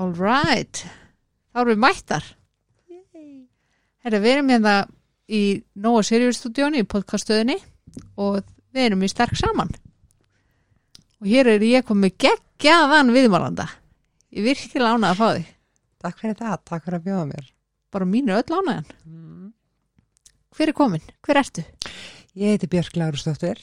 All 0.00 0.14
right, 0.16 0.80
þá 1.52 1.60
erum 1.60 1.74
við 1.74 1.80
mættar. 1.82 2.24
Herra, 4.00 4.20
við 4.22 4.30
erum 4.32 4.48
hérna 4.54 4.74
í 5.28 5.40
Nóa 5.76 6.00
Sirius 6.06 6.38
stúdíónu 6.40 6.80
í 6.80 6.86
podcaststöðinni 6.88 7.58
og 8.16 8.38
við 8.72 8.86
erum 8.86 9.04
í 9.04 9.10
sterk 9.12 9.36
saman. 9.36 9.68
Og 11.20 11.28
hér 11.28 11.50
er 11.52 11.64
ég 11.66 11.84
komið 11.84 12.14
geggjaðan 12.24 13.12
viðmálanda. 13.12 13.66
Ég 14.32 14.46
virkilega 14.46 14.94
ánað 14.96 15.10
að 15.12 15.20
fá 15.20 15.26
þig. 15.36 15.50
Takk 16.00 16.22
fyrir 16.22 16.38
það, 16.38 16.56
takk 16.70 16.86
fyrir 16.86 16.96
að 17.00 17.06
bjóða 17.10 17.26
mér. 17.34 17.50
Bara 17.92 18.08
mínu 18.08 18.36
öll 18.38 18.56
ánaðan. 18.56 18.88
Hver 20.56 20.72
er 20.72 20.76
komin? 20.80 21.04
Hver 21.26 21.42
ertu? 21.42 21.66
Ég 22.40 22.54
heiti 22.54 22.70
Björk 22.72 22.96
Lárusdóttir. 22.96 23.60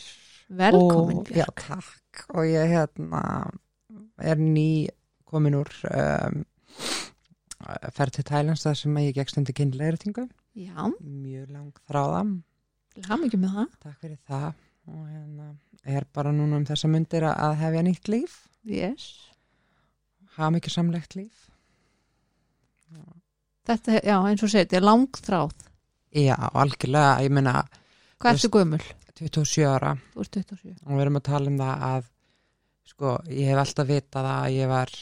Velkomin, 0.54 1.24
og, 1.24 1.32
Já, 1.34 1.48
Björk. 1.48 1.66
takk. 1.66 2.28
Og 2.36 2.46
ég 2.46 2.70
hérna 2.76 3.24
er 4.22 4.38
ný 4.38 4.86
komin 5.30 5.56
úr 5.60 5.70
um, 5.92 6.42
ferð 7.96 8.18
til 8.18 8.26
Thailands 8.28 8.64
þar 8.66 8.78
sem 8.80 9.00
ég 9.04 9.16
gegst 9.18 9.38
undir 9.40 9.56
kynleiritingu. 9.58 10.28
Já, 10.58 10.88
Mjög 11.04 11.50
lang 11.54 11.72
þráðam. 11.90 12.36
haf 13.08 13.20
mikið 13.22 13.42
með 13.44 13.56
það. 13.60 13.72
Takk 13.84 13.98
fyrir 14.02 14.18
það. 14.30 14.48
Og 14.88 15.02
hérna 15.12 15.48
er 15.86 16.06
bara 16.16 16.32
núna 16.32 16.58
um 16.58 16.66
þessa 16.66 16.88
myndir 16.90 17.26
að- 17.28 17.58
hefja 17.60 17.84
nýtt 17.86 18.08
líf. 18.14 18.38
Yes. 18.66 19.08
Hafa 20.38 20.50
mikið 20.56 20.74
samlegt 20.78 21.16
líf. 21.20 21.44
Þetta, 23.68 23.98
já, 24.00 24.16
eins 24.30 24.44
og 24.46 24.50
segið, 24.52 24.68
þetta 24.70 24.78
er 24.80 24.86
langþráð. 24.88 25.54
Já, 26.18 26.36
algjörlega, 26.56 27.18
ég 27.26 27.34
meina 27.36 27.54
Hvað 28.18 28.38
ertu 28.38 28.50
gömul? 28.54 28.80
27 29.18 29.66
ára. 29.68 29.92
Þú 30.14 30.24
ert 30.24 30.38
27. 30.38 30.76
og 30.86 30.94
við 30.96 31.02
erum 31.04 31.20
að 31.20 31.26
tala 31.28 31.52
um 31.52 31.58
það 31.60 31.84
að 31.90 32.08
sko, 32.88 33.12
ég 33.34 33.50
hef 33.52 33.60
alltaf 33.64 33.90
vitað 33.90 34.30
að 34.32 34.56
ég 34.56 34.70
var 34.72 34.94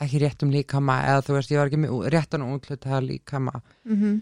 ekki 0.00 0.18
rétt 0.22 0.42
um 0.42 0.50
líkama 0.50 1.02
eða 1.04 1.22
þú 1.26 1.32
veist, 1.36 1.50
ég 1.50 1.58
var 1.58 1.66
ekki 1.70 1.80
með 1.84 2.10
réttan 2.14 2.42
útlutaða 2.46 3.00
líkama 3.06 3.60
Mm 3.84 4.20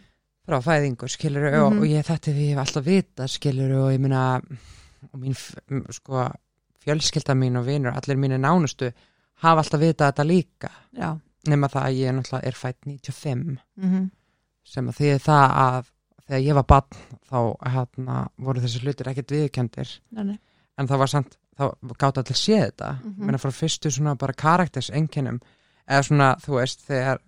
frá 0.48 0.62
fæðingu, 0.64 1.08
skilur 1.12 1.44
og, 1.60 1.72
Mhm. 1.72 1.78
og 1.78 1.84
ég 1.84 2.04
þetta 2.08 2.32
við, 2.32 2.48
hef 2.54 2.58
alltaf 2.58 2.84
vitað, 2.86 3.28
skilur 3.28 3.72
og 3.84 3.90
ég 3.92 4.00
meina 4.00 4.40
og 5.12 5.20
mín, 5.20 5.34
sko, 5.92 6.22
fjölskylda 6.84 7.34
mín 7.36 7.58
og 7.58 7.66
vinur, 7.66 7.92
allir 7.92 8.16
mínu 8.16 8.38
nánustu 8.40 8.88
hafa 9.42 9.60
alltaf 9.60 9.80
vitað 9.80 10.08
þetta 10.12 10.24
líka 10.26 10.70
Já. 10.96 11.18
nema 11.46 11.68
það 11.68 11.82
að 11.84 11.98
ég 11.98 12.14
náttúrulega 12.16 12.46
er 12.46 12.52
fætt 12.52 12.80
95 12.86 13.58
Mm 13.76 14.10
sem 14.64 14.88
að 14.88 14.96
því 14.96 15.18
það 15.18 15.52
að 15.56 15.84
þegar 16.28 16.42
ég 16.44 16.54
var 16.54 16.64
barn 16.64 16.96
þá 17.30 17.56
hérna, 17.72 18.28
voru 18.38 18.60
þessi 18.60 18.80
hlutir 18.82 19.06
ekkert 19.08 19.30
viðkendir 19.30 19.98
en 20.78 20.86
það 20.88 20.98
var 20.98 21.06
samt, 21.08 21.36
þá 21.58 21.72
gátt 21.98 22.18
allir 22.18 22.36
séð 22.36 22.64
þetta 22.72 22.90
Mhm. 23.04 23.14
mm 23.22 23.28
-hmm. 23.30 23.38
frá 23.40 23.50
fyrstu 23.52 23.90
svona 23.90 24.14
bara 24.16 24.32
karakters 24.32 24.90
enginnum, 24.90 25.40
eða 25.88 26.04
svona 26.06 26.28
þú 26.44 26.54
veist, 26.60 26.84
þegar 26.88 27.18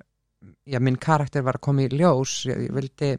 já, 0.69 0.79
minn 0.81 0.97
karakter 1.01 1.43
var 1.47 1.59
að 1.59 1.65
koma 1.67 1.83
í 1.87 1.91
ljós, 1.93 2.45
ég, 2.49 2.67
ég 2.69 2.73
vildi 2.77 3.11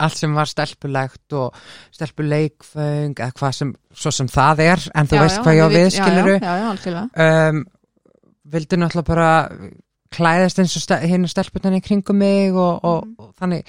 allt 0.00 0.16
sem 0.18 0.32
var 0.34 0.48
stelpulegt 0.50 1.32
og 1.38 1.54
stelpuleikföng 1.94 3.14
eða 3.20 3.32
hvað 3.36 3.52
sem, 3.58 3.72
svo 3.94 4.10
sem 4.14 4.28
það 4.32 4.62
er 4.64 4.84
en 4.96 5.08
þú 5.10 5.20
veist 5.22 5.42
hvað 5.44 5.58
ég 5.58 5.64
á 5.64 5.68
við, 5.74 5.88
skiluru 5.94 6.36
Já, 6.38 6.54
já, 6.60 6.70
já, 6.94 7.02
um, 7.26 7.60
vildi 8.54 8.78
náttúrulega 8.80 9.08
bara 9.10 9.28
klæðast 10.14 10.60
eins 10.62 10.76
og 10.78 10.84
stel, 10.84 11.00
hinn 11.10 11.28
stelpunan 11.30 11.76
í 11.78 11.82
kringum 11.84 12.18
mig 12.20 12.52
og, 12.54 12.80
og, 12.84 13.04
Mhm. 13.06 13.14
og 13.18 13.30
þannig 13.40 13.64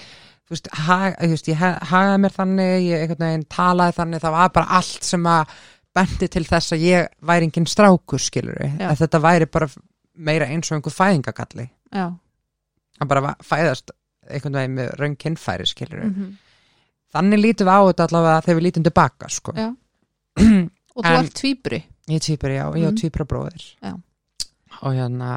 þú 0.46 0.54
veist, 0.54 0.68
ha, 0.88 0.98
þú 1.18 1.30
veist, 1.34 1.48
ég 1.50 1.58
ha- 1.62 1.80
hagaði 1.90 2.20
mér 2.22 2.36
þannig 2.36 2.74
ég 2.86 3.02
einhvern 3.02 3.26
veginn 3.28 3.46
talaði 3.50 3.96
þannig 4.00 4.22
það 4.22 4.36
var 4.38 4.50
bara 4.54 4.68
allt 4.80 5.04
sem 5.04 5.24
að 5.26 5.56
bendi 5.96 6.28
til 6.28 6.44
þess 6.46 6.74
að 6.76 6.84
ég 6.86 7.08
væri 7.26 7.48
engin 7.48 7.66
strákur 7.72 8.20
skilur 8.22 8.60
Já. 8.62 8.90
að 8.92 9.00
þetta 9.06 9.22
væri 9.24 9.46
bara 9.52 9.70
meira 10.16 10.46
eins 10.48 10.72
og 10.72 10.78
einhver 10.80 10.94
fæðingagalli 10.96 11.70
Já. 11.94 12.08
að 13.02 13.08
bara 13.12 13.36
fæðast 13.44 13.92
einhvern 14.30 14.54
veginn 14.60 14.76
með 14.80 14.94
raun 15.00 15.16
kynfæri 15.22 15.66
skilur 15.70 16.04
Mm 16.10 16.34
þannig 17.16 17.40
lítum 17.40 17.68
við 17.70 17.72
á 17.72 17.80
þetta 17.88 18.06
allavega 18.10 18.40
þegar 18.44 18.56
við 18.58 18.64
lítum 18.66 18.84
tilbaka 18.84 19.28
sko. 19.32 19.52
Og 20.96 21.04
þú 21.06 21.12
ert 21.16 21.34
tvíbri. 21.38 21.78
Ég 22.12 22.16
er 22.20 22.24
týpur, 22.26 22.50
já, 22.52 22.66
ég 22.76 22.84
Mhm. 22.84 22.92
á 22.92 23.00
týpur 23.00 23.24
bróðir 23.26 23.64
Já. 23.84 23.94
og 24.82 24.92
hérna 24.94 25.30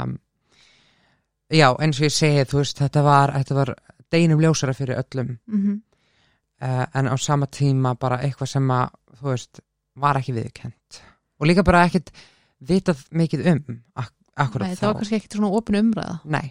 já, 1.54 1.68
eins 1.78 2.00
og 2.00 2.04
ég 2.08 2.12
segi, 2.14 2.44
þú 2.50 2.58
veist, 2.62 2.78
þetta 2.82 3.02
var 3.06 3.32
þetta 3.36 3.54
var 3.54 3.72
deginum 4.10 4.40
ljósara 4.42 4.74
fyrir 4.74 4.98
öllum 4.98 5.38
Mm 5.46 5.82
uh, 6.62 6.86
en 6.94 7.06
á 7.06 7.14
sama 7.18 7.46
tíma 7.46 7.94
bara 7.98 8.18
eitthvað 8.18 8.48
sem 8.50 8.68
að 8.74 8.90
þú 9.20 9.28
veist, 9.30 9.60
var 9.96 10.16
ekki 10.18 10.34
viðkent 10.34 11.00
og 11.38 11.46
líka 11.46 11.62
bara 11.62 11.84
ekkit 11.86 12.10
vitað 12.60 13.04
mikið 13.12 13.46
um 13.52 13.82
akkurat 14.44 14.68
Nei, 14.68 14.74
þá 14.76 14.80
það 14.82 14.88
var 14.92 14.98
kannski 15.02 15.18
ekkert 15.18 15.36
svona 15.38 15.50
opin 15.58 15.78
umræða. 15.82 16.16
Nei, 16.24 16.46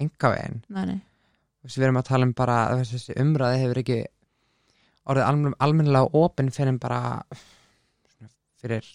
enga 0.00 0.30
veginn 0.34 0.60
Nei, 0.68 0.84
nei. 0.92 1.00
Veist, 1.66 1.78
við 1.80 1.86
erum 1.88 1.98
að 2.02 2.08
tala 2.10 2.28
um 2.28 2.34
bara 2.38 2.56
þessi 2.82 3.16
umræði 3.22 3.62
hefur 3.64 3.80
ekki 3.82 3.98
orðið 5.06 5.26
almen, 5.28 5.54
almennilega 5.62 6.22
opinn 6.22 6.50
fyrir 6.54 6.78
bara 6.82 7.00
svona 8.10 8.30
fyrir 8.62 8.86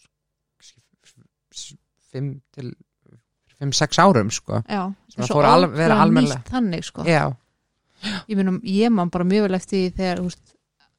5 2.12 2.32
til 2.56 2.72
5-6 3.62 4.00
árum 4.02 4.32
sko 4.34 4.62
Já. 4.68 4.84
Sem 5.12 5.24
að 5.24 5.28
Svo 5.30 5.38
fór 5.38 5.46
al- 5.48 5.68
vera 5.70 5.96
ótrúlega 5.96 6.02
almennilega. 6.06 6.40
nýtt 6.42 6.52
Þannig, 6.56 6.84
sko. 6.88 7.04
Já, 7.08 7.24
Ég 8.28 8.36
minnum, 8.40 8.56
ég 8.66 8.90
man 8.90 9.10
bara 9.14 9.24
mjög 9.30 9.44
vel 9.46 9.54
eftir 9.60 9.78
því 9.78 9.90
þegar, 10.00 10.22
veist, 10.26 10.56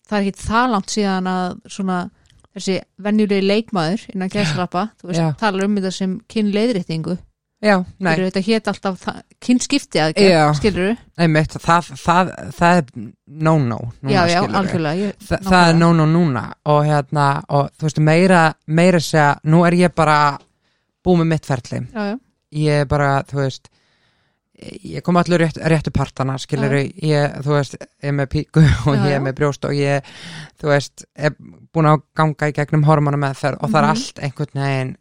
það 0.06 0.18
er 0.20 0.26
ekki 0.28 0.44
það 0.46 0.68
langt 0.70 0.92
síðan 0.92 1.26
að 1.32 1.56
svona 1.74 1.96
þessi 2.56 2.78
venjulegi 3.02 3.46
leikmaður 3.46 4.06
innan 4.14 4.32
gæsrappa, 4.32 4.86
þú 5.00 5.10
veist, 5.10 5.20
Já. 5.22 5.28
talar 5.40 5.64
um 5.68 5.76
þetta 5.78 5.92
sem 5.96 6.16
kynleiðréttingu. 6.32 7.18
þetta 8.26 8.40
hét 8.42 8.68
alltaf 8.72 9.04
kynskipti 9.40 10.00
að 10.02 10.16
Já. 10.18 10.48
skilur 10.58 10.96
einmitt, 11.16 11.52
það, 11.62 11.92
það, 12.02 12.32
það 12.56 12.80
er 12.80 12.88
no-no 13.48 13.78
núna, 14.02 14.10
Já, 14.10 14.22
já, 14.32 14.40
algjörlega. 14.42 14.96
Ég, 14.98 15.12
Þa, 15.28 15.38
það 15.46 15.68
er 15.68 15.78
no-no 15.78 16.06
núna 16.10 16.42
og 16.66 16.80
hérna, 16.88 17.28
og 17.48 17.70
þú 17.78 17.86
veist, 17.86 18.00
meira 18.02 18.40
meira 18.66 19.00
segja, 19.00 19.28
nú 19.44 19.62
er 19.68 19.78
ég 19.78 19.94
bara 19.94 20.16
búið 21.06 21.22
með 21.22 21.30
mitt 21.36 21.46
ferli 21.46 21.80
Já, 21.86 22.02
já. 22.10 22.18
ég 22.66 22.82
er 22.82 22.90
bara, 22.90 23.12
þú 23.30 23.44
veist 23.44 23.70
ég 24.92 25.02
kom 25.06 25.16
allir 25.20 25.40
rétt, 25.42 25.58
réttu 25.70 25.90
partana 25.94 26.36
skilur 26.38 26.74
ég, 26.78 27.36
þú 27.44 27.54
veist, 27.56 27.76
ég 27.80 28.10
er 28.10 28.16
með 28.18 28.28
píku 28.34 28.62
og 28.88 28.96
Já, 28.96 29.04
ég 29.08 29.16
er 29.16 29.24
með 29.24 29.36
brjóst 29.40 29.64
og 29.68 29.74
ég 29.76 30.06
þú 30.62 30.70
veist, 30.72 31.04
er 31.16 31.34
búin 31.72 31.88
að 31.90 32.02
ganga 32.18 32.48
í 32.50 32.54
gegnum 32.56 32.84
hormona 32.88 33.20
með 33.20 33.40
þær 33.42 33.58
og 33.60 33.70
það 33.72 33.78
er 33.80 33.88
Mhm. 33.88 33.90
allt 33.96 34.22
einhvern 34.28 34.62
veginn 34.62 34.94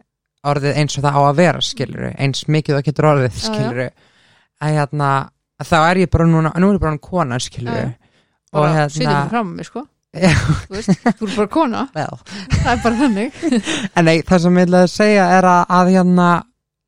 orðið 0.52 0.78
eins 0.82 0.98
og 0.98 1.04
það 1.06 1.18
á 1.18 1.22
að 1.30 1.36
vera 1.42 1.62
skilur 1.62 2.06
eins 2.18 2.44
mikið 2.50 2.76
það 2.80 2.86
getur 2.90 3.10
orðið 3.12 3.40
skilur 3.46 3.82
að 4.62 4.76
hérna, 4.78 5.10
þá 5.62 5.78
er 5.92 6.00
ég 6.02 6.10
bara 6.14 6.26
núna 6.30 6.52
nú 6.58 6.70
er 6.72 6.78
ég 6.78 6.82
bara 6.82 6.92
hann 6.96 7.00
kona 7.12 7.40
skilur 7.40 7.92
og 8.54 8.62
Bara 8.66 8.90
sitjum 8.90 9.08
hérna 9.12 9.30
fram 9.32 9.52
með, 9.56 9.68
sko. 9.70 9.84
Þú 10.12 10.74
veist, 10.76 10.90
þú 11.20 11.28
er 11.30 11.36
bara 11.38 11.48
kona. 11.48 11.82
Það 11.96 12.72
er 12.74 12.82
bara 12.84 12.98
þannig. 13.00 13.38
En 13.96 14.04
nei, 14.10 14.18
það 14.28 14.42
sem 14.44 14.58
ég 14.60 14.74
að 14.76 14.90
segja 14.92 15.28
er 15.38 15.48
að, 15.48 15.62
að 15.78 15.92
hérna, 15.94 16.26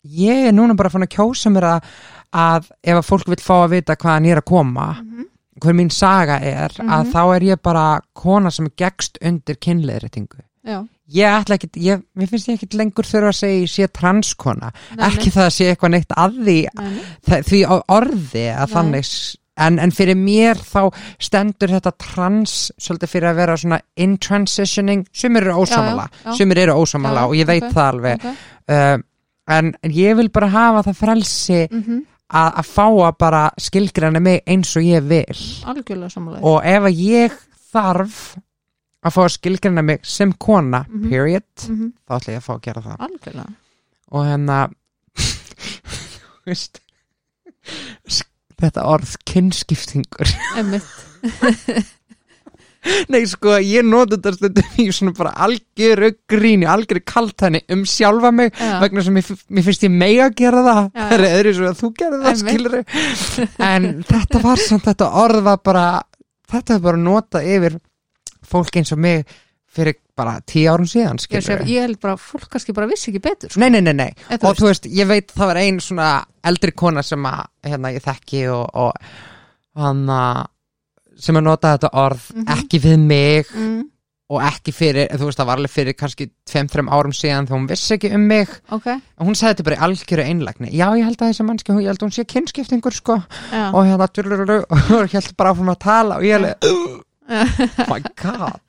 ég 0.03 0.41
er 0.49 0.57
núna 0.57 0.75
bara 0.75 0.91
fann 0.91 1.05
að 1.07 1.13
kjósa 1.15 1.51
mér 1.55 1.67
að, 1.69 1.87
að 2.33 2.71
ef 2.83 2.97
að 2.97 3.05
fólk 3.07 3.27
vil 3.29 3.41
fá 3.43 3.55
að 3.63 3.69
vita 3.77 3.95
hvaðan 3.95 4.25
ég 4.25 4.31
er 4.37 4.41
að 4.41 4.45
koma, 4.49 4.87
Mhm. 4.99 5.25
hver 5.61 5.73
mín 5.77 5.91
saga 5.91 6.39
er, 6.41 6.69
að 6.79 7.03
Mhm. 7.05 7.11
þá 7.13 7.35
er 7.35 7.41
ég 7.41 7.61
bara 7.61 8.01
kona 8.13 8.49
sem 8.51 8.65
er 8.65 8.71
gegst 8.77 9.17
undir 9.21 9.55
kynleðréttingu. 9.55 10.39
Já. 10.65 10.87
Ég 11.13 11.43
ætla 11.45 11.55
ekki, 11.57 11.69
ég, 11.83 12.01
mér 12.17 12.27
finnst 12.29 12.47
ég 12.47 12.57
ekki 12.61 12.77
lengur 12.77 13.03
þurfa 13.03 13.29
að 13.29 13.37
segja 13.37 13.67
sé 13.67 13.87
transkona, 13.91 14.71
Nei, 14.97 15.09
ekki 15.09 15.29
það 15.31 15.45
að 15.45 15.51
sé 15.53 15.75
eitthvað 15.75 15.91
neitt 15.91 16.07
að 16.17 16.37
því, 16.45 16.67
Nei, 16.79 17.01
það, 17.27 17.43
því 17.49 17.83
orði 17.89 18.45
að 18.55 18.67
Nei. 18.67 18.73
þannig, 18.73 19.35
en, 19.57 19.79
en 19.79 19.91
fyrir 19.91 20.15
mér 20.17 20.55
þá 20.55 20.93
stendur 21.19 21.69
þetta 21.69 21.91
trans 21.97 22.71
svolítið 22.79 23.09
fyrir 23.11 23.29
að 23.29 23.35
vera 23.35 23.57
svona 23.57 23.81
in 23.97 24.17
transitioning, 24.17 25.05
sumir 25.13 25.43
eru 25.43 25.53
já. 26.25 26.33
sumir 26.37 26.57
eru 26.57 26.73
ósamála 26.73 27.19
Já, 27.21 27.27
og 27.27 27.33
ég 27.35 27.45
veit 27.45 27.63
ok, 27.63 27.71
það 27.73 27.93
alveg 27.93 28.15
Ok. 28.25 28.35
uh, 28.69 28.97
en 29.49 29.75
en 29.83 29.91
ég 29.91 30.15
vil 30.15 30.29
bara 30.29 30.47
hafa 30.47 30.89
það 30.89 30.95
frelsi 30.97 31.67
Mhm. 31.69 32.05
Að, 32.31 32.53
að 32.61 32.65
fá 32.69 32.85
að 32.87 33.17
bara 33.19 33.43
skilgræna 33.59 34.19
mig 34.23 34.41
eins 34.47 34.75
og 34.77 34.83
ég 34.83 35.03
vil 35.07 35.41
Algjörlega 35.65 36.09
samanlega. 36.13 36.43
og 36.43 36.61
ef 36.65 36.83
að 36.83 37.01
ég 37.03 37.31
þarf 37.73 38.37
að 39.03 39.11
fá 39.17 39.21
að 39.25 39.33
skilgræna 39.37 39.83
mig 39.83 39.99
sem 40.07 40.31
kona, 40.33 40.85
Mhm. 40.89 41.09
period 41.09 41.43
Mhm. 41.67 41.91
þá 42.07 42.15
ætla 42.19 42.33
ég 42.33 42.37
að 42.37 42.47
fá 42.47 42.53
að 42.55 42.61
gera 42.61 42.81
það 42.81 42.97
Algjörlega. 42.99 43.53
og 44.11 44.25
hérna 44.25 44.69
þú 45.15 46.45
veist 46.45 46.79
þetta 48.61 48.83
orð 48.87 49.15
kynskiptingur 49.25 50.29
Emmitt. 50.57 50.83
Nei 53.13 53.23
sko, 53.29 53.55
ég 53.63 53.85
noti 53.87 54.17
þetta 54.17 54.33
stundum 54.37 54.79
í 54.83 54.87
svona 54.95 55.15
bara 55.17 55.33
algjöru 55.45 56.11
gríni, 56.29 56.67
algjöru 56.69 57.03
kaltæni 57.07 57.63
um 57.73 57.85
sjálfa 57.87 58.33
mig 58.35 58.51
Já. 58.57 58.75
vegna 58.83 59.05
sem 59.05 59.15
mér, 59.15 59.63
finnst 59.63 59.85
ég 59.87 59.93
mega 59.93 60.27
að 60.27 60.35
gera 60.41 60.65
það. 60.67 60.81
Já, 60.89 61.03
það 61.03 61.15
er 61.17 61.37
öðru 61.39 61.55
svo 61.57 61.69
að 61.69 61.79
þú 61.79 61.91
gerir 62.01 62.25
það 62.25 62.41
skilur 62.43 62.77
en 63.71 63.89
þetta 64.09 64.43
var 64.43 64.63
samt, 64.65 64.89
þetta 64.89 65.09
orð 65.23 65.47
var 65.47 65.63
bara 65.63 65.87
þetta 66.53 66.77
er 66.77 66.83
bara 66.83 67.01
notað 67.01 67.49
yfir 67.55 67.79
fólk 68.47 68.79
eins 68.79 68.93
og 68.93 69.01
mig 69.01 69.23
fyrir 69.73 69.97
bara 70.13 70.37
tíu 70.45 70.69
árum 70.69 70.85
síðan 70.89 71.17
ég, 71.17 71.41
seg, 71.41 71.63
ég 71.69 71.87
held 71.87 71.99
bara, 72.01 72.17
fólk 72.21 72.45
kannski 72.53 72.75
bara 72.77 72.85
vissi 72.89 73.09
ekki 73.09 73.21
betur 73.23 73.49
sko. 73.49 73.61
Nei, 73.63 73.71
nei, 73.73 73.81
nei, 73.81 73.95
nei, 73.97 74.11
og 74.37 74.57
þú 74.59 74.67
veist, 74.69 74.85
ég 74.93 75.09
veit 75.09 75.33
það 75.33 75.49
var 75.49 75.59
ein 75.63 75.79
svona 75.81 76.09
eldri 76.45 76.73
kona 76.77 77.01
sem 77.05 77.25
að 77.25 77.47
hérna, 77.65 77.93
ég 77.95 78.05
þekki 78.05 78.43
og, 78.53 78.67
og 78.77 79.79
hann 79.81 80.03
að 80.13 80.43
sem 81.19 81.35
að 81.39 81.43
nota 81.49 81.75
þetta 81.77 81.89
orð 81.93 82.29
Mhm. 82.35 82.47
ekki 82.57 82.79
við 82.83 82.99
mig 82.99 83.47
mm, 83.53 83.81
og 84.33 84.41
ekki 84.41 84.71
fyrir, 84.73 85.07
þú 85.13 85.27
veist, 85.27 85.37
það 85.37 85.45
var 85.45 85.57
alveg 85.59 85.69
fyrir 85.73 85.93
kannski 85.99 86.29
2-3 86.49 86.87
árum 86.89 87.11
síðan 87.13 87.45
þegar 87.45 87.59
hún 87.59 87.67
vissi 87.69 87.93
ekki 87.97 88.13
um 88.15 88.23
mig. 88.27 88.49
Ok, 88.71 88.87
og 89.19 89.27
hún 89.27 89.35
sagði 89.37 89.53
þetta 89.53 89.63
bara 89.67 89.75
í 89.75 89.83
algjöru 89.87 90.23
einlægni. 90.25 90.71
Já, 90.73 90.87
ég 90.97 91.03
held 91.05 91.17
að 91.21 91.29
þessi 91.33 91.45
mannski, 91.45 91.71
ég 91.77 91.87
held 91.91 91.99
að 92.01 92.07
hún 92.07 92.15
sé 92.15 92.25
kynskiptingur 92.25 92.93
sko, 92.97 93.17
já, 93.51 93.65
og 93.73 93.85
hérna 93.85 94.07
og 95.03 95.11
held 95.13 95.35
bara 95.37 95.51
áfram 95.53 95.69
að 95.75 95.79
tala 95.83 96.17
og 96.17 96.23
ég 96.23 96.39
alveg, 96.39 96.55
oh 96.65 97.89
my 97.91 97.99
god. 98.23 98.61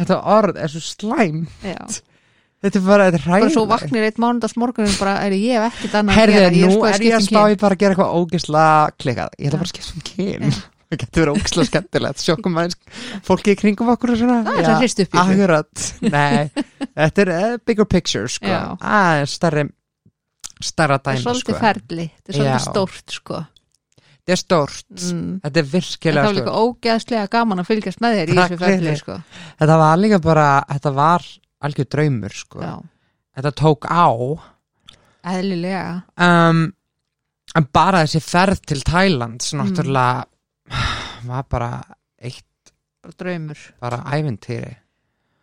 Þetta 0.00 0.18
orð 0.24 0.56
er 0.58 0.72
svo 0.72 0.80
slæm 0.80 1.44
já. 1.62 1.76
Þetta 2.62 2.78
er 2.78 2.84
bara, 2.86 3.06
þetta 3.10 3.18
er 3.18 3.30
bara 3.42 3.50
svo 3.50 3.64
vaknir 3.66 4.04
eitt 4.06 4.18
mánudags 4.22 4.54
morgunin 4.56 4.94
bara, 4.98 5.16
er 5.26 5.34
ég 5.34 5.64
ekkert 5.66 5.96
annað 5.98 6.18
að 6.22 6.32
gera, 6.32 6.50
nú 6.54 6.68
sko 6.76 6.86
er 6.86 7.02
ég 7.02 7.14
að 7.16 7.20
um 7.20 7.26
spá 7.26 7.40
kyn. 7.42 7.50
ég 7.52 7.58
bara 7.62 7.74
að 7.74 7.80
gera 7.82 7.94
eitthvað 7.94 8.12
ógisla 8.22 8.66
klikkað. 9.02 9.32
Ég 9.38 9.48
ætla 9.50 9.58
bara 9.58 9.68
að 9.68 9.72
skipta 9.72 9.94
um 9.94 10.04
kyn 10.10 10.54
Það 10.92 11.00
getur 11.00 11.22
verið 11.22 11.38
ógisla 11.40 11.64
skemmtilegt 11.68 12.20
Sjókum 12.22 12.58
aðeins 12.60 12.76
fólki 13.24 13.54
í 13.54 13.58
kringum 13.58 13.88
okkur 13.94 14.12
og 14.12 14.18
svona. 14.20 14.40
Það 14.44 14.58
er 14.60 14.66
það 14.68 14.82
hrist 14.82 14.98
upp 15.00 15.14
í 15.14 15.22
nei 16.12 16.50
Þetta 16.92 17.22
er 17.24 17.30
uh, 17.32 17.54
bigger 17.64 17.88
picture 17.88 18.28
sko. 18.28 18.50
Já. 18.50 18.60
Aðeins 18.76 19.36
stærri 19.38 19.64
stærra 20.62 20.98
það 21.00 21.08
er 21.08 21.16
dæmi 21.16 21.24
svolítið 21.24 21.56
sko. 21.56 21.62
ferli, 21.64 22.04
þetta 22.12 22.32
er 22.32 22.38
svolítið 22.38 22.64
stórt 22.68 23.16
sko. 23.16 23.40
Þetta 24.22 24.34
er 24.36 24.38
stórt. 24.42 24.86
Mm. 25.00 25.30
Þetta 25.42 25.58
er 25.58 25.64
En 25.64 25.66
það 25.66 25.72
virkilega 25.72 26.26
var 26.28 26.36
líka 26.36 26.44
stórt. 26.52 26.60
ógeðslega 26.76 27.30
gaman 27.32 27.62
að 27.64 27.70
fylgjast 27.72 28.02
með 28.04 28.18
þér 28.18 28.30
í 28.34 28.36
þessu 28.38 28.58
ferli 28.60 28.92
sko. 29.00 29.16
Þetta 29.62 29.78
var 29.82 29.96
líka 30.04 30.20
bara, 30.22 30.46
þetta 30.70 30.92
var 31.00 31.26
algjör 31.66 31.88
draumur 31.96 32.36
sko. 32.44 32.68
Þetta 33.32 33.54
tók 33.62 33.88
á. 33.90 34.06
Eðlilega. 35.32 36.02
Um, 36.20 36.62
En 37.58 37.66
bara 37.74 38.04
þessi 38.06 38.20
ferð 38.24 38.60
til 38.70 38.80
Thailands 38.86 39.50
Mm. 39.52 39.58
Náttúrulega 39.60 40.24
var 41.28 41.44
bara 41.50 41.70
eitt 42.22 42.72
bara 43.02 43.14
draumur, 43.18 43.58
bara 43.82 43.98
ævintýri. 44.14 44.74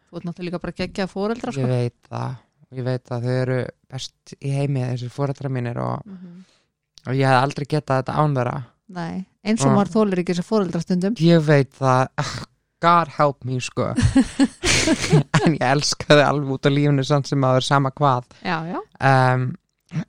Þú 0.09 0.17
ert 0.17 0.25
náttúrulega 0.29 0.47
líka 0.49 0.61
bara 0.63 0.77
geggja 0.79 1.07
fóreldra 1.11 1.51
sko. 1.53 1.61
ég 1.61 1.67
veit 1.73 1.97
það. 2.09 2.37
Ég 2.79 2.83
veit 2.85 3.09
að 3.09 3.23
þau 3.25 3.35
eru 3.41 3.57
best 3.89 4.33
í 4.45 4.51
heimi 4.53 4.83
þessir 4.85 5.09
fórættra 5.13 5.49
mínir 5.49 5.77
og, 5.81 6.05
Mhm. 6.05 6.43
og 7.07 7.13
ég 7.17 7.25
hef 7.27 7.43
aldrei 7.43 7.65
getað 7.65 8.03
þetta 8.03 8.15
án 8.15 8.35
þeirra. 8.37 8.63
Nei, 8.89 9.25
eins 9.45 9.65
og 9.65 9.73
maður 9.75 9.91
þólir 9.95 10.19
ekki 10.23 10.33
þessar 10.33 10.49
fóreldra 10.49 10.81
stundum. 10.81 11.15
Ég 11.15 11.41
veit 11.45 11.71
það. 11.73 12.07
God 12.81 13.07
help 13.17 13.43
me 13.43 13.59
sko. 13.59 13.93
En 15.45 15.53
ég 15.57 15.61
elska 15.61 16.15
þau 16.15 16.23
alveg 16.25 16.51
út 16.55 16.65
á 16.65 16.71
lífunu 16.71 17.03
samt 17.05 17.27
sem 17.27 17.41
að 17.43 17.51
það 17.51 17.57
er 17.59 17.65
sama 17.67 17.91
hvað. 17.91 18.23
Já, 18.41 18.57
já, 18.71 18.79
um, 19.33 19.43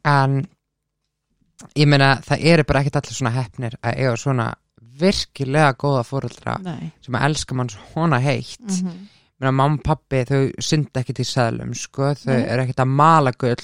en 0.04 0.36
ég 1.76 1.88
meina 1.90 2.12
það 2.24 2.44
eru 2.52 2.64
bara 2.68 2.80
ekkert 2.84 3.00
allir 3.00 3.16
svona 3.18 3.32
hefnir 3.34 3.74
að 3.82 3.96
eiga 3.98 4.14
svona 4.16 4.46
virkilega 5.00 5.72
góða 5.80 6.02
fórældra 6.06 6.58
nei. 6.62 6.90
sem 7.04 7.14
að 7.14 7.24
elska 7.30 7.54
mann 7.54 7.68
svona 7.72 8.18
heitt. 8.20 8.60
Mm 8.60 8.76
-hmm. 8.86 9.06
mamma 9.40 9.64
og 9.74 9.82
pappi 9.82 10.24
þau 10.28 10.50
synda 10.60 11.00
ekkert 11.00 11.20
í 11.20 11.24
seðlum 11.24 11.74
sko, 11.74 12.14
þau 12.14 12.26
Nei. 12.34 12.42
eru 12.48 12.62
ekkert 12.62 12.80
að 12.84 12.86
mala 12.88 13.32
gull 13.32 13.56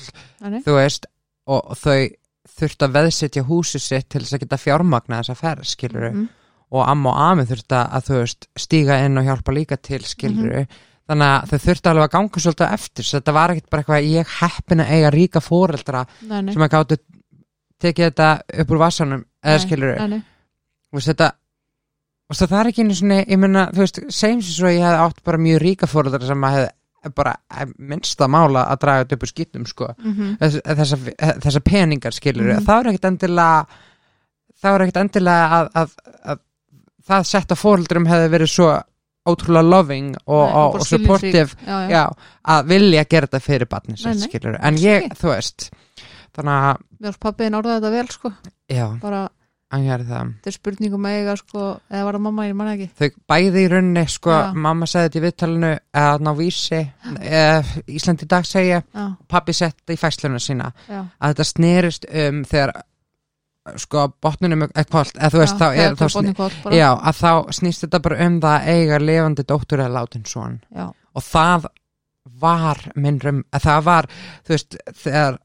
þú 0.64 0.72
veist 0.78 1.06
og 1.46 1.70
og 1.70 1.76
þau 1.76 2.08
þurft 2.56 2.82
að 2.82 2.92
veðsetja 2.94 3.42
húsið 3.44 3.80
sitt 3.82 4.08
til 4.08 4.20
þess 4.22 4.32
að 4.34 4.40
geta 4.40 4.56
fjármagna 4.56 5.18
þessa 5.20 5.34
ferð 5.36 5.64
skiluru 5.64 6.10
Mhm. 6.12 6.28
og 6.72 6.88
amma 6.88 7.10
og 7.10 7.16
ami 7.30 7.42
þurft 7.44 7.72
að, 7.72 8.02
þú 8.06 8.14
veist 8.20 8.46
stíga 8.56 9.04
inn 9.04 9.18
og 9.18 9.24
hjálpa 9.24 9.52
líka 9.52 9.76
til 9.82 10.00
skiluru 10.02 10.60
Mhm. 10.60 10.66
þannig 11.08 11.42
að 11.42 11.48
þau 11.50 11.58
þurft 11.58 11.86
alveg 11.86 12.04
að 12.04 12.10
ganga 12.10 12.40
svolítið 12.40 12.72
eftir 12.72 13.04
þetta 13.04 13.32
var 13.32 13.50
ekkert 13.50 13.70
bara 13.70 13.82
eitthvað 13.82 14.10
ég 14.10 14.26
heppin 14.40 14.80
að 14.80 14.90
eiga 14.90 15.10
ríka 15.10 15.40
fóreldra 15.40 16.06
sem 16.52 16.62
að 16.62 16.68
gáttu 16.70 16.96
tekið 17.82 18.10
þetta 18.10 18.40
upp 18.60 18.70
úr 18.70 18.78
vassanum 18.78 19.24
eða 19.44 19.58
skiluru 19.60 20.22
veist 21.00 21.12
þetta 21.12 21.28
svo 22.36 22.48
það 22.50 22.58
er 22.60 22.70
ekki 22.72 22.82
einu 22.86 22.94
svona, 22.98 23.20
ég 23.22 23.38
meina, 23.38 23.66
þú 23.72 23.84
veist 23.84 24.00
segjum 24.10 24.40
sem 24.42 24.56
svo 24.56 24.72
ég 24.74 24.82
hef 24.82 25.02
átt 25.04 25.20
bara 25.24 25.38
mjög 25.38 25.60
ríka 25.62 25.86
fóreldra 25.90 26.26
sem 26.26 26.46
að 26.48 26.56
hef 27.06 27.14
bara 27.14 27.36
minnsta 27.78 28.26
mála 28.26 28.64
að 28.72 28.80
draga 28.82 29.04
þetta 29.04 29.14
upp 29.14 29.22
úr 29.22 29.30
skýttum 29.30 29.66
sko 29.70 29.92
Mhm. 30.02 30.32
þess, 30.40 30.56
þessa, 30.66 30.96
þessa 31.44 31.60
peningar 31.62 32.12
skilur 32.16 32.48
Mhm. 32.56 32.64
það 32.66 32.80
er 32.80 32.90
ekkert 32.90 33.10
endilega 33.12 33.66
það 34.62 34.74
er 34.74 34.80
ekkert 34.86 35.00
endilega 35.04 35.60
að, 35.60 35.70
að, 35.74 35.94
að 36.24 36.38
það 37.06 37.26
setta 37.30 37.54
fóreldrum 37.54 38.06
hefði 38.10 38.30
verið 38.34 38.50
svo 38.50 38.82
ótrúlega 39.26 39.70
loving 39.70 40.16
og, 40.26 40.46
Nei, 40.46 40.54
og, 40.54 40.74
og 40.74 40.86
supportive. 40.86 41.54
Já, 41.66 41.78
já. 41.86 41.88
já, 41.90 42.10
að 42.46 42.66
vilja 42.66 43.04
gera 43.10 43.26
þetta 43.26 43.40
fyrir 43.42 43.66
nei, 44.18 44.28
skilur 44.28 44.58
en 44.62 44.76
ég, 44.82 45.08
þú 45.18 45.30
veist 45.30 45.70
þannig 46.36 46.58
að, 46.66 46.76
pappiðin 47.22 47.54
orðað 47.58 47.78
þetta 47.80 47.90
vel 47.90 48.08
sko 48.08 48.32
bara, 49.02 49.28
er 50.50 50.56
spurningum 50.56 51.06
að 51.08 51.18
eiga 51.20 51.36
sko 51.40 51.62
eða 51.90 52.04
var 52.08 52.18
það 52.18 52.24
mamma, 52.26 52.46
ég 52.48 52.56
manna 52.58 52.74
ekki. 52.76 52.88
Þau 52.96 53.22
bæði 53.32 53.62
í 53.62 53.70
rauninni 53.72 54.04
sko, 54.08 54.32
Já. 54.32 54.50
mamma 54.66 54.88
sagði 54.90 55.06
þetta 55.08 55.18
í 55.20 55.24
viðtalinu 55.26 55.72
eða 56.02 56.18
ná 56.26 56.32
vísi 56.38 56.82
eða, 57.20 57.78
Ísland 57.98 58.26
í 58.26 58.28
dag 58.32 58.48
segja, 58.48 58.82
pappi 59.28 59.56
sett 59.56 59.94
í 59.94 59.98
fæsluna 60.00 60.42
sína. 60.42 60.72
Já, 60.88 61.00
að 61.04 61.34
þetta 61.34 61.48
snerist 61.52 62.08
um 62.24 62.44
þegar 62.48 62.76
sko 63.82 64.04
botnunum 64.22 64.66
er 64.68 64.86
kvöld 64.86 65.16
eða 65.16 65.30
þú 65.34 65.40
veist 65.42 65.58
já, 65.58 65.66
þá 65.66 65.82
er 65.82 65.96
þá 65.98 66.34
bara. 66.38 66.76
já, 66.76 66.88
að 66.94 67.18
þá 67.18 67.30
snýst 67.58 67.84
þetta 67.86 68.02
bara 68.04 68.18
um 68.26 68.36
það 68.44 68.54
að 68.60 68.68
eiga 68.76 69.00
lifandi 69.02 69.46
dóttur 69.48 69.82
eða 69.82 69.94
látin 69.96 70.26
svon 70.28 70.60
já, 70.70 70.86
og 70.86 71.26
það 71.26 71.66
var 72.40 72.82
minn 72.94 73.18
rum, 73.22 73.42
að 73.54 73.66
það 73.66 73.84
var 73.88 74.08
þú 74.46 74.54
veist, 74.54 74.78
þegar 75.02 75.38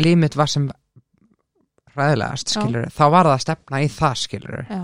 límit 0.00 0.36
var 0.38 0.50
sem 0.50 0.70
ræðilegast 1.96 2.50
Já. 2.50 2.54
skilur, 2.60 2.86
þá 2.94 3.04
var 3.10 3.28
það 3.28 3.34
að 3.34 3.42
stefna 3.46 3.80
í 3.82 3.90
það 3.96 4.14
skilur 4.24 4.62
já. 4.70 4.80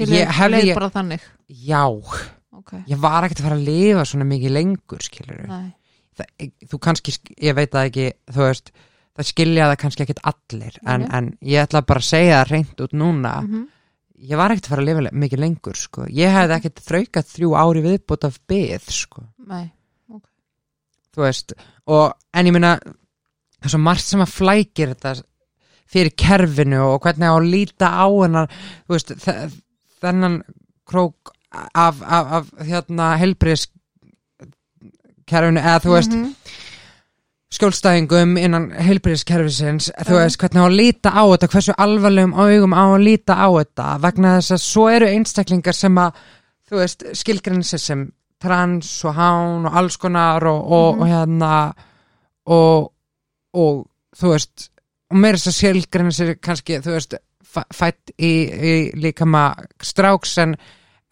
Til 0.00 0.06
leið 0.10 0.74
bara 0.74 0.90
þannig. 0.94 1.24
Já, 1.48 1.84
Ok, 2.60 2.72
ég 2.90 2.98
var 3.00 3.24
ekkert 3.24 3.40
að 3.40 3.46
fara 3.46 3.56
að 3.56 3.66
lifa 3.70 4.04
svona 4.04 4.26
mikið 4.28 4.52
lengur 4.52 5.02
skilur 5.04 5.44
það, 5.48 6.50
þú 6.68 6.78
kannski, 6.82 7.14
ég 7.40 7.56
veit 7.56 7.72
það 7.72 7.88
ekki 7.88 8.06
þú 8.34 8.42
veist, 8.44 8.72
það 9.16 9.28
skilja 9.30 9.68
það 9.70 9.76
kannski 9.84 10.04
ekkert 10.04 10.22
allir 10.30 10.78
en, 10.84 11.06
en 11.08 11.30
ég 11.46 11.64
ætla 11.64 11.84
bara 11.88 12.02
að 12.02 12.08
segja 12.10 12.40
það 12.40 12.50
reynd 12.50 12.82
út 12.84 12.96
núna. 13.00 13.34
Mhm, 13.46 13.64
ég 14.30 14.40
var 14.40 14.52
ekkert 14.52 14.68
að 14.68 14.74
fara 14.74 14.84
að 14.84 14.90
lifa 14.90 15.14
mikið 15.24 15.42
lengur 15.46 15.80
sko. 15.80 16.06
ég 16.10 16.34
hefði 16.36 16.56
ekkert 16.58 16.82
þraukað 16.90 17.30
þrjú 17.34 17.52
ári 17.62 17.84
viðbútt 17.86 18.26
af 18.28 18.40
byð 18.50 18.90
sko. 18.98 19.26
nei. 19.46 19.70
Þú 21.10 21.24
veist 21.24 21.54
og, 21.90 22.12
en 22.34 22.46
ég 22.46 22.54
meina 22.54 22.76
það 22.78 23.66
er 23.66 23.72
svo 23.72 23.80
margt 23.82 24.06
sem 24.06 24.20
að 24.22 24.34
flækir 24.34 24.92
þetta 24.94 25.14
fyrir 25.90 26.12
kerfinu 26.16 26.80
og 26.94 27.00
hvernig 27.04 27.26
á 27.28 27.34
að 27.34 27.50
líta 27.50 27.88
á 27.90 28.06
hennar 28.22 28.48
veist, 28.88 29.10
þe- 29.24 29.50
þennan 30.00 30.40
krók 30.86 31.32
af, 31.74 31.98
af, 32.02 32.26
af 32.38 32.50
hérna 32.66 33.16
helbriðs 33.18 33.66
kerfinu 35.30 35.60
eða 35.62 35.80
þú 35.84 35.94
veist 35.96 36.14
Mhm, 36.14 36.34
skjólstæðingum 37.50 38.36
innan 38.38 38.68
heilbriðiskerfisins 38.78 39.88
þú 40.06 40.18
veist 40.20 40.38
hvernig 40.38 40.62
á 40.62 40.66
að 40.68 40.76
líta 40.78 41.10
á 41.10 41.22
þetta 41.32 41.48
hversu 41.50 41.74
alvarlegum 41.82 42.34
augum 42.38 42.74
á 42.78 42.84
að 42.94 43.02
líta 43.08 43.34
á 43.34 43.48
þetta 43.58 43.86
vegna 44.04 44.34
þess 44.38 44.54
að 44.54 44.62
svo 44.68 44.84
eru 44.94 45.08
einstaklingar 45.10 45.74
sem 45.74 45.98
að 45.98 46.20
þú 46.70 46.78
veist 46.78 47.02
skilgrinni 47.18 47.66
sem 47.66 48.04
trans 48.40 48.92
og 49.04 49.16
hán 49.18 49.66
og 49.66 49.74
alls 49.76 49.96
konar 50.00 50.46
og, 50.46 50.60
og, 50.70 50.94
Mhm. 50.94 51.02
og 51.02 51.08
hérna 51.10 51.74
og, 52.46 52.92
og 53.54 53.86
þú 54.16 54.30
veist 54.36 54.70
og 55.10 55.16
meira 55.18 55.38
þess 55.40 55.50
að 55.52 55.58
skilgrinni 55.60 56.14
sér 56.16 56.34
kannski 56.42 56.78
þú 56.84 56.94
veist 56.96 57.16
fæ- 57.50 57.66
fætt 57.74 58.12
í, 58.18 58.30
í 58.46 58.74
líkama 59.02 59.44
stráks 59.82 60.36
en, 60.44 60.54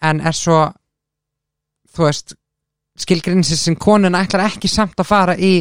en 0.03 0.21
er 0.21 0.37
svo 0.39 0.61
þú 1.97 2.07
veist 2.09 2.37
skilgrinni 2.99 3.47
sér 3.47 3.61
sem 3.61 3.77
konun 3.79 4.17
ætlar 4.19 4.47
ekki 4.49 4.71
samt 4.71 4.99
að 4.99 5.09
fara 5.11 5.35
í 5.39 5.53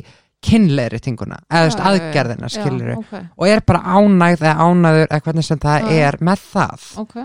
kynleiri 0.48 1.00
tinguna, 1.02 1.40
eða 1.50 1.64
þú 1.64 1.70
veist 1.72 1.80
aðgerðina 1.90 2.50
skilur 2.54 2.92
já, 2.92 2.98
ok, 3.02 3.16
og 3.42 3.48
er 3.50 3.64
bara 3.66 3.96
ánægð 3.98 4.44
eða 4.46 4.68
ánægður 4.68 5.08
eða 5.10 5.24
hvernig 5.26 5.48
sem 5.48 5.62
það 5.64 5.88
Já, 5.88 5.96
er 6.08 6.18
með 6.30 6.44
það. 6.52 6.84
Ok, 7.02 7.16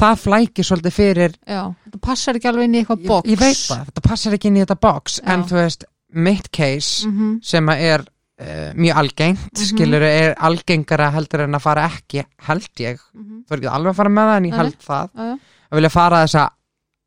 það 0.00 0.16
flækir 0.24 0.66
svolítið 0.66 0.96
fyrir 0.96 1.36
já 1.46 1.60
það 1.70 2.00
passar 2.08 2.38
ekki 2.40 2.50
alveg 2.50 2.66
inn 2.66 2.74
í 2.74 2.80
eitthvað 2.82 3.04
ég, 3.04 3.08
box. 3.12 3.30
ég 3.30 3.40
veit 3.44 3.60
það, 3.62 3.84
þetta 3.92 4.04
passar 4.08 4.36
ekki 4.36 4.50
inn 4.50 4.58
í 4.58 4.64
þetta 4.64 4.78
box 4.82 5.20
en 5.22 5.44
Já. 5.44 5.46
þú 5.52 5.58
veist, 5.60 5.86
mitt 6.26 6.50
case 6.58 7.06
mhm, 7.08 7.30
sem 7.52 7.70
að 7.70 7.84
er 7.92 8.04
uh, 8.40 8.72
mjög 8.74 8.96
algengt 8.96 9.52
Mhm. 9.52 9.66
skilur 9.70 10.02
er 10.02 10.34
algengara 10.38 11.10
heldur 11.12 11.40
en 11.44 11.54
að 11.58 11.60
fara 11.66 11.88
ekki 11.90 12.24
held 12.48 12.70
ég, 12.80 12.98
mhm, 13.14 13.44
þú 13.46 13.52
er 13.52 13.58
ekki 13.62 13.74
alveg 13.76 13.92
að 13.92 13.96
fara 14.00 14.08
með 14.16 14.30
það 14.30 14.36
en 14.36 14.48
ég 14.50 14.56
held 14.60 14.78
það, 14.86 15.10
já, 15.14 15.26
já, 15.30 15.38
að 15.70 15.76
vilja 15.80 15.90
fara 15.90 16.24
þessa 16.24 16.48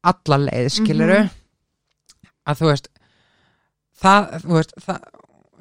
alla 0.03 0.37
leið 0.45 0.69
skilur 0.77 1.13
Mhm. 1.17 1.29
að 2.47 2.57
þú 2.59 2.69
veist 2.71 2.87
það, 4.03 4.31
þú 4.43 4.57
veist, 4.59 4.73
það 4.85 5.03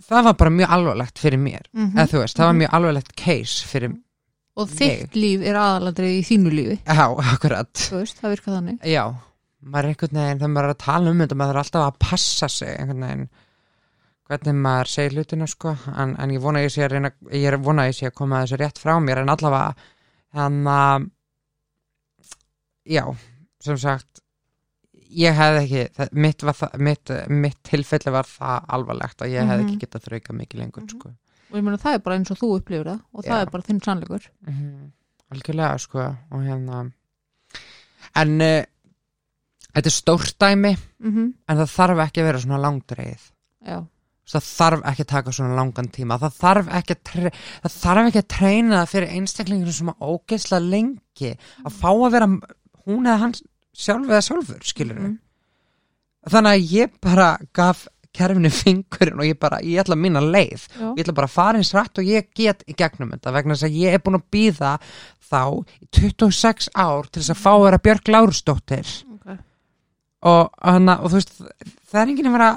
það 0.03 0.25
var 0.27 0.35
bara 0.35 0.51
mjög 0.51 0.69
alvarlegt 0.77 1.19
fyrir 1.23 1.39
mér. 1.39 1.63
Mhm. 1.73 1.93
eða 1.97 2.09
þú 2.11 2.19
veist, 2.23 2.37
það 2.37 2.47
var 2.49 2.53
Mhm. 2.53 2.63
mjög 2.63 2.73
alvarlegt 2.79 3.13
case 3.17 3.67
fyrir, 3.67 3.93
og 4.57 4.69
þitt 4.69 5.13
líf 5.15 5.43
er 5.47 5.55
aðalandrið 5.55 6.17
í 6.19 6.25
þínu 6.27 6.51
lífi. 6.53 6.79
Já, 6.85 7.07
akkurat. 7.33 7.73
Þú 7.73 8.01
veist, 8.03 8.19
það 8.21 8.31
virkar 8.37 8.55
þannig. 8.59 8.79
Já, 8.85 9.15
maður 9.65 9.85
er 9.85 9.95
einhvern 9.95 10.19
veginn, 10.19 10.39
þegar 10.41 10.53
maður 10.53 10.65
er 10.69 10.75
að 10.75 10.79
tala 10.79 11.11
um 11.11 11.19
þetta 11.19 11.37
maður 11.39 11.55
er 11.55 11.63
alltaf 11.63 11.87
að 11.87 11.99
passa 11.99 12.49
sig 12.49 12.77
einhvern 12.79 13.01
veginn 13.07 13.29
hvernig 14.33 14.55
maður 14.65 14.89
segir 14.89 15.17
hlutina 15.19 15.47
sko, 15.51 15.75
en, 15.93 16.17
en 16.19 16.31
ég 16.33 16.41
vona 16.43 16.63
ég 16.65 16.73
sé 16.73 16.83
að 16.87 16.95
reyna, 16.97 17.11
ég 17.31 17.45
er 17.53 17.59
vona 17.61 17.85
að 17.85 17.91
ég 17.93 17.99
sé 18.01 18.09
að 18.09 18.15
koma 18.19 18.41
þessu 18.43 18.59
rétt 18.63 18.81
frá 18.81 18.95
mér. 19.05 19.21
En 19.23 19.33
allavega 19.33 19.75
hann 20.39 20.63
að 20.73 21.09
já, 22.89 23.05
sem 23.63 23.79
sagt 23.79 24.23
ég 25.13 25.37
hefði 25.37 25.63
ekki, 25.83 26.09
mitt, 26.25 26.43
mitt, 26.81 27.13
mitt 27.29 27.59
tilfelli 27.69 28.13
var 28.15 28.25
það 28.29 28.65
alvarlegt 28.79 29.23
að 29.27 29.35
ég 29.35 29.45
hefði 29.51 29.63
Mhm. 29.67 29.69
ekki 29.75 29.83
getað 29.87 30.07
þrauka 30.09 30.37
mikið 30.39 30.61
lengur 30.63 30.83
Mhm. 30.83 30.89
sko. 30.97 31.09
Og 31.53 31.57
ég 31.59 31.63
meina 31.65 31.77
það 31.79 31.95
er 31.95 31.99
bara 32.01 32.17
eins 32.17 32.31
og 32.31 32.39
þú 32.39 32.51
upplifir 32.59 32.85
það 32.87 33.01
og 33.13 33.25
það 33.25 33.37
Já. 33.37 33.43
er 33.43 33.51
bara 33.51 33.63
þinn 33.63 33.83
sannleikur. 33.85 34.29
Mhm, 34.49 34.93
algjörlega 35.33 35.79
sko. 35.81 35.99
Og 36.33 36.41
hérna 36.41 36.93
en 38.17 38.41
uh, 38.41 38.65
þetta 39.75 39.87
er 39.87 39.91
stórt 39.91 40.39
dæmi 40.39 40.77
mm 41.03 41.35
en 41.49 41.57
það 41.57 41.77
þarf 41.77 41.99
ekki 42.09 42.21
að 42.21 42.25
vera 42.25 42.39
svona 42.39 42.59
langdreið 42.61 43.31
já, 43.67 43.87
það 44.33 44.49
þarf 44.49 44.85
ekki 44.93 45.05
að 45.07 45.11
taka 45.13 45.35
svona 45.37 45.57
langan 45.59 45.89
tíma 45.95 46.19
það 46.23 46.37
þarf 46.43 46.71
ekki 46.81 46.97
að, 46.97 47.03
tre 47.11 47.33
ekki 48.09 48.23
að 48.23 48.29
treyna 48.37 48.81
það 48.83 48.93
fyrir 48.95 49.15
einstaklinginu 49.19 49.73
sem 49.77 49.93
að 49.93 50.07
ógeðslega 50.13 50.71
lengi 50.75 51.33
að 51.67 51.81
fá 51.81 51.89
að 51.93 52.13
vera 52.17 52.29
hún 52.87 53.07
eða 53.07 53.19
hann 53.27 53.35
sjálf 53.73 54.09
eða 54.11 54.23
sjálfur 54.29 54.63
skilur 54.73 54.99
Mhm. 55.03 55.19
þannig 56.33 56.53
að 56.57 56.71
ég 56.77 56.91
bara 57.03 57.29
gaf 57.57 57.87
kerfinu 58.13 58.51
fingurinn 58.53 59.19
og 59.19 59.25
ég 59.25 59.39
bara, 59.41 59.59
ég 59.65 59.81
ætla 59.81 59.97
að 59.97 60.03
minna 60.05 60.21
leið 60.21 60.67
já. 60.69 60.93
ég 60.93 61.01
ætla 61.07 61.15
bara 61.17 61.27
að 61.31 61.33
fara 61.39 61.59
eins 61.63 61.73
rætt 61.73 61.99
og 61.99 62.05
ég 62.05 62.27
get 62.37 62.63
í 62.69 62.75
gegnum 62.77 63.11
þetta 63.15 63.33
vegna 63.33 63.55
þess 63.57 63.65
að 63.71 63.79
ég 63.81 63.95
er 63.97 64.03
búin 64.05 64.19
að 64.21 64.27
býða 64.37 64.73
þá 65.33 65.41
í 65.81 65.89
26 65.97 66.69
ár 66.77 67.09
til 67.09 67.23
þess 67.23 67.33
að 67.33 67.41
fá 67.41 67.51
að 67.55 67.65
vera 67.65 67.79
Björg 67.89 68.13
Lárusdóttir 68.13 68.93
Okay. 69.23 69.39
og, 70.29 70.51
hana, 70.61 70.99
og 71.01 71.11
þú 71.11 71.15
veist 71.21 71.33
það 71.41 72.01
er 72.03 72.13
enginn 72.13 72.29
að 72.29 72.37
vera 72.37 72.51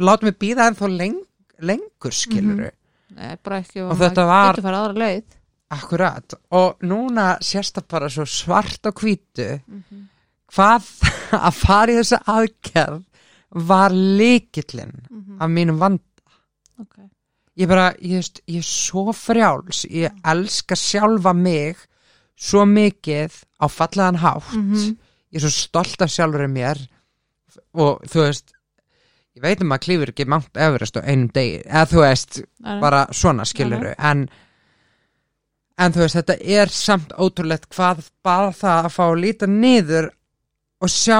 láta 0.00 0.26
mig 0.26 0.38
býða 0.40 0.68
en 0.70 0.78
þó 0.78 0.86
leng, 0.88 1.18
lengur 1.60 2.14
skilur 2.14 2.70
Nei, 3.10 3.36
bara 3.42 3.58
ekki 3.60 3.82
Og 3.82 3.96
þetta 3.98 4.24
var- 4.26 4.60
akkurat. 5.70 6.34
Og 6.50 6.82
núna 6.86 7.36
sést 7.42 7.74
það 7.74 7.88
bara 7.90 8.08
svo 8.08 8.24
svart 8.26 8.86
og 8.86 9.02
hvítu 9.02 9.60
mm 9.66 10.06
hvað 10.50 10.86
að 11.46 11.58
fara 11.58 11.92
í 11.94 11.98
þessa 12.00 12.20
aðgerð 12.34 13.02
var 13.70 13.94
líkillinn 13.94 14.94
-hmm. 15.08 15.38
af 15.42 15.50
mínum 15.50 15.78
vand 15.78 16.02
okay. 16.78 17.06
ég 17.58 17.68
bara, 17.68 17.92
ég, 17.98 18.20
veist, 18.20 18.40
ég 18.46 18.62
er 18.62 18.66
svo 18.66 19.12
frjáls. 19.12 19.84
Ég 19.86 20.12
elska 20.24 20.76
sjálfa 20.76 21.32
mig 21.34 21.76
svo 22.36 22.64
mikið 22.64 23.42
á 23.60 23.66
fallegan 23.68 24.16
hátt. 24.22 24.54
Mhm. 24.54 24.96
ég 25.30 25.36
er 25.36 25.40
svo 25.40 25.50
stolt 25.50 26.02
af 26.02 26.10
sjálfur 26.10 26.48
mér. 26.48 26.78
Og 27.74 28.02
þú 28.06 28.26
veist 28.26 28.52
ég 29.40 29.46
veit 29.48 29.62
um 29.64 29.72
að 29.72 29.82
klífur 29.86 30.10
ekki 30.12 30.26
Mount 30.28 30.56
Everest 30.60 30.98
á 31.00 31.02
einum 31.08 31.30
degi, 31.32 31.62
eða 31.64 31.86
þú 31.90 32.00
veist 32.04 32.40
bara 32.84 33.06
svona 33.16 33.44
skiluru 33.48 33.94
en, 33.96 34.26
en 35.80 35.92
þú 35.96 36.02
veist 36.04 36.18
þetta 36.20 36.36
er 36.60 36.68
samt 36.68 37.12
ótrúlegt 37.16 37.68
hvað 37.72 38.02
bara 38.26 38.50
það 38.52 38.84
að 38.84 38.94
fá 38.98 39.04
að 39.08 39.20
líta 39.24 39.46
niður 39.48 40.10
og 40.80 40.88
sjá 40.92 41.18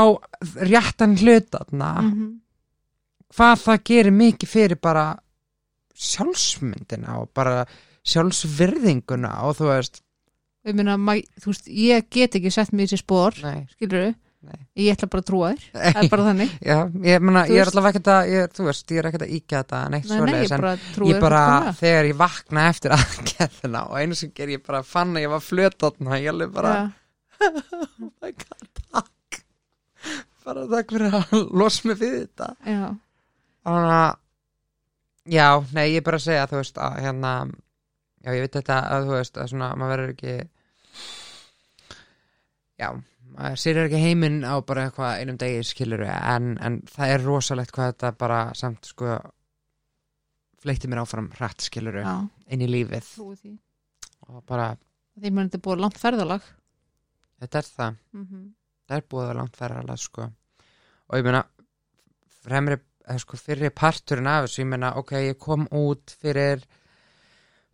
réttan 0.69 1.17
hlutatna 1.21 1.91
Mhm. 2.03 2.29
hvað 3.35 3.65
það 3.65 3.83
gerir 3.85 4.13
mikið 4.13 4.49
fyrir 4.49 4.81
bara 4.81 5.07
sjálfsmyndina 5.95 7.19
og 7.21 7.29
bara 7.35 7.65
sjálfsvirðinguna 8.05 9.35
og 9.45 9.57
þú 9.59 9.67
veist. 9.69 10.01
Ma- 10.99 11.15
þú 11.41 11.47
veist, 11.53 11.69
ég 11.69 12.09
get 12.11 12.35
ekki 12.37 12.51
sett 12.53 12.73
mér 12.73 12.85
í 12.85 12.91
þessi 12.91 13.03
spór, 13.05 13.37
nei, 13.43 13.67
skilur 13.75 14.15
nei. 14.47 14.61
ég 14.81 14.95
ætla 14.95 15.09
bara 15.13 15.23
að 15.23 15.29
trúa 15.31 15.51
þér, 15.51 15.65
það 15.95 15.99
er 16.03 16.11
bara 16.13 16.27
þannig. 16.29 16.55
Já, 16.65 16.77
ég, 17.07 17.25
mena, 17.29 17.43
ég 17.51 17.63
er 17.63 17.71
allavega 17.73 17.93
ekkert 17.95 18.11
að 18.15 18.31
ég, 18.33 18.61
veist, 18.69 18.95
ég 18.95 19.03
er 19.03 19.09
ekkert 19.11 19.27
að 19.27 19.35
íkja 19.37 19.63
þetta 19.63 19.83
neitt 19.95 20.09
nei, 20.11 20.21
nei, 20.21 20.39
ég 20.41 20.55
bara 20.55 20.73
ég 21.11 21.21
bara, 21.25 21.43
þegar 21.81 22.09
ég 22.11 22.19
vakna 22.21 22.65
eftir 22.71 22.95
aðgerðina 22.99 23.85
og 23.91 24.01
einu 24.01 24.19
sem 24.21 24.33
ger 24.37 24.55
ég 24.55 24.65
bara 24.67 24.83
fann 24.87 25.15
að 25.17 25.27
ég 25.27 25.35
var 25.35 25.45
flötotna, 25.45 26.21
ég 26.21 26.33
alveg 26.35 26.55
bara 26.57 26.75
Já. 26.79 26.89
oh 27.51 28.11
my 28.21 28.33
god, 28.37 28.67
takk. 28.81 29.41
Bara 30.45 30.67
takk 30.69 30.97
fyrir 30.97 31.21
að 31.21 31.37
losa 31.57 31.89
mig 31.89 32.01
við 32.01 32.17
þetta. 32.23 32.51
Já, 32.69 32.83
þannig 33.65 33.95
að 33.97 34.11
já, 35.31 35.47
nei, 35.77 35.85
ég 35.93 36.01
er 36.01 36.07
bara 36.07 36.21
að 36.21 36.27
segja 36.27 36.49
þú 36.51 36.61
veist, 36.61 36.81
að 36.81 36.97
hérna 37.05 37.35
já, 38.25 38.33
ég 38.33 38.43
veit 38.45 38.57
þetta 38.59 38.81
að 38.97 39.07
þú 39.07 39.15
veist, 39.19 39.39
að 39.39 39.53
svona, 39.53 39.71
maður 39.79 39.95
verður 39.95 40.13
ekki 40.15 40.35
já 42.81 42.91
maður 43.35 43.61
sér 43.63 43.83
ekki 43.85 44.01
heiminn 44.01 44.41
á 44.45 44.55
bara 44.67 44.87
eitthvað 44.89 45.21
einum 45.21 45.39
degi 45.41 45.63
skilur 45.67 46.03
en, 46.07 46.55
en 46.61 46.81
það 46.91 47.15
er 47.15 47.25
rosalegt 47.27 47.75
hvað 47.77 47.93
þetta 47.93 48.13
bara 48.21 48.41
samt 48.59 48.91
sko 48.91 49.19
fleitti 50.61 50.91
mér 50.91 51.03
áfram 51.05 51.31
hratt 51.39 51.65
skilur 51.65 52.01
já, 52.03 52.11
inn 52.53 52.65
í 52.65 52.69
lífið. 52.69 53.13
Því. 53.17 53.55
Og 54.29 54.43
bara, 54.49 54.75
því 55.17 55.33
mér 55.33 55.49
þetta 55.49 55.61
er 55.61 55.65
búið 55.67 55.85
langt 55.85 56.01
ferðalag. 56.01 56.51
Þetta 57.41 57.63
er 57.63 57.71
það. 57.79 57.97
Mm 58.13 58.27
-hmm. 58.27 58.45
það 58.89 58.99
er 58.99 59.09
búið 59.15 59.33
langt 59.39 59.57
ferðalega 59.57 60.05
sko. 60.05 60.29
Og 61.09 61.17
ég 61.19 61.25
meina 61.25 61.45
fremri, 62.45 62.77
eða 63.07 63.25
sko 63.25 63.41
fyrir 63.41 63.71
parturinn 63.71 64.29
af 64.29 64.45
þessu, 64.45 64.61
ég 64.63 64.71
meina 64.75 64.93
ok, 65.01 65.13
ég 65.13 65.39
kom 65.39 65.67
út 65.71 66.17
fyrir 66.21 66.67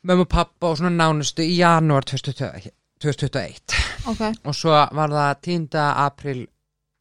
mömmu 0.07 0.23
og 0.23 0.31
pappa 0.31 0.71
og 0.71 0.79
svona 0.79 0.95
nánustu 0.95 1.43
í 1.43 1.59
janúar 1.59 2.07
2021 2.07 3.86
2021 4.07 4.13
ok, 4.13 4.47
og 4.47 4.57
svo 4.57 4.77
var 5.01 5.17
það 5.17 5.43
10. 5.49 5.67
april 6.07 6.39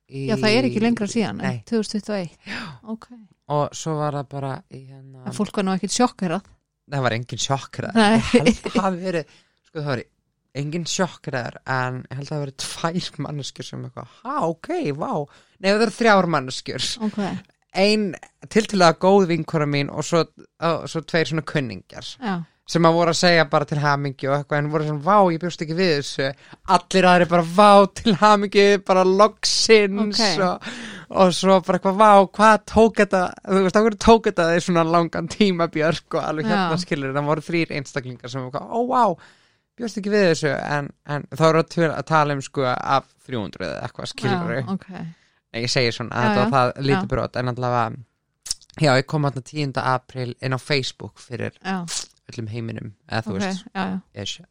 í... 0.10 0.26
já 0.30 0.36
það 0.36 0.58
er 0.58 0.68
ekki 0.70 0.84
lengra 0.84 1.08
síðan 1.12 1.40
en 1.42 1.56
Nei. 1.56 1.62
2021 1.70 2.58
ok, 2.96 3.08
og 3.56 3.78
svo 3.78 3.96
var 4.02 4.20
það 4.20 4.28
bara 4.36 4.52
í 4.74 4.84
hérna 4.90 5.36
fólk 5.38 5.62
var 5.62 5.68
nú 5.68 5.76
ekkert 5.78 5.96
sjokkerað. 5.96 6.52
Það 6.86 7.08
var 7.08 7.16
engin 7.18 7.42
sjokkræður 7.42 7.98
Nei. 7.98 8.20
ég 8.20 8.36
held 8.36 8.52
að 8.52 8.76
það 8.76 8.84
hafi 8.86 9.02
verið 9.08 9.34
sko 9.66 9.80
það 9.80 9.90
var 9.94 10.04
engin 10.56 10.86
sjokkræður 10.90 11.58
en 11.76 11.98
ég 12.06 12.20
held 12.20 12.28
að 12.28 12.32
það 12.34 12.44
verið 12.46 12.58
tvær 12.64 13.26
manneskjur 13.26 13.68
sem 13.70 13.86
eitthvað, 13.88 14.14
ha 14.24 14.36
ok, 14.48 14.70
vá. 14.96 15.12
Nei 15.60 15.70
það 15.72 15.86
eru 15.86 15.96
þrjár 15.98 16.30
manneskjur. 16.36 16.90
Ok, 17.08 17.18
ein 17.76 18.06
tiltilega 18.54 19.00
góð 19.02 19.28
vinkora 19.34 19.68
mín 19.68 19.90
og 19.92 20.06
svo, 20.08 20.22
og 20.64 20.86
svo 20.92 21.02
tveir 21.04 21.32
svona 21.32 21.44
kunningjar. 21.48 22.12
Já, 22.22 22.36
sem 22.66 22.88
að 22.88 22.96
voru 22.98 23.14
að 23.14 23.20
segja 23.20 23.46
bara 23.52 23.68
til 23.70 23.78
hamingju 23.84 24.30
og 24.32 24.36
eitthvað 24.40 24.60
en 24.62 24.70
voru 24.74 24.88
svona, 24.88 25.06
vá, 25.06 25.18
ég 25.34 25.42
bjóst 25.44 25.62
ekki 25.62 25.78
við 25.78 25.92
þessu. 26.00 26.30
Allir 26.76 27.08
aðri 27.12 27.30
bara, 27.30 27.46
vá, 27.60 27.72
til 28.02 28.16
hamingju 28.24 28.66
bara 28.88 29.06
loksins. 29.06 30.20
Ok. 30.20 30.44
og, 30.48 30.70
og 31.22 31.34
svo 31.38 31.60
bara 31.62 31.80
eitthvað, 31.80 32.00
vá, 32.02 32.12
hvað 32.40 32.68
tók 32.74 33.02
þetta? 33.04 33.24
Þú 33.46 33.64
veist, 33.68 33.80
hvað 33.86 33.98
tók 34.08 34.30
þetta 34.32 34.50
þeir 34.52 34.68
svona 34.68 34.86
langan 34.90 35.30
tíma 35.32 35.70
björk 35.74 36.18
og 36.18 36.22
alveg 36.26 36.50
hérna 36.50 36.78
skilur 36.82 37.14
það 37.16 37.30
voru 37.34 37.46
þrýr 37.50 37.76
einstaklingar 37.78 38.34
sem 38.34 38.48
var, 38.50 38.66
ó, 38.66 38.80
vá 38.90 39.04
bjóst 39.76 40.00
ekki 40.00 40.12
við 40.14 40.26
þessu, 40.30 40.52
en, 40.56 40.90
en 41.12 41.28
þá 41.36 41.46
eru 41.50 41.62
að 41.62 41.86
að 41.92 42.08
tala 42.08 42.36
um 42.38 42.42
sko 42.44 42.66
af 42.72 43.08
300 43.28 43.66
eða 43.68 43.80
eitthvað 43.84 44.12
skilur 44.12 44.54
já, 44.56 44.66
ok. 44.72 44.90
Nei, 44.96 45.62
ég 45.66 45.72
segi 45.72 45.94
svona, 45.96 46.16
Já, 46.16 46.28
þetta 46.28 46.44
var 46.44 46.54
það 46.56 46.84
lítið 46.86 47.02
já. 47.02 47.10
brot 47.12 47.40
en 47.40 47.52
allavega, 47.52 48.04
já, 48.86 48.90
ég 49.00 49.08
kom 49.12 49.28
þarna 49.28 49.44
10. 49.52 49.74
april 49.84 50.36
inn 50.40 50.56
á 50.56 50.60
Facebook 50.60 51.20
fyrir 51.24 51.58
já, 51.60 51.78
öllum 52.32 52.48
heiminum, 52.52 52.94
eða 53.10 53.22
þú 53.28 53.34
ok, 53.36 53.42
veist 53.44 53.66
já, 53.76 53.84
já, 53.86 54.24
ish. 54.24 54.42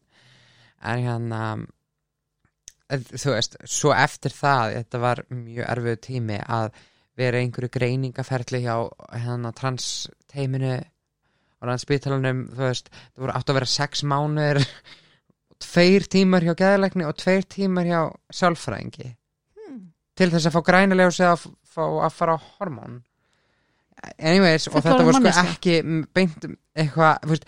en 0.85 1.05
hérna 1.05 1.41
eh, 2.91 3.01
þú 3.13 3.35
veist, 3.35 3.57
svo 3.67 3.95
eftir 3.97 4.35
það 4.35 4.75
þetta 4.79 5.01
var 5.05 5.23
mjög 5.31 5.71
erfiðu 5.75 6.01
tími 6.09 6.41
að 6.45 6.69
vera 7.19 7.39
einhverju 7.39 7.71
greiningaferli 7.77 8.61
hjá 8.65 8.75
hérna 9.15 9.53
transteiminu 9.55 10.75
og 11.63 11.69
landspítalunum, 11.71 12.45
þú 12.53 12.67
veist 12.67 12.91
það 12.93 13.23
voru 13.25 13.35
átt 13.39 13.51
að 13.53 13.59
vera 13.61 13.71
sex 13.71 14.03
mánuðir 14.11 14.63
tveir 15.65 16.07
tímar 16.11 16.45
hjá 16.45 16.55
geðleikni 16.59 17.07
og 17.09 17.17
tveir 17.23 17.47
tímar 17.49 17.87
hjá 17.91 18.01
sálfræðingi 18.35 19.13
Hmm. 19.65 19.93
til 20.19 20.29
þess 20.35 20.51
að 20.51 20.57
fá 20.59 20.63
grænilega 20.67 21.09
og 21.09 21.15
segja 21.17 21.33
að 21.37 21.45
fá 21.75 21.83
að 22.05 22.13
fara 22.19 22.35
á 22.37 22.45
hormón 22.59 22.99
anyways, 24.19 24.69
og 24.69 24.75
Þetta 24.79 24.91
þetta 24.91 25.05
var 25.07 25.17
sko 25.17 25.23
manneskja. 25.23 25.55
ekki 25.55 25.75
beint 26.15 26.49
eitthvað 26.77 27.39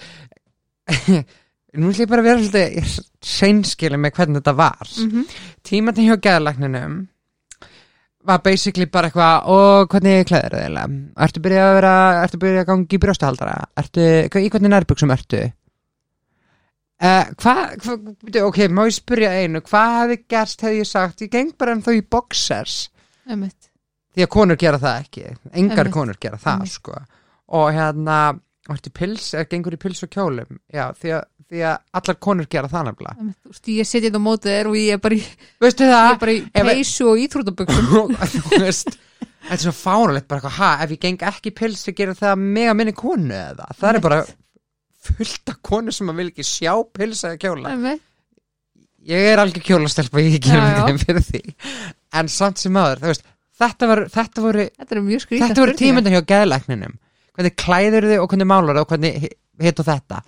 nú 1.77 1.91
ætlum 1.91 2.07
ég 2.07 2.09
bara 2.09 2.23
að 2.23 2.29
vera 2.31 2.41
svolítið 2.47 2.97
seinskili 3.27 3.99
með 4.01 4.15
hvernig 4.17 4.41
þetta 4.41 4.57
var. 4.57 4.95
Mhm, 5.03 5.27
tímatinn 5.67 6.09
hjá 6.09 6.17
geðlækninum 6.29 6.97
var 8.27 8.41
basically 8.43 8.87
bara 8.91 9.11
eitthvað 9.11 9.51
og 9.55 9.93
hvernig 9.93 10.25
klæðir 10.27 10.57
þið 10.57 10.65
eiginlega? 10.65 10.97
Ertu 11.27 11.43
byrjað 11.45 11.69
að 11.69 11.77
vera, 11.77 11.93
ertu 12.25 12.41
byrjað 12.43 12.63
að 12.65 12.71
gangi 12.73 12.97
í 12.97 13.03
brjóstahaldara? 13.05 13.55
Ertu, 13.83 14.07
í 14.43 14.51
hvernig 14.51 14.73
nærbuksum 14.73 15.15
ertu? 15.15 15.43
Uh, 16.97 17.29
hvað, 17.37 17.63
hva, 17.85 17.95
ok, 18.49 18.59
má 18.73 18.87
ég 18.89 18.95
spyrja 18.97 19.31
einu 19.43 19.61
hvað 19.61 19.95
hefði 20.01 20.17
gerst, 20.33 20.63
hefði 20.65 20.79
ég 20.81 20.89
sagt 20.89 21.23
ég 21.27 21.31
geng 21.35 21.53
bara 21.61 21.75
um 21.77 21.83
þau 21.85 21.93
í 21.93 22.01
boxers. 22.03 22.87
Einmitt 23.29 23.66
því 24.17 24.25
að 24.25 24.33
konur 24.33 24.59
gera 24.61 24.81
það 24.83 24.99
ekki. 25.05 25.37
Engar 25.61 25.93
konur 25.95 26.19
gera 26.21 26.41
það 26.41 26.67
sko. 26.73 26.99
Og 27.57 27.71
hérna 27.77 28.19
pils, 28.97 29.31
er 29.39 29.47
gengur 29.51 29.77
í 29.77 29.81
pils 29.81 30.03
og 30.03 30.11
kjólum? 30.11 30.59
Já, 30.73 30.89
því 30.99 31.13
að, 31.19 31.27
því 31.47 31.65
að 31.71 31.77
allar 32.01 32.17
konur 32.27 32.49
gera 32.51 32.71
það 32.73 32.89
nefnilega. 32.89 33.27
Þú 33.37 33.53
veist, 33.53 33.69
ég 33.77 33.89
setja 33.89 34.09
þetta 34.09 34.23
á 34.25 34.27
mótið 34.27 34.57
þér 34.57 34.71
og 34.71 34.79
ég 34.81 34.97
er 34.97 35.03
bara 35.05 35.19
í, 35.19 35.21
er 35.61 36.33
í 36.33 36.41
peysu 36.57 37.11
og 37.13 37.21
íþrótaböksum 37.27 38.17
þú 38.37 38.63
veist 38.65 38.97
Þetta 39.47 39.55
er 39.55 39.63
svo 39.63 39.75
fáralegt 39.79 40.27
bara 40.27 40.51
ha, 40.57 40.73
ef 40.83 40.97
ég 40.97 41.03
geng 41.05 41.23
ekki 41.29 41.53
pils 41.55 41.85
ég 41.87 41.95
gera 42.01 42.17
það 42.19 42.41
mega 42.43 42.75
minni 42.75 42.95
konu 42.97 43.31
eða? 43.31 43.69
Það 43.79 43.93
er 43.93 44.03
bara 44.03 44.19
fullt 45.07 45.53
af 45.53 45.61
konu 45.63 45.95
sem 45.95 46.11
að 46.11 46.19
vil 46.21 46.29
ekki 46.33 46.47
sjá 46.47 46.73
pils 46.91 47.23
eða 47.29 47.39
kjóla. 47.45 47.95
Ég 49.07 49.29
er 49.31 49.39
algjör 49.39 49.63
kjólastelpa 49.69 50.25
ég 50.25 50.41
já. 50.43 50.83
þeim 50.83 50.99
fyrir 50.99 51.23
því. 51.23 51.43
En 52.19 52.31
samt 52.33 52.59
sem 52.59 52.79
aður, 52.81 53.05
þú 53.05 53.13
veist 53.13 53.29
þetta, 53.61 53.89
var, 53.91 54.03
þetta 54.13 54.45
voru, 54.45 54.65
Þetta 55.47 55.63
voru 55.65 55.77
tímyndan 55.79 56.17
hjá 56.17 56.25
geðlækninum. 56.33 56.97
Hvernig 57.37 57.57
klæður 57.61 58.09
þið 58.11 58.23
og 58.23 58.31
hvernig 58.33 58.49
málar 58.51 58.81
og 58.83 58.89
hvernig 58.91 59.19
hi- 59.27 59.37
hitt 59.67 59.81
og 59.83 59.89
þetta. 59.91 60.23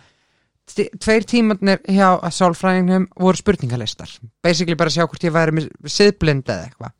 Tveir 1.01 1.25
tímannir 1.25 1.79
hjá 1.89 2.09
sálfræðingnum 2.37 3.07
voru 3.17 3.41
spurningalistar. 3.41 4.11
Basically 4.45 4.77
bara 4.77 4.93
að 4.93 4.99
sjá 4.99 5.07
hvort 5.09 5.25
ég 5.25 5.33
væri 5.33 5.55
með 5.57 5.69
siðblind 5.89 6.45
eða 6.53 6.67
eitthvað. 6.69 6.93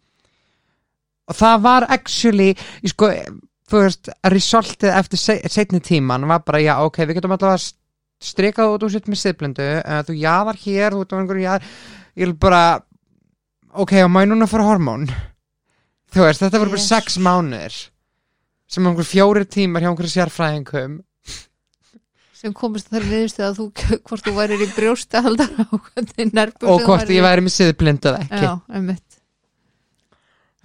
Og 1.29 1.37
það 1.37 1.61
var 1.67 1.87
actually 1.93 2.49
ég 2.55 2.89
sko, 2.95 3.11
þú 3.69 3.83
veist, 3.85 4.09
resultið 4.33 4.95
eftir 4.97 5.21
se 5.21 5.37
setni 5.53 5.83
tíman 5.85 6.25
var 6.31 6.41
bara, 6.47 6.63
já, 6.65 6.79
ok, 6.81 7.03
við 7.05 7.19
getum 7.19 7.35
allavega 7.37 7.61
strikað 8.25 8.73
út 8.75 8.87
úr 8.87 8.95
sitt 8.95 9.11
með 9.13 9.21
siðblindu 9.21 9.67
uh, 9.83 10.01
þú 10.09 10.17
jaðar 10.19 10.57
hér, 10.65 10.97
þú 10.97 11.03
ert 11.05 11.13
á 11.13 11.19
einhverju 11.21 11.45
jaðar. 11.45 11.67
Ég 12.17 12.25
vil 12.25 12.39
bara 12.41 12.63
ok, 13.77 13.93
og 14.47 14.51
fara 14.55 14.65
á 14.65 14.71
hormón 14.73 15.05
þú 16.15 16.25
veist, 16.25 16.43
þetta 16.45 16.61
voru 16.63 16.75
bara 16.75 16.83
Jesus. 16.83 16.91
sex 16.93 17.19
mánuðir 17.23 17.77
sem 18.69 18.89
einhver 18.89 19.09
fjórir 19.09 19.47
tímar 19.49 19.85
hjá 19.85 19.91
einhverju 19.91 20.13
sérfræðingum. 20.13 20.99
Sem 22.39 22.53
komist 22.55 22.91
þar 22.93 23.07
niðurstu 23.09 23.45
að 23.47 23.57
þú 23.59 23.69
hvort 24.09 24.27
þú 24.27 24.35
værir 24.37 24.63
í 24.63 24.69
brjósta 24.77 25.23
nervur 25.25 26.75
og 26.75 26.85
hvort 26.87 27.11
ég 27.11 27.25
væri 27.25 27.45
með 27.47 27.57
siðblindu 27.57 28.13
eða 28.13 28.21
ekki. 28.27 28.43
Já, 28.45 28.53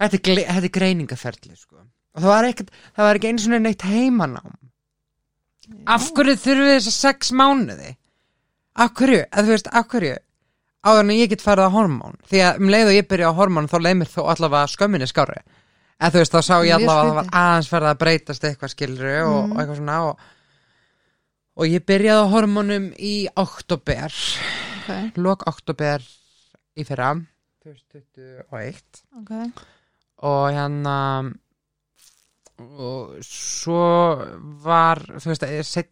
þetta 0.04 0.20
er, 0.20 0.44
þetta 0.44 0.68
er 0.68 0.74
greiningaferli 0.78 1.56
sko. 1.56 1.80
og 2.14 2.22
það 2.22 2.30
var, 2.30 2.50
ekkert, 2.52 2.76
það 2.94 3.08
var 3.08 3.20
ekki 3.20 3.32
eins 3.32 3.48
og 3.48 3.56
neitt 3.64 3.88
heimanám. 3.88 4.54
Af 5.88 6.10
hverju 6.12 6.36
þurfum 6.36 6.68
við 6.68 6.76
þess 6.76 7.00
sex 7.00 7.32
mánuði? 7.32 7.94
Af 8.74 8.94
hverju, 8.98 9.24
að 9.30 9.48
þú 9.48 9.54
veist, 9.54 9.68
af 9.70 9.90
hverju 9.90 10.14
áður 10.84 11.02
en 11.04 11.12
ég 11.16 11.30
get 11.32 11.42
farið 11.44 11.68
á 11.70 11.76
hormón. 11.76 12.16
Því 12.28 12.40
að 12.44 12.60
um 12.60 12.72
leið 12.74 12.90
og 12.90 12.96
ég 12.98 13.08
byrja 13.10 13.30
á 13.32 13.38
hormón 13.38 13.68
þá 13.72 13.76
leið 13.80 13.98
mér 14.00 14.10
þó 14.12 14.22
allavega 14.34 14.72
skömminni 14.74 15.08
skári 15.10 15.40
eða 16.04 16.10
þú 16.10 16.20
veist, 16.20 16.34
þá 16.34 16.42
sá 16.42 16.56
ég 16.66 16.74
allavega 16.74 16.94
að 17.00 17.08
það 17.08 17.18
var 17.18 17.28
aðeins 17.40 17.68
farið 17.70 17.90
að 17.90 18.00
breytast 18.02 18.44
eitthvað 18.48 18.72
skilru 18.74 19.12
og, 19.24 19.36
Mhm. 19.38 19.52
og 19.52 19.60
eitthvað 19.62 19.78
svona 19.78 19.98
og, 20.08 20.18
og 21.56 21.70
ég 21.70 21.86
byrjaði 21.86 22.24
á 22.26 22.32
hormónum 22.34 22.88
í 22.98 23.14
oktober 23.36 24.18
okay, 24.82 25.12
lok 25.16 25.46
oktober 25.46 26.02
í 26.76 26.84
fyrra 26.84 27.14
2021 27.64 28.82
okay. 29.22 29.48
og 30.18 30.50
hérna 30.52 30.98
og 32.54 33.16
svo 33.26 33.80
var 34.62 35.00
þú 35.18 35.32
veist, 35.32 35.88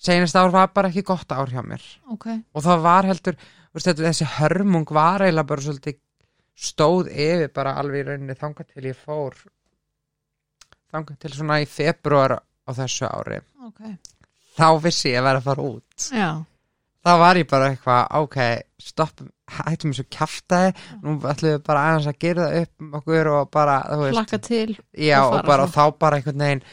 senast 0.00 0.38
ár 0.38 0.52
var 0.54 0.70
bara 0.72 0.88
ekki 0.88 1.04
gott 1.04 1.28
ár 1.32 1.50
hjá 1.52 1.60
mér. 1.60 1.82
Ok. 2.08 2.30
Og 2.56 2.64
það 2.64 2.84
var 2.86 3.08
heldur 3.10 3.36
veist, 3.76 3.86
þetta- 3.90 4.08
þessi 4.08 4.28
hörmung 4.38 4.88
var 4.96 5.24
eiginlega 5.26 5.50
bara 5.52 5.64
svolítið 5.66 5.98
stóð 6.56 7.10
yfir 7.12 7.50
bara 7.54 7.74
alveg 7.80 8.02
í 8.02 8.08
rauninni 8.08 8.36
þangað 8.40 8.70
til 8.72 8.84
ég 8.88 8.96
fór 8.96 9.36
þangað 10.92 11.18
til 11.22 11.32
svona 11.36 11.60
í 11.62 11.66
februar 11.68 12.38
á 12.40 12.70
þessu 12.76 13.08
ári. 13.10 13.40
Ok, 13.66 13.80
þá 14.56 14.68
vissi 14.84 15.10
ég 15.12 15.20
að 15.20 15.26
vera 15.28 15.40
að 15.42 15.48
fara 15.50 15.66
út. 15.70 16.06
Já, 16.16 16.30
þá 17.06 17.12
var 17.22 17.40
ég 17.40 17.48
bara 17.50 17.68
eitthvað, 17.72 18.06
ok 18.22 18.38
stopp, 18.86 19.20
hættum 19.58 19.92
þessu 19.92 20.06
kjaftaði. 20.16 20.72
Nú 21.02 21.18
ætlum 21.28 21.52
við 21.56 21.62
bara 21.66 21.84
aðeins 21.90 22.08
að 22.10 22.18
gera 22.24 22.46
það 22.48 22.62
upp 22.62 22.86
um 22.86 22.96
okkur 23.00 23.30
og 23.34 23.50
bara, 23.54 23.76
þú 23.90 24.00
veist. 24.06 24.18
Já, 25.06 25.18
og 25.26 25.34
og, 25.40 25.46
bara 25.46 25.66
svo. 25.68 25.74
þá 25.76 25.98
bara 25.98 26.16
einhvern 26.20 26.44
veginn 26.46 26.64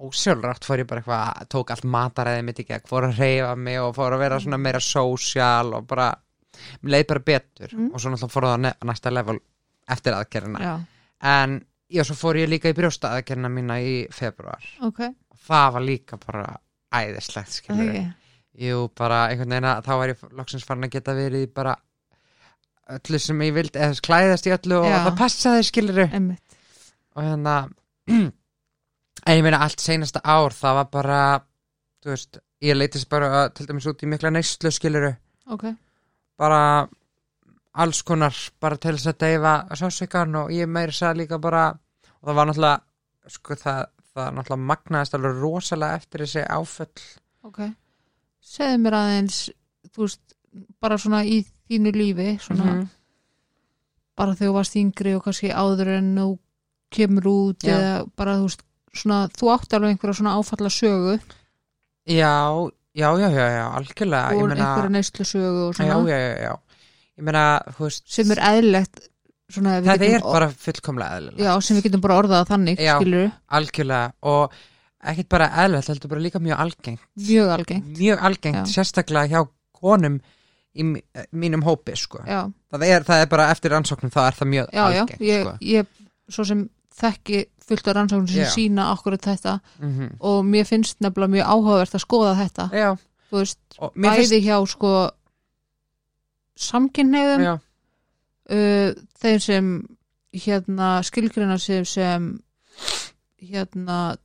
ósjálfrætt 0.00 0.64
fór 0.64 0.80
ég 0.82 0.88
bara 0.90 1.02
eitthvað 1.02 1.48
tók 1.52 1.70
allt 1.74 1.84
mataræði 1.84 2.44
mitt 2.46 2.60
í 2.62 2.66
gegn, 2.68 2.86
fór 2.88 3.06
að 3.10 3.18
reyfa 3.20 3.54
mig 3.56 3.80
og 3.82 3.94
fór 3.98 4.16
að 4.16 4.22
vera 4.24 4.38
svona 4.40 4.58
meira 4.60 4.80
sósjál 4.80 5.74
og 5.76 5.86
bara, 5.90 6.06
mér 6.82 6.94
leið 6.96 7.06
bara 7.12 7.24
betur 7.26 7.74
Mm. 7.74 7.90
og 7.94 8.00
svo 8.00 8.10
náttúrulega 8.14 8.34
fór 8.34 8.46
það 8.48 8.70
á 8.72 8.84
næsta 8.90 9.12
level 9.12 9.38
eftir 9.90 10.14
aðgerina 10.16 10.60
já, 10.64 10.72
en 11.34 11.58
já, 11.90 12.02
svo 12.04 12.14
fór 12.16 12.38
ég 12.40 12.48
líka 12.48 12.70
í 12.72 12.76
brjósta 12.78 13.12
aðgerina 13.16 13.48
mína 13.52 13.76
í 13.82 14.06
februar 14.14 14.64
ok, 14.82 15.00
og 15.30 15.38
það 15.46 15.72
var 15.76 15.86
líka 15.86 16.16
bara 16.26 16.56
æðislegt 16.94 17.52
skilur 17.60 17.88
okay. 17.90 18.08
Jú, 18.60 18.88
bara 18.98 19.28
einhvern 19.30 19.52
veginn 19.54 19.68
að 19.70 19.84
þá 19.86 19.92
var 20.00 20.10
ég 20.10 20.22
loksins 20.36 20.64
farin 20.66 20.84
að 20.88 20.90
geta 20.96 21.14
verið 21.14 21.46
bara 21.54 21.76
öllu 22.90 23.18
sem 23.22 23.40
ég 23.46 23.54
vildi, 23.54 23.78
eða 23.78 24.00
klæðast 24.02 24.48
í 24.48 24.52
öllu 24.56 24.80
og 24.80 24.88
Já. 24.90 24.96
það 25.06 25.18
passaði 25.20 25.66
skilur 25.68 26.00
einmitt. 26.08 26.56
Og 27.14 27.22
hérna 27.22 27.54
en 29.26 29.36
ég 29.36 29.42
meina 29.44 29.58
allt 29.64 29.80
seinasta 29.82 30.20
ár 30.24 30.52
það 30.56 30.74
var 30.80 30.88
bara 30.92 31.18
þú 32.04 32.12
veist, 32.14 32.38
ég 32.64 32.76
leitist 32.76 33.08
bara 33.08 33.48
til 33.54 33.66
dæmis 33.68 33.86
út 33.90 34.02
í 34.02 34.08
mikla 34.08 34.30
neyslu 34.32 34.70
skiluru 34.72 35.12
ok, 35.50 35.64
bara 36.38 36.88
alls 37.80 38.02
konar 38.02 38.34
bara 38.60 38.76
til 38.76 38.96
þess 38.96 39.06
að 39.12 39.18
deyfa 39.24 39.54
sásökan 39.78 40.34
og 40.44 40.50
ég 40.54 40.66
meiri 40.68 40.92
sagði 40.96 41.22
líka 41.24 41.38
bara 41.38 41.68
og 42.20 42.28
það 42.28 42.34
var 42.40 42.46
náttúrulega 42.50 43.30
sko 43.30 43.54
það, 43.54 43.82
það 44.14 44.30
náttúrulega 44.38 44.66
magnaðist 44.72 45.14
alveg 45.18 45.40
rosalega 45.42 46.00
eftir 46.00 46.24
þessi 46.24 46.46
áföll 46.50 47.04
ok 47.46 47.60
segðu 48.40 48.78
mér 48.82 48.96
aðeins 48.98 49.38
þú 49.94 50.06
veist, 50.06 50.34
bara 50.80 50.98
svona 50.98 51.22
í 51.24 51.42
þínu 51.70 51.92
lífi 51.94 52.30
svona, 52.42 52.64
Mhm. 52.72 52.88
bara 54.16 54.34
þegar 54.34 54.50
þú 54.50 54.54
varst 54.56 54.76
yngri 54.76 55.14
og 55.16 55.22
kannski 55.24 55.50
áður 55.54 55.88
en 55.98 56.08
þú 56.18 56.38
kemur 56.90 57.26
út 57.30 57.62
Já. 57.64 57.76
eða 57.76 57.92
bara 58.16 58.34
þú 58.40 58.48
veist 58.48 58.62
svona, 58.96 59.28
þú 59.36 59.52
átti 59.54 59.76
alveg 59.78 59.94
einhverja 59.94 60.18
svona 60.20 60.34
áfalla 60.40 60.70
sögu 60.74 61.18
já, 62.10 62.32
já, 62.94 63.08
já, 63.20 63.28
já, 63.30 63.46
já, 63.54 63.64
algjörlega 63.78 64.32
ég 64.34 64.42
og 64.42 64.48
meina, 64.48 64.64
einhverja 64.66 64.94
neyslu 64.96 65.24
sögu 65.28 65.68
og 65.68 65.74
já, 65.74 65.84
svona 65.84 66.10
já, 66.10 66.18
já, 66.18 66.34
já 66.48 66.54
ég 67.20 67.24
meina, 67.28 67.44
þú 67.76 67.86
veist 67.86 68.10
sem 68.10 68.30
er 68.34 68.42
eðlilegt 68.50 69.00
svona, 69.50 69.76
það 69.84 70.04
er 70.08 70.24
bara 70.24 70.50
fullkomlega 70.64 71.20
eðlilega 71.20 71.46
já, 71.46 71.52
sem 71.66 71.78
við 71.78 71.86
getum 71.88 72.02
bara 72.06 72.18
orðað 72.22 72.50
þannig 72.50 72.82
Já. 72.82 72.96
skilur, 72.98 73.30
algjörlega 73.60 74.12
og 74.34 74.58
ekkert 75.10 75.30
bara 75.32 75.48
eðlilegt, 75.64 75.88
heldur 75.94 76.12
bara 76.14 76.24
líka 76.26 76.42
mjög 76.42 76.60
algengt 76.66 77.06
mjög 77.28 77.54
algengt 77.56 77.96
mjög 77.98 78.26
algengt, 78.30 78.60
Já. 78.66 78.74
sérstaklega 78.74 79.30
hjá 79.32 79.46
konum 79.80 80.20
í 80.70 80.84
mí- 80.86 81.02
mínum 81.34 81.62
hópi 81.66 81.96
sko. 81.98 82.20
já, 82.26 82.44
það, 82.70 82.84
er, 82.86 83.02
það 83.08 83.22
er 83.24 83.30
bara 83.32 83.48
eftir 83.50 83.72
rannsóknum 83.74 84.12
þá 84.14 84.20
er 84.28 84.36
það 84.38 84.50
mjög 84.54 84.66
já, 84.70 84.78
já, 84.80 85.00
algengt 85.02 85.24
ég, 85.26 85.46
sko. 85.46 85.56
ég 85.60 85.86
svo 86.30 86.44
sem 86.46 86.60
þekki 87.00 87.40
fullt 87.70 87.88
af 87.88 87.96
rannsóknum 87.96 88.28
sem 88.30 88.44
Já. 88.44 88.50
sína 88.54 88.90
okkur 88.94 89.16
þetta. 89.16 89.58
Mm 89.80 90.10
og 90.20 90.44
mér 90.44 90.66
finnst 90.68 91.00
nefnilega 91.00 91.34
mjög 91.36 91.52
áhugavert 91.54 91.94
að 91.94 92.04
skoða 92.04 92.34
þetta. 92.40 92.68
Já, 92.74 92.90
þú 93.30 93.42
veist, 93.42 93.60
bæði 93.94 94.40
hjá 94.44 94.56
sko 94.68 94.92
samkynneigðum 96.60 97.44
já, 97.46 97.54
uh, 98.52 98.90
þeir 99.22 99.40
sem 99.44 99.70
hérna 100.34 100.90
skilgrina 101.06 101.58
sig 101.58 101.86
sem 101.88 102.32
hérna 103.40 104.16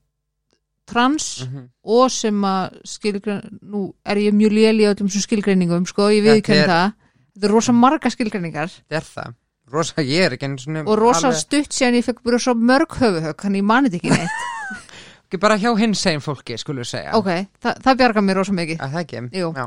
trans 0.85 1.45
mhm. 1.45 1.69
og 1.83 2.11
sem 2.13 2.43
að 2.45 2.81
skilgrina 2.85 3.41
nú 3.61 3.87
er 4.05 4.21
ég 4.21 4.35
mjög 4.35 4.53
léli 4.53 4.85
á 4.85 4.93
sem 4.97 5.09
skilgreiningum 5.23 5.87
sko, 5.89 6.11
ég 6.13 6.25
viðkynna 6.25 6.67
það. 6.69 6.93
Þetta 7.35 7.47
er 7.47 7.51
rosa 7.51 7.73
marga 7.75 8.11
skilgreiningar. 8.13 8.69
Þetta 8.71 9.01
er 9.01 9.09
það 9.09 9.33
rosa, 9.71 10.01
ég 10.05 10.25
er 10.27 10.35
ekki 10.35 10.45
einu 10.49 10.57
svona 10.61 10.83
og 10.85 10.97
rosa 10.99 11.27
alveg- 11.29 11.41
stutt 11.41 11.73
síðan 11.73 11.97
ég 11.99 12.05
fekk 12.05 12.21
bara 12.23 12.39
svo 12.39 12.53
mörg 12.55 12.97
höfuhögg 12.99 13.41
hann 13.47 13.55
ég 13.59 13.63
mani 13.65 13.89
þetta 13.89 14.01
ekki 14.01 14.09
neitt. 14.13 14.43
Ekki 15.25 15.39
bara 15.41 15.55
hjá 15.57 15.71
hinsegin 15.79 16.21
fólki, 16.21 16.53
skulum 16.61 16.83
við 16.83 16.89
segja. 16.91 17.13
Ok, 17.17 17.29
þa 17.63 17.71
það 17.81 17.95
bjargar 17.97 18.23
mér 18.27 18.37
rosa 18.37 18.53
mikið. 18.53 18.77
Að 18.85 18.91
það 18.93 19.01
ekki? 19.01 19.21
Jú. 19.39 19.47
já, 19.57 19.65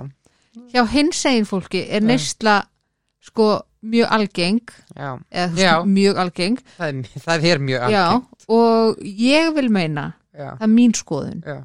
hjá 0.74 0.82
hinsegin 0.92 1.48
fólki 1.50 1.80
er 1.88 1.98
Já. 2.02 2.06
neysla 2.06 2.54
sko 3.26 3.48
mjög 3.82 4.12
algeng. 4.14 4.60
Já, 4.94 5.10
eða 5.34 5.48
þú 5.56 5.64
Já. 5.64 5.72
mjög 5.98 6.20
algeng. 6.22 6.60
Það 6.78 6.88
er, 6.92 7.10
það 7.26 7.48
er 7.50 7.58
mjög 7.66 7.90
já, 7.90 8.04
algengt. 8.06 8.46
og 8.48 9.02
ég 9.02 9.50
vil 9.58 9.68
meina 9.74 10.06
já, 10.32 10.46
það 10.54 10.62
er 10.68 10.72
mín 10.78 10.94
skoðun. 10.94 11.42
Já, 11.42 11.58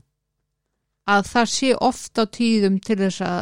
að 1.13 1.29
það 1.29 1.47
sé 1.53 1.71
oft 1.91 2.17
á 2.17 2.23
tíðum 2.25 2.79
til 2.81 2.97
þess 3.05 3.21
að 3.29 3.39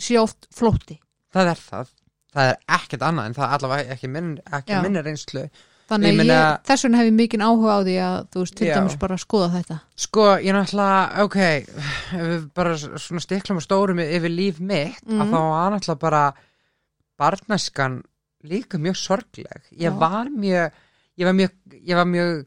sé 0.00 0.18
oft 0.20 0.48
flótti. 0.54 0.96
Það 1.34 1.52
er 1.52 1.60
það 1.68 1.92
það 2.34 2.52
er 2.52 2.56
ekkert 2.78 3.02
annað 3.08 3.26
en 3.30 3.36
það 3.40 3.56
allavega 3.56 3.96
ekki, 3.96 4.08
minn, 4.08 4.30
ekki 4.60 4.80
minni 4.84 5.02
reynslu 5.06 5.44
þannig 5.90 6.12
Ég 6.20 6.28
ég, 6.30 6.58
þess 6.68 6.84
vegna 6.86 7.00
hef 7.00 7.08
ég 7.08 7.16
mikinn 7.18 7.42
áhuga 7.42 7.72
á 7.74 7.78
því 7.82 7.96
að 8.06 8.18
þú 8.30 8.44
veist 8.44 8.56
til 8.60 8.68
dæmis 8.70 8.98
bara 9.00 9.16
að 9.16 9.24
skoða 9.24 9.48
þetta 9.56 9.78
Sko, 10.04 10.26
ég 10.38 10.54
náttúrulega, 10.54 11.24
ok, 11.24 11.38
ef 12.20 12.28
við 12.28 12.44
bara 12.60 12.76
svona 12.78 13.24
stiklum 13.24 13.58
og 13.58 13.66
stórum 13.66 14.02
yfir 14.04 14.30
líf 14.30 14.60
mitt, 14.60 15.02
Mhm. 15.06 15.20
að 15.24 15.34
þá 15.34 15.40
var 15.40 15.74
náttúrulega 15.74 16.04
bara 16.06 16.22
barnæskan 17.20 17.98
líka 18.44 18.78
mjög 18.78 18.96
sorgleg. 18.96 19.66
Ég 19.72 19.90
Já. 19.90 19.98
var 19.98 20.30
mjög, 20.30 20.70
ég 21.18 21.26
var 21.26 21.34
mjög, 21.36 21.50
ég 21.84 21.96
var 21.96 22.06
mjög 22.08 22.46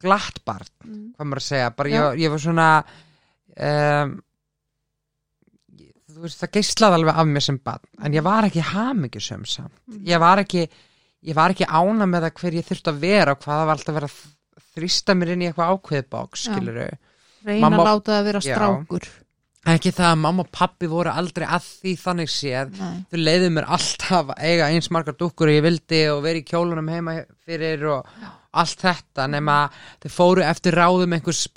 glatt 0.00 0.38
barn, 0.46 0.70
mm. 0.84 1.12
hvað 1.18 1.26
maður 1.26 1.42
að 1.42 1.48
segja, 1.48 1.70
bara 1.76 1.88
ég, 1.90 2.18
ég 2.22 2.30
var 2.30 2.38
svona, 2.38 2.68
um, 3.58 4.14
veist, 6.22 6.40
það 6.42 6.52
geislaði 6.58 6.94
alveg 6.98 7.14
af 7.22 7.26
mér 7.26 7.42
sem 7.42 7.58
bann, 7.64 7.80
en 8.04 8.12
ég 8.12 8.22
var 8.22 8.44
ekki 8.48 8.62
hamingjusum 8.72 9.46
samt, 9.46 9.72
Mhm. 9.88 10.04
ég 10.06 10.18
var 10.20 10.38
ekki 10.44 10.68
ég 11.26 11.34
var 11.34 11.50
ekki 11.50 11.66
ána 11.66 12.06
með 12.06 12.22
það 12.28 12.34
hver 12.40 12.52
ég 12.54 12.66
þurfti 12.68 12.92
að 12.92 12.98
vera 13.00 13.32
og 13.32 13.38
hvað 13.40 13.56
það 13.58 13.66
var 13.66 13.76
alltaf 13.76 13.88
að 13.94 13.98
vera 14.00 14.06
að 14.06 14.18
þrýsta 14.78 15.14
mér 15.18 15.28
inn 15.32 15.42
í 15.42 15.48
eitthvað 15.52 15.72
ákveðið 15.74 16.08
bóks, 16.10 16.44
Já. 16.46 16.52
skilur 16.54 16.90
reyna 17.44 17.60
Mamma- 17.70 17.82
að 17.82 17.88
láta 17.88 18.12
það 18.18 18.24
vera 18.24 18.40
Já. 18.40 18.54
strákur 18.54 19.08
ekki 19.68 19.90
það 19.92 20.12
að 20.12 20.18
mamma 20.18 20.40
og 20.46 20.50
pappi 20.52 20.86
voru 20.86 21.10
aldrei 21.10 21.44
að 21.46 21.64
því 21.82 21.92
þannig 21.98 22.30
séð 22.30 22.78
Nei. 22.78 23.04
þau 23.10 23.18
leiðu 23.18 23.48
mér 23.52 23.66
alltaf 23.68 24.26
að 24.30 24.38
eiga 24.38 24.68
eins 24.70 24.88
margar 24.90 25.14
dúkkur 25.18 25.48
og 25.50 25.54
ég 25.58 25.62
vildi 25.66 26.00
og 26.08 26.22
vera 26.22 26.38
í 26.38 26.44
kjólunum 26.46 26.88
heima 26.88 27.24
fyrir 27.44 27.82
og 27.98 28.06
allt 28.54 28.78
þetta 28.80 29.26
nema 29.28 29.68
þau 30.00 30.08
fóru 30.08 30.42
eftir 30.46 30.72
ráðum 30.72 31.12
einhvers 31.18 31.48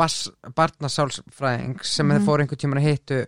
barnasálsfræðing 0.71 1.84
sem 1.86 2.08
Mhm. 2.08 2.17
þau 2.17 2.26
fóru 2.26 2.41
einhvern 2.43 2.58
tímann 2.60 2.82
að 2.82 2.89
hitu 2.89 3.26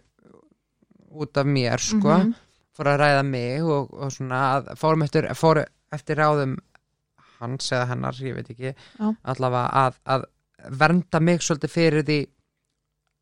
út 1.14 1.38
af 1.38 1.46
mér 1.46 1.80
sko 1.80 2.18
Mhm. 2.18 2.34
fóru 2.78 2.90
að 2.94 3.00
ræða 3.00 3.24
mig 3.26 3.62
og, 3.64 3.94
og 3.94 4.12
svona 4.12 4.64
fórum 4.76 5.04
eftir, 5.04 5.28
fóru 5.36 5.64
eftir 5.94 6.16
ráðum 6.18 6.58
hans 7.40 7.72
eða 7.72 7.88
hennar, 7.92 8.14
ég 8.14 8.34
veit 8.36 8.50
ekki 8.50 8.74
Já. 8.74 9.16
allavega 9.24 9.70
að, 9.74 9.94
að 10.08 10.24
vernda 10.80 11.20
mig 11.20 11.40
svolítið 11.42 11.70
fyrir 11.70 12.04
því 12.08 12.20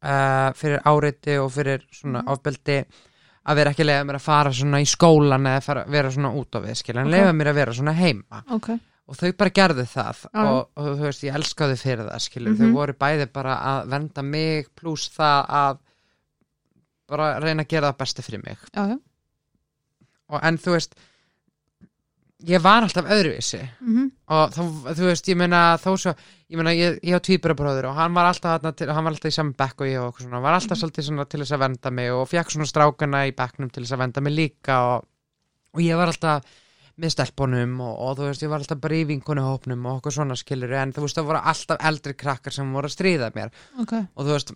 uh, 0.04 0.52
fyrir 0.58 0.82
áreiti 0.88 1.38
og 1.42 1.52
fyrir 1.52 1.84
svona 1.92 2.22
Mhm. 2.24 2.32
ofbeldi 2.32 2.78
að 3.46 3.56
vera 3.56 3.72
ekki 3.74 3.84
leiða 3.86 4.06
mér 4.06 4.16
að 4.20 4.22
fara 4.28 4.52
svona 4.54 4.82
í 4.82 4.86
skólan 4.86 5.48
eða 5.50 5.62
fara, 5.64 5.84
vera 5.88 6.12
svona 6.12 6.34
út 6.38 6.52
á 6.56 6.60
við 6.62 6.76
skilja, 6.78 7.02
en 7.02 7.08
Ok. 7.08 7.14
leiða 7.14 7.34
mér 7.36 7.48
að 7.50 7.56
vera 7.56 7.74
svona 7.74 7.94
heima 7.98 8.44
ok, 8.52 8.70
og 9.08 9.16
þau 9.18 9.32
bara 9.38 9.50
gerðu 9.50 9.86
það 9.90 10.18
Já. 10.34 10.44
og, 10.52 10.70
og 10.78 10.86
þú 10.86 11.02
veist, 11.02 11.24
ég 11.24 11.34
elskaði 11.36 11.78
fyrir 11.82 12.06
það 12.10 12.20
skilur, 12.22 12.54
Mhm. 12.54 12.58
þau 12.62 12.74
voru 12.74 12.94
bæði 12.94 13.32
bara 13.34 13.56
að 13.58 13.88
vernda 13.90 14.22
mig 14.24 14.68
pluss 14.76 15.10
það 15.10 15.46
að 15.50 15.78
bara 17.12 17.32
reyna 17.44 17.66
að 17.66 17.74
gera 17.76 17.92
það 17.92 18.02
besta 18.04 18.26
fyrir 18.26 18.44
mig. 18.46 18.68
Já, 18.72 18.84
já. 18.96 19.00
Og 20.32 20.46
en 20.48 20.60
þú 20.62 20.76
veist 20.78 21.00
ég 22.48 22.62
var 22.64 22.86
alltaf 22.86 23.10
öðruvísi. 23.12 23.62
Mm 23.84 24.10
og 24.32 24.54
þá, 24.56 24.62
þú 24.96 25.08
veist, 25.10 25.28
ég 25.28 25.36
meina 25.40 25.60
þó 25.82 25.90
svo, 26.00 26.14
ég 26.48 26.60
meina, 26.60 26.72
ég, 26.72 26.98
ég 27.04 27.20
á 27.20 27.26
tvíburabróður 27.26 27.90
og 27.90 27.98
hann 27.98 28.16
var 28.16 28.30
alltaf, 28.30 28.64
til, 28.80 28.88
hann 28.88 29.04
var 29.04 29.12
alltaf 29.12 29.28
í 29.28 29.36
saman 29.36 29.58
bekk 29.60 29.84
og 29.84 29.90
ég 29.90 30.06
og 30.06 30.22
svona, 30.22 30.40
var 30.44 30.56
alltaf 30.56 30.80
svolítið 30.80 31.08
svona 31.10 31.26
til 31.28 31.42
þess 31.42 31.56
að 31.58 31.64
venda 31.66 31.92
mig 31.98 32.12
og 32.16 32.30
fekk 32.32 32.54
svona 32.54 32.70
strákana 32.70 33.26
í 33.28 33.34
bekknum 33.36 33.72
til 33.74 33.84
þess 33.84 33.98
að 33.98 34.04
venda 34.06 34.24
mig 34.24 34.36
líka 34.38 34.78
og, 34.88 35.10
og 35.76 35.84
ég 35.84 36.00
var 36.00 36.14
alltaf 36.14 36.48
með 37.02 37.14
stelpunum 37.18 37.76
og, 37.84 37.92
og 38.06 38.16
þú 38.20 38.30
veist, 38.30 38.46
ég 38.46 38.54
var 38.54 38.64
alltaf 38.64 38.80
bara 38.86 39.02
í 39.02 39.04
vinkunuhópnum 39.10 39.90
og 39.90 40.00
okkur 40.00 40.16
svona 40.16 40.40
skilur 40.40 40.78
en 40.80 40.96
þú 40.96 41.04
veist, 41.06 41.20
það 41.20 41.30
voru 41.34 41.44
alltaf 41.52 41.84
eldri 41.92 42.16
krakkar 42.24 42.56
sem 42.56 42.72
voru 42.72 42.88
að 42.88 42.96
stríða 42.96 43.32
mér. 43.36 43.52
Ok, 43.84 43.98
og 44.00 44.28
þú 44.28 44.38
veist, 44.38 44.56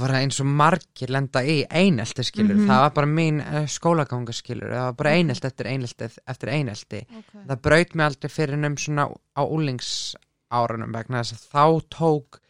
bara 0.00 0.18
eins 0.22 0.40
og 0.40 0.46
margir 0.46 1.10
lenda 1.10 1.40
í 1.42 1.64
einelti 1.70 2.24
skilur, 2.24 2.54
Mhm. 2.56 2.66
það 2.68 2.82
var 2.84 2.90
bara 2.90 3.06
mín 3.06 3.40
uh, 3.40 3.66
skólaganga 3.66 4.32
skilur, 4.32 4.70
það 4.72 4.84
var 4.88 4.92
bara 4.92 5.10
einelti 5.18 5.46
eftir 5.46 5.66
einelti 5.66 6.08
eftir 6.26 6.48
einelti. 6.48 7.00
Ok. 7.18 7.32
Það 7.48 7.62
braut 7.62 7.94
mig 7.94 8.06
aldrei 8.06 8.28
fyrir 8.30 8.64
um 8.66 8.76
svona 8.76 9.08
á 9.36 9.42
úlingsárunum 9.44 10.92
vegna 10.94 11.22
þess 11.22 11.34
að 11.36 11.48
þá 11.52 11.88
tók 11.94 12.40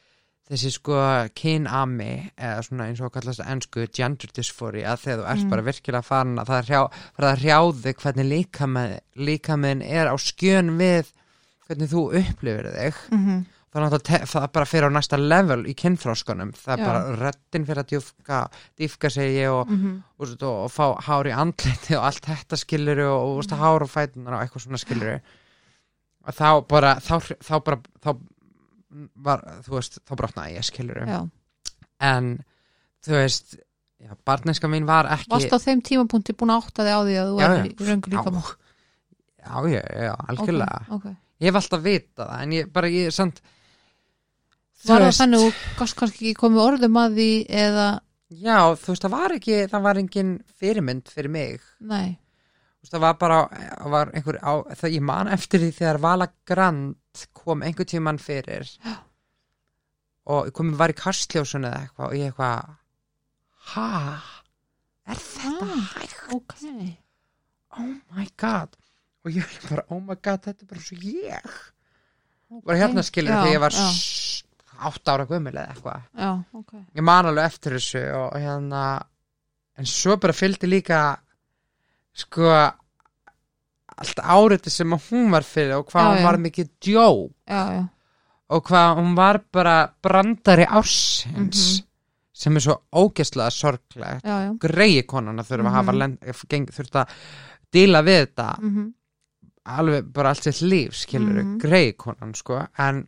þessi 0.49 0.71
sko 0.73 0.95
kynami 1.37 2.31
eða 2.41 2.63
svona 2.65 2.87
eins 2.89 3.01
og 3.05 3.13
kallast 3.13 3.43
ennsku 3.45 3.87
gender 3.93 4.31
dysphoria 4.33 4.95
þegar 4.97 5.21
þú 5.21 5.27
ert 5.33 5.45
Mm. 5.45 5.51
bara 5.51 5.63
virkilega 5.63 6.03
farin 6.05 6.39
að 6.39 6.47
það 6.47 6.59
er 6.59 6.69
hrjá, 6.69 6.83
að 7.19 7.39
hrjáði 7.43 7.95
hvernig 7.95 8.29
líkaminn 8.33 9.01
líkaminn 9.17 9.83
er 9.83 10.07
á 10.09 10.17
skjön 10.17 10.79
við 10.79 11.13
hvernig 11.69 11.91
þú 11.93 12.03
upplifir 12.17 12.73
þig. 12.73 12.95
Mm 13.13 13.19
að 13.29 13.47
það, 13.75 13.99
það 14.29 14.47
bara 14.55 14.69
fyrir 14.69 14.89
á 14.89 14.97
næsta 14.97 15.19
level 15.21 15.61
í 15.69 15.75
kynþróskunum 15.79 16.55
það 16.57 16.73
er 16.75 16.83
Já. 16.83 16.87
bara 16.89 17.17
röddin 17.19 17.67
fyrir 17.69 17.83
að 17.83 17.93
djúfka 17.93 18.41
dýfka 18.81 19.11
segi 19.13 19.45
og, 19.51 19.69
-hmm. 19.69 19.99
og, 20.19 20.33
og, 20.41 20.57
og 20.65 20.73
fá 20.73 20.87
hár 21.09 21.29
í 21.29 21.35
andliti 21.35 21.97
og 21.99 22.09
allt 22.09 22.25
þetta 22.25 22.57
skilur 22.57 23.05
og, 23.07 23.45
mm. 23.45 23.59
hár 23.61 23.85
og 23.85 23.91
fætunar 23.91 24.39
og 24.39 24.43
eitthvað 24.43 24.65
svona 24.65 24.81
skilur 24.81 25.21
og 26.27 26.35
þá 26.35 26.51
bara 26.69 26.95
þá, 26.97 27.15
þá 27.45 27.55
bara 27.65 27.81
þá 28.05 28.11
var, 29.15 29.45
þú 29.65 29.75
veist, 29.77 29.99
þá 30.09 30.13
brotnaði 30.17 30.57
ég 30.57 30.65
skilur 30.65 31.03
en 32.01 32.39
þú 33.05 33.13
veist 33.13 33.59
já, 33.99 34.15
barneska 34.25 34.69
mín 34.71 34.87
var 34.89 35.11
ekki 35.13 35.31
varst 35.33 35.53
á 35.53 35.59
þeim 35.61 35.83
tímapunkti 35.85 36.35
búin 36.39 36.55
að 36.55 36.65
átta 36.65 36.87
þig 36.87 36.97
á 36.97 37.01
því 37.03 37.17
að 37.19 37.31
þú 37.31 37.39
Já, 37.39 37.49
er 37.49 37.69
í 37.69 37.89
röngu 37.89 38.13
líka 38.13 38.33
já, 39.39 39.55
já, 39.69 39.83
já, 39.83 40.03
já, 40.09 40.15
algjörlega. 40.29 40.81
Ok, 40.89 40.95
ok. 40.97 41.17
Ég 41.39 41.49
hef 41.49 41.61
alltaf 41.61 41.83
vita 41.83 42.27
það 42.27 42.43
en 42.43 42.53
ég 42.57 42.71
bara, 42.75 42.91
ég, 42.91 43.15
samt 43.15 43.41
var 44.87 45.01
það 45.03 45.17
þannig 45.19 45.59
gast 45.79 45.97
kannski 45.99 46.19
ekki 46.29 46.35
komið 46.39 46.63
orðum 46.63 46.97
að 47.03 47.17
því 47.19 47.29
eða, 47.65 47.87
já, 48.31 48.59
þú 48.79 48.93
veist, 48.95 49.03
það 49.03 49.11
var 49.17 49.35
ekki 49.39 49.57
það 49.73 49.83
var 49.89 49.99
engin 50.05 50.33
fyrirmynd 50.61 51.09
fyrir 51.11 51.31
mig. 51.35 51.61
Nei. 51.81 52.19
Þú 52.79 52.87
veist, 52.87 52.93
það 52.95 53.01
var 53.07 53.17
bara 53.19 53.39
það 53.51 53.91
var 53.97 54.13
einhver 54.15 54.39
á, 54.39 54.53
það 54.79 54.95
ég 54.95 55.03
man 55.03 55.29
eftir 55.35 55.61
því 55.65 55.71
þegar 55.81 55.99
Vala 56.07 56.29
Grand 56.47 57.25
kom 57.35 57.63
einhver 57.67 57.85
tíman 57.91 58.19
fyrir. 58.23 58.71
Já. 58.85 58.97
og 60.29 60.51
komið 60.53 60.77
var 60.77 60.93
í 60.93 60.95
kastljósun 60.99 61.65
eða 61.65 61.79
eitthvað 61.87 62.07
og 62.07 62.15
ég 62.19 62.27
eitthvað 62.29 62.75
ha, 63.73 64.21
er 65.09 65.17
þetta 65.17 65.65
Ah. 65.65 65.87
hægt? 65.97 66.19
Ok, 66.37 66.55
oh 67.79 67.95
my 68.17 68.27
god. 68.37 68.77
Og 69.25 69.33
ég 69.33 69.43
er 69.43 69.69
bara, 69.71 69.85
oh 69.91 70.01
my 70.05 70.15
god, 70.21 70.43
þetta 70.45 70.63
er 70.63 70.69
bara 70.69 70.81
svo 70.85 70.97
ég. 71.01 71.57
Ok. 72.51 72.65
bara 72.65 72.79
hérna 72.79 73.03
skilur 73.05 73.33
þegar 73.33 73.53
ég 73.55 73.61
var 73.61 73.73
já, 73.73 73.87
átta 74.79 75.13
ára 75.13 75.27
gömul 75.27 75.53
eða 75.53 75.73
eitthvað. 75.75 76.03
Já, 76.19 76.31
ok. 76.55 76.73
Ég 76.95 77.03
man 77.03 77.27
alveg 77.27 77.45
eftir 77.45 77.73
þessu 77.79 78.03
og 78.15 78.37
hérna 78.39 78.83
en 79.79 79.87
svo 79.87 80.17
bara 80.17 80.33
fylgdi 80.33 80.67
líka 80.71 81.17
sko 82.19 82.49
allt 83.99 84.21
áriti 84.23 84.71
sem 84.71 84.91
hún 85.11 85.31
var 85.33 85.43
fyrir 85.47 85.77
og 85.79 85.89
hvað 85.91 86.03
Já, 86.05 86.11
hún 86.13 86.19
já. 86.21 86.25
var 86.29 86.39
mikið 86.39 86.69
djó 86.85 87.07
já, 87.49 87.63
já, 87.75 87.85
og 88.49 88.63
hvað 88.69 88.97
hún 89.01 89.15
var 89.17 89.41
bara 89.53 89.77
brandari 90.03 90.65
ársins 90.67 91.81
Mhm. 91.81 91.85
sem 92.33 92.57
er 92.57 92.61
svo 92.61 92.77
ógeðslega 92.95 93.51
sorglegt. 93.51 94.23
Já, 94.25 94.37
já. 94.47 94.53
Greiði 94.59 95.07
konan 95.07 95.39
að 95.39 95.49
þurfa 95.51 95.69
að 95.69 95.75
hafa 95.75 95.93
Mhm. 95.93 95.99
díla 97.73 98.03
við 98.03 98.27
þetta. 98.27 98.59
Mm 98.63 98.95
alveg 99.69 100.13
bara 100.13 100.29
allt 100.31 100.43
sitt 100.45 100.63
líf 100.63 100.95
skilur 100.95 101.43
Mhm. 101.45 101.59
greiði 101.61 101.93
konan 101.97 102.33
sko. 102.35 102.67
En 102.79 103.07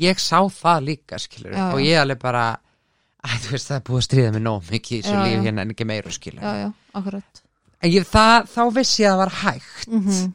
ég 0.00 0.20
sá 0.22 0.38
það 0.50 0.86
líka 0.90 1.18
skilur 1.22 1.56
Já, 1.56 1.64
og 1.70 1.82
ég 1.84 2.00
alveg 2.00 2.20
bara 2.22 2.44
æ, 3.24 3.28
þú 3.44 3.54
veist 3.54 3.70
það 3.70 3.76
er 3.78 3.84
búið 3.88 4.00
að 4.00 4.06
stríða 4.08 4.32
mig 4.36 4.44
nóg 4.44 4.70
mikið 4.70 4.98
í 4.98 5.02
þessu 5.02 5.16
Já, 5.16 5.24
líf 5.24 5.36
já. 5.36 5.44
hérna 5.48 5.64
en 5.64 5.74
ekki 5.74 5.88
meira 5.88 6.14
skilur 6.14 6.46
já, 6.46 6.54
já, 6.64 6.70
akkurat. 7.00 7.44
En 7.84 7.92
ég, 7.92 8.08
það, 8.08 8.48
þá 8.54 8.62
vissi 8.78 9.02
ég 9.02 9.10
að 9.10 9.14
það 9.14 9.22
var 9.24 9.36
hægt. 9.42 9.86
Mm 9.92 10.32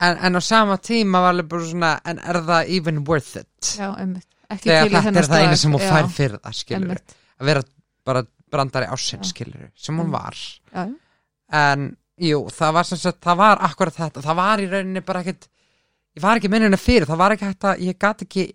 en, 0.00 0.18
en 0.18 0.36
á 0.36 0.40
sama 0.42 0.76
tíma 0.78 1.20
var 1.22 1.34
alveg 1.34 1.48
bara 1.50 1.68
svona 1.68 1.92
en 2.04 2.20
er 2.20 2.40
það 2.48 2.72
even 2.76 3.02
worth 3.08 3.36
it? 3.40 3.70
Já, 3.78 3.88
einmitt. 3.92 4.28
Þegar 4.54 4.90
þetta 4.92 5.20
er 5.20 5.28
það 5.28 5.44
slag. 5.46 5.58
sem 5.62 5.74
hún 5.74 5.84
fær 5.84 6.10
fyrir 6.12 6.42
það 6.42 6.58
skilur 6.58 7.00
að 7.00 7.48
vera 7.48 7.64
bara 8.06 8.24
brandari 8.54 8.90
ásinn 8.92 9.24
skilur 9.26 9.70
sem 9.74 9.98
hún 9.98 10.12
var. 10.12 10.36
Já, 10.70 10.84
en 11.60 11.88
jú, 12.20 12.44
það 12.54 12.76
var 12.76 12.88
sem 12.88 13.00
sagt, 13.00 13.22
það 13.24 13.40
var 13.40 13.64
akkurat 13.68 13.96
þetta, 13.96 14.22
það 14.22 14.40
var 14.42 14.62
í 14.62 14.68
rauninni 14.70 15.04
bara 15.06 15.24
ekkert 15.24 15.48
ég 16.14 16.22
var 16.22 16.38
ekki 16.38 16.50
minnina 16.52 16.78
fyrir, 16.78 17.08
það 17.10 17.22
var 17.24 17.34
ekki 17.34 17.48
hægt 17.48 17.68
að 17.70 17.82
ég 17.88 17.98
gat 17.98 18.26
ekki 18.26 18.46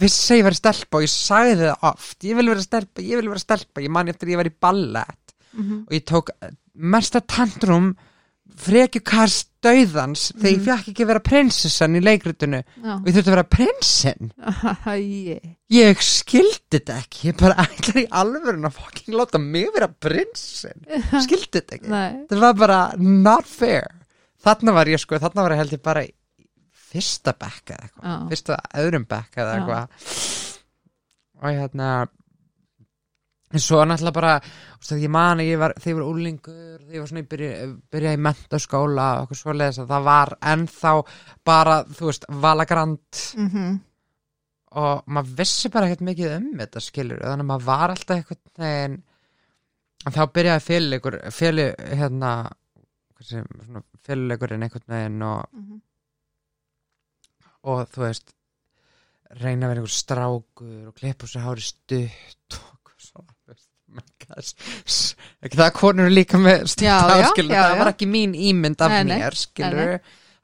vissi 0.00 0.34
að 0.34 0.38
ég 0.42 0.46
verið 0.48 0.60
stelpa 0.60 0.98
og 1.00 1.06
ég 1.06 1.12
sagði 1.14 1.56
það 1.62 1.86
oft 1.92 2.24
ég 2.28 2.36
vil 2.36 2.48
vera 2.52 2.64
stelpa, 2.66 3.00
ég 3.02 3.16
vil 3.22 3.28
vera 3.32 3.44
stelpa 3.46 3.80
ég 3.84 3.90
man 3.94 4.08
eftir 4.12 4.28
að 4.28 4.34
ég 4.34 4.40
var 4.42 4.50
í 4.50 4.56
ballett 4.60 5.34
mhm, 5.54 5.78
og 5.88 5.92
ég 5.96 6.04
tók 6.04 6.30
mesta 6.74 7.20
tantrum 7.24 7.94
frekjukars 8.58 9.44
döðans 9.62 10.28
þegar 10.34 10.50
ég 10.50 10.58
Mhm. 10.58 10.66
fekk 10.68 10.88
ekki 10.92 11.06
vera 11.06 11.20
prinsessan 11.20 11.96
í 11.96 12.00
leikritinu 12.02 12.60
já. 12.64 12.94
og 12.98 13.06
ég 13.06 13.14
þurfti 13.14 13.28
að 13.30 13.34
vera 13.36 13.44
prinsinn. 13.44 14.32
Æi, 14.86 15.56
ég 15.70 16.02
skildi 16.02 16.78
þetta 16.78 16.96
ekki 16.98 17.28
ég 17.30 17.36
bara 17.38 17.54
ætlar 17.62 18.00
í 18.02 18.06
alvörun 18.10 18.66
að 18.66 18.72
fucking 18.78 19.14
láta 19.18 19.38
mig 19.38 19.68
vera 19.74 19.88
prinsinn. 19.88 20.82
Skildi 21.22 21.60
þetta 21.60 21.78
ekki? 21.78 21.88
Það 22.30 22.40
var 22.40 22.54
bara 22.54 22.80
not 22.98 23.46
fair. 23.46 23.86
Þarna 24.42 24.72
var 24.74 24.86
ég 24.86 24.98
sko, 25.02 25.18
þarna 25.18 25.42
var 25.46 25.50
ég 25.54 25.58
held 25.62 25.72
ég 25.78 25.82
bara 25.82 26.02
fyrsta 26.88 27.34
bekk 27.38 27.74
eða 27.74 27.88
eitthvað. 27.88 28.28
Fyrsta 28.32 28.60
öðrum 28.84 29.08
bekk 29.08 29.42
eða 29.42 29.56
eitthvað. 29.58 30.06
Og 31.38 31.52
hérna 31.54 31.90
en 33.48 33.62
svo 33.64 33.80
náttúrulega 33.84 34.16
bara 34.16 34.34
veist, 34.42 34.94
ég 35.00 35.12
man 35.12 35.40
að 35.40 35.50
ég 35.50 35.60
var, 35.60 35.74
þegar 35.80 35.94
ég 35.94 35.98
var 35.98 36.08
úlingur 36.12 36.54
þegar 36.82 36.94
ég 36.94 37.02
var 37.02 37.10
svona 37.10 37.22
í 37.22 37.28
byrja, 37.32 37.52
byrja 37.94 38.14
í 38.14 38.22
mentaskóla 38.26 39.08
og 39.16 39.26
okkur 39.26 39.40
svoleiðis 39.40 39.82
að 39.82 39.92
það 39.94 40.08
var 40.08 40.32
ennþá 40.52 40.94
bara, 41.48 41.76
þú 41.88 42.10
veist, 42.10 42.32
valagrand 42.46 43.22
mhm. 43.42 43.76
Og 44.78 45.06
maður 45.08 45.30
vissi 45.38 45.70
bara 45.72 45.86
ekkert 45.88 46.02
mikið 46.04 46.32
um 46.34 46.48
þetta 46.58 46.80
skilur, 46.84 47.22
þannig 47.24 47.46
að 47.46 47.48
maður 47.48 47.62
var 47.70 47.92
alltaf 47.94 48.18
eitthvað 48.18 48.66
en 48.68 48.98
þá 50.12 50.18
byrjaði 50.36 50.64
féluleikur 50.66 51.16
félu, 51.32 51.64
hérna 51.96 52.32
féluleikurinn 54.04 54.66
einhvern 54.66 54.92
veginn 54.92 55.24
og, 55.24 55.48
mhm, 55.56 55.80
og 57.64 57.88
þú 57.94 58.04
veist 58.06 58.34
reyna 59.38 59.66
að 59.66 59.72
vera 59.72 59.80
einhver 59.82 59.94
strákur 59.94 60.86
og 60.88 60.94
klippa 60.96 61.26
sér 61.28 61.44
hári 61.44 61.64
stutt 61.66 62.58
og 62.58 62.92
svona 62.98 63.34
veist, 64.36 65.16
ekki 65.42 65.56
það 65.58 65.66
að 65.66 65.76
konur 65.78 66.06
eru 66.08 66.14
líka 66.14 66.38
með 66.40 66.64
stutt 66.68 66.84
Já, 66.86 66.96
já, 67.22 67.28
skilur, 67.32 67.54
já, 67.56 67.62
það 67.64 67.74
já. 67.74 67.78
var 67.82 67.90
ekki 67.94 68.08
mín 68.12 68.34
ímynd 68.36 68.80
af 68.84 68.94
Nei, 68.94 69.02
nei, 69.08 69.18
mér 69.22 69.36
skilur 69.38 69.92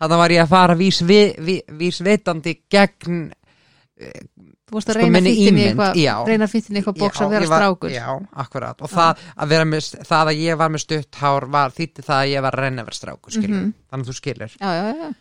þannig 0.05 0.21
var 0.25 0.35
ég 0.35 0.43
að 0.45 0.53
fara 0.53 0.77
vís, 0.79 1.01
vi, 1.07 1.19
vi, 1.45 1.57
vísvitandi 1.81 2.57
gegn 2.73 3.25
Þú 4.65 4.75
varst 4.79 4.89
að 4.91 4.97
Sko, 4.97 5.03
reyna 5.05 5.21
ímynd, 5.53 5.61
eitthvað 5.69 5.99
já. 6.01 6.15
reyna 6.27 6.47
fýttin 6.51 6.75
í 6.75 6.81
eitthvað 6.81 6.97
bóks 6.99 7.21
Já, 7.21 7.25
að 7.29 7.35
vera 7.35 7.47
strákur. 7.51 7.91
Já, 7.95 8.07
akkurat. 8.43 8.81
Og 8.83 8.91
það 8.91 9.21
að, 9.45 9.53
með, 9.71 9.89
það 10.09 10.31
að 10.33 10.41
ég 10.41 10.57
var 10.59 10.73
með 10.75 10.83
stutt 10.83 11.19
hár 11.21 11.47
var 11.55 11.75
þýtti 11.77 12.03
það 12.09 12.17
að 12.25 12.31
ég 12.33 12.43
var 12.47 12.57
að 12.59 12.65
reyna 12.65 12.83
að 12.83 12.89
vera 12.89 12.99
strákur 12.99 13.37
skilur, 13.37 13.61
Mhm. 13.61 13.69
þannig 13.93 14.09
að 14.09 14.11
þú 14.11 14.17
skilur. 14.19 14.57
Já, 14.59 14.71
já, 14.75 14.89
já. 15.05 15.13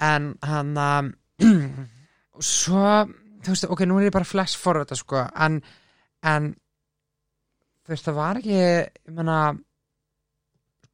En 0.00 0.34
hann 0.42 0.74
að 0.76 1.12
svo, 2.40 3.06
þú 3.44 3.52
veist, 3.54 3.66
ok, 3.70 3.84
nú 3.88 3.98
er 4.00 4.08
ég 4.08 4.14
bara 4.16 4.24
flash 4.28 4.58
forward 4.60 4.92
sko, 4.96 5.22
en 5.34 5.60
en 6.26 6.50
þú 7.86 7.92
veist, 7.94 8.06
það 8.08 8.18
var 8.18 8.40
ekki 8.40 8.56
ég 8.56 9.14
meina 9.14 9.38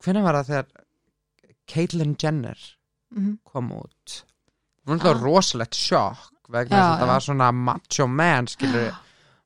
hvenær 0.03 0.25
var 0.27 0.41
það 0.41 0.51
þegar 0.53 0.87
Caitlyn 1.73 2.17
Jenner 2.21 2.59
Mhm. 3.13 3.39
kom 3.45 3.69
út 3.77 4.23
hún 4.87 4.99
var 5.05 5.17
Ah. 5.17 5.21
rosalegt 5.23 5.75
sjokk 5.77 6.49
vegna 6.49 6.77
þess 6.77 6.93
að 6.95 7.01
það 7.03 7.07
var 7.13 7.21
svona 7.21 7.53
macho 7.53 8.07
man 8.09 8.47
skilur, 8.47 8.95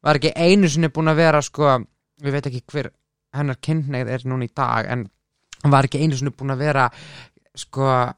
var 0.02 0.14
ekki 0.16 0.32
einu 0.36 0.68
sinni 0.68 0.88
búin 0.88 1.10
að 1.10 1.16
vera 1.16 1.40
sko, 1.42 1.84
við 2.22 2.32
veit 2.32 2.46
ekki 2.46 2.62
hver 2.72 2.90
hennar 3.34 3.56
kynneið 3.56 4.08
er 4.08 4.18
núna 4.24 4.44
í 4.46 4.54
dag 4.54 4.86
en 4.86 5.10
hann 5.62 5.72
var 5.72 5.84
ekki 5.84 5.98
einu 6.00 6.16
sinni 6.16 6.30
búin 6.30 6.54
að 6.54 6.58
vera 6.62 6.90
sko 7.56 8.14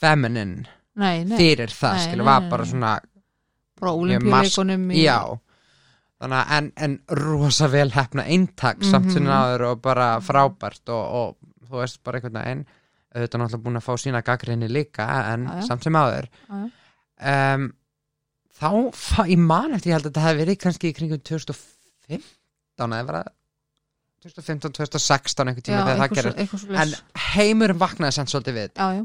feminine 0.00 0.66
Nei, 0.98 1.24
nei, 1.24 1.36
fyrir 1.38 1.70
það, 1.70 2.00
skilur, 2.08 2.26
var 2.26 2.48
bara 2.50 2.64
svona 2.66 2.94
bara 3.78 3.92
olimpíuleikunum 3.94 4.88
í 4.90 5.04
já. 5.04 5.18
Þannig 6.18 6.38
að 6.40 6.54
en, 6.56 6.68
en 6.82 6.94
rosa 7.14 7.68
vel 7.70 7.92
hefna 7.94 8.24
eintak 8.26 8.80
samt 8.82 9.06
Mhm. 9.06 9.12
sinna 9.14 9.36
áður 9.44 9.62
og 9.68 9.82
bara 9.84 10.08
frábært 10.24 10.90
og, 10.90 11.04
og 11.20 11.68
þú 11.68 11.78
veist 11.84 12.00
bara 12.02 12.18
einhvern 12.18 12.40
veginn 12.40 12.64
auðvitað 13.14 13.40
náttúrulega 13.44 13.62
búin 13.68 13.78
að 13.78 13.86
fá 13.86 13.92
sína 14.02 14.22
gaggrinni 14.26 14.68
líka 14.68 15.06
en 15.32 15.46
já. 15.46 15.62
samt 15.68 15.86
sem 15.86 15.94
áður. 15.94 16.26
Já, 16.48 16.56
já. 16.58 17.54
um, 17.54 17.68
þá, 18.58 18.68
ég 19.30 19.38
man 19.38 19.74
eftir 19.78 19.92
ég 19.92 19.96
held 20.00 20.08
að 20.08 20.10
þetta 20.10 20.26
hefði 20.26 20.42
verið 20.42 20.58
kannski 20.64 20.90
í 20.90 20.96
kringum 20.98 21.22
2015 21.22 22.96
eða 22.98 23.06
var 23.08 23.20
það? 23.20 23.30
2015, 24.26 24.72
2016 24.74 25.46
einhvern 25.52 25.62
tíma 25.68 25.78
Já, 25.78 25.86
þegar 25.86 26.00
það 26.02 26.16
gerir 26.18 26.82
en 26.82 26.94
heimurum 27.36 27.78
vaknaði 27.78 28.16
samt 28.18 28.32
svolítið 28.34 28.56
við 28.58 28.70
Já, 28.74 28.88
já, 28.98 29.04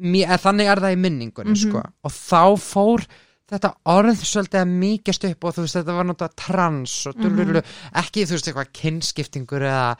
Mér, 0.00 0.38
þannig 0.40 0.66
er 0.72 0.80
það 0.80 0.92
í 0.96 0.98
minningunni 0.98 1.50
Mhm. 1.52 1.70
sko. 1.70 1.82
og 2.04 2.10
þá 2.10 2.58
fór 2.58 3.06
þetta 3.52 3.74
orð 3.84 4.16
svolítið 4.24 4.60
að 4.62 4.70
mýkjast 4.80 5.24
upp 5.30 5.44
og 5.44 5.54
þú 5.54 5.60
veist 5.66 5.76
þetta 5.76 5.94
var 5.96 6.04
náttúrulega 6.08 6.36
trans 6.36 7.06
og 7.06 7.14
dululu, 7.20 7.62
ekki 7.94 8.24
þú 8.24 8.30
veist 8.32 8.48
eitthvað 8.48 8.72
kynnskiptingur 8.72 9.60
eða, 9.60 9.96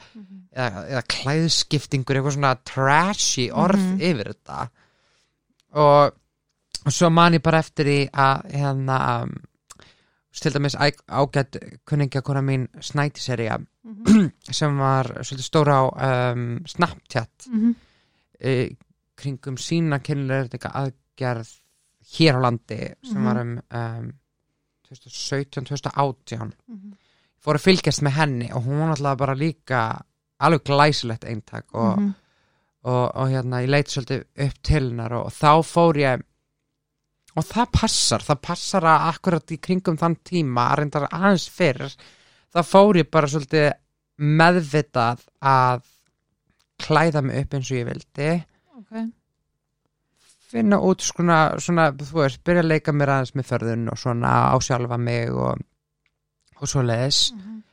eða, 0.55 0.87
eða 0.89 1.03
klæðskiptingur 1.07 2.15
eitthvað 2.17 2.33
svona 2.33 2.55
trashy 2.65 3.49
orð 3.51 3.77
Mhm. 3.79 4.01
yfir 4.01 4.33
þetta 4.33 4.69
og, 5.75 6.13
svo 6.89 7.09
man 7.11 7.33
ég 7.33 7.41
bara 7.43 7.59
eftir 7.59 7.85
í 7.85 8.09
að 8.09 8.51
hérna 8.51 9.21
um, 9.23 9.35
til 10.33 10.51
dæmis 10.51 10.75
ágætt 10.75 11.59
kunningjakona 11.85 12.41
mín 12.41 12.67
snætiserja 12.81 13.59
Mhm. 13.85 14.31
sem 14.51 14.77
var 14.77 15.03
svolítið 15.21 15.47
stóra 15.47 15.77
á 15.77 16.33
um, 16.33 16.59
Snapchat 16.65 17.47
Mhm. 17.51 17.75
Kringum 19.23 19.57
sína 19.61 19.99
kynlega 20.03 20.71
aðgerð 20.83 21.49
hér 22.17 22.35
á 22.37 22.39
landi 22.45 22.79
sem 23.03 23.17
Mhm. 23.21 23.25
var 23.25 23.41
um, 23.41 23.53
um 23.71 24.11
2017-2018 24.89 26.51
Mhm. 26.67 26.93
fór 27.43 27.57
að 27.57 27.65
fylgjast 27.67 28.03
með 28.05 28.17
henni 28.17 28.49
og 28.53 28.63
hún 28.67 28.89
alltaf 28.89 29.17
bara 29.17 29.35
líka 29.35 29.79
alveg 30.39 30.63
glæsilegt 30.63 31.25
eintak 31.25 31.65
og, 31.73 31.97
Mhm. 31.99 32.13
og, 32.83 33.11
og 33.15 33.27
hérna 33.29 33.63
ég 33.63 33.69
leit 33.69 33.87
svolítið 33.87 34.23
upp 34.47 34.61
til 34.63 34.89
hennar 34.89 35.13
og, 35.13 35.25
og 35.25 35.31
þá 35.31 35.63
fór 35.63 35.93
ég 35.97 36.23
og 37.35 37.43
það 37.43 37.71
passar, 37.71 38.19
það 38.19 38.41
passar 38.41 38.81
að 38.83 39.07
akkurat 39.13 39.51
í 39.51 39.57
kringum 39.59 39.97
þann 39.97 40.17
tíma 40.23 40.69
að 40.69 40.77
reyndar 40.77 41.07
aðeins 41.09 41.49
fyrr 41.49 41.95
þá 42.53 42.61
fór 42.63 42.95
ég 43.01 43.09
bara 43.11 43.27
svolítið 43.27 43.73
meðvitað 44.19 45.19
að 45.41 45.81
klæða 46.83 47.23
mig 47.23 47.41
upp 47.43 47.53
eins 47.53 47.71
og 47.71 47.77
ég 47.77 47.87
vildi 47.87 48.45
Ok. 48.93 49.09
finna 50.53 50.77
út 50.85 51.01
svona, 51.01 51.57
svona 51.59 51.87
þú 51.97 52.19
veist, 52.21 52.43
byrja 52.45 52.61
að 52.61 52.67
leika 52.69 52.93
mér 52.93 53.09
aðeins 53.09 53.33
með 53.35 53.47
förðun 53.49 53.87
og 53.91 53.97
svona 53.97 54.33
á 54.53 54.55
sjálfa 54.61 54.99
mig 55.01 55.31
og, 55.33 55.57
og 56.61 56.67
svo 56.69 56.83
leiðis 56.85 57.31
Mhm. 57.33 57.63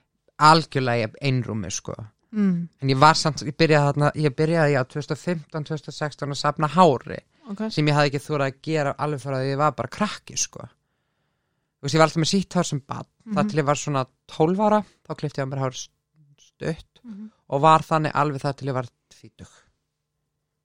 algjörlega 0.41 1.09
í 1.09 1.15
einrúmi 1.29 1.71
sko 1.71 1.95
Mm. 2.33 2.69
en 2.81 2.89
ég 2.89 2.97
var 2.97 3.15
samt, 3.15 3.43
ég 3.43 3.57
byrjaði 3.57 3.93
þarna 3.93 4.13
ég 4.15 4.35
byrjaði 4.37 4.77
á 4.79 4.83
2015-2016 4.87 6.31
að 6.31 6.37
safna 6.39 6.69
hári 6.69 7.19
Ok. 7.51 7.71
sem 7.73 7.85
ég 7.87 7.93
hafði 7.95 8.11
ekki 8.13 8.23
þúrað 8.29 8.47
að 8.53 8.61
gera 8.63 8.95
alveg 8.99 9.21
fyrir 9.21 9.35
að 9.37 9.51
ég 9.51 9.59
var 9.59 9.73
bara 9.73 9.89
krakki 9.89 10.37
sko 10.39 10.61
þú 10.61 11.83
veist, 11.83 11.95
ég 11.95 11.99
var 11.99 12.07
alltaf 12.07 12.23
með 12.23 12.31
sítt 12.31 12.55
hár 12.55 12.65
sem 12.65 12.81
bad 12.87 13.07
Mhm. 13.27 13.35
það 13.35 13.49
til 13.51 13.59
ég 13.61 13.65
var 13.67 13.75
svona 13.75 14.07
12 14.29 14.59
ára 14.61 14.85
þá 15.09 15.15
klifti 15.17 15.39
ég 15.43 15.45
á 15.45 15.51
mér 15.53 15.59
hár 15.59 15.75
stutt 16.39 17.01
Mhm. 17.05 17.31
og 17.51 17.61
var 17.61 17.81
þannig 17.81 18.13
alveg 18.15 18.41
það 18.41 18.57
til 18.57 18.69
ég 18.69 18.75
var 18.75 18.87
tvítug 19.11 19.49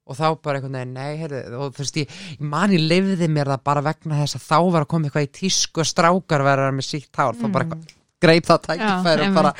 og 0.05 0.17
þá 0.19 0.25
bara 0.45 0.59
einhvern 0.59 0.75
veginn, 0.77 0.93
nei, 0.93 1.17
heyrðu 1.21 1.59
og 1.59 1.71
þú 1.75 1.81
veist, 1.83 1.99
ég, 2.01 2.17
ég 2.35 2.41
man 2.55 2.73
ég 2.75 2.83
lifði 2.85 3.29
mér 3.33 3.49
það 3.55 3.63
bara 3.71 3.81
vegna 3.87 4.19
þess 4.21 4.37
að 4.39 4.43
þá 4.45 4.57
var 4.75 4.83
að 4.85 4.89
koma 4.93 5.07
eitthvað 5.09 5.25
í 5.27 5.31
tísku 5.39 5.81
að 5.81 5.89
strákar 5.91 6.43
vera 6.45 6.67
með 6.75 6.89
sítt 6.91 7.21
hár, 7.21 7.33
þá 7.39 7.47
bara 7.49 7.65
eitthvað 7.65 7.95
greip 8.25 8.45
það 8.51 8.61
tækifæri 8.69 9.25
og 9.29 9.39
bara 9.39 9.53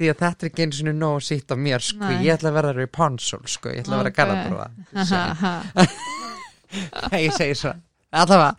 því 0.00 0.08
að 0.10 0.20
þetta 0.24 0.46
er 0.46 0.48
ekki 0.50 0.64
einu 0.64 0.76
sinni 0.78 0.94
nóg 0.96 1.22
sítt 1.22 1.52
á 1.52 1.56
mér, 1.60 1.84
sko, 1.84 2.08
Nei. 2.08 2.24
ég 2.24 2.34
ætla 2.38 2.50
að 2.50 2.58
vera 2.58 2.74
Rapunzel, 2.80 3.40
sko, 3.52 3.72
ég 3.74 3.82
ætla 3.84 3.98
að 3.98 4.02
vera 4.02 4.10
Ok. 4.10 4.18
Galadróða 4.20 4.68
Ha, 4.96 5.22
ha. 5.44 5.86
Nei, 7.10 7.24
ég 7.26 7.34
segi 7.34 7.56
svo. 7.58 7.72
Allavega. 8.14 8.54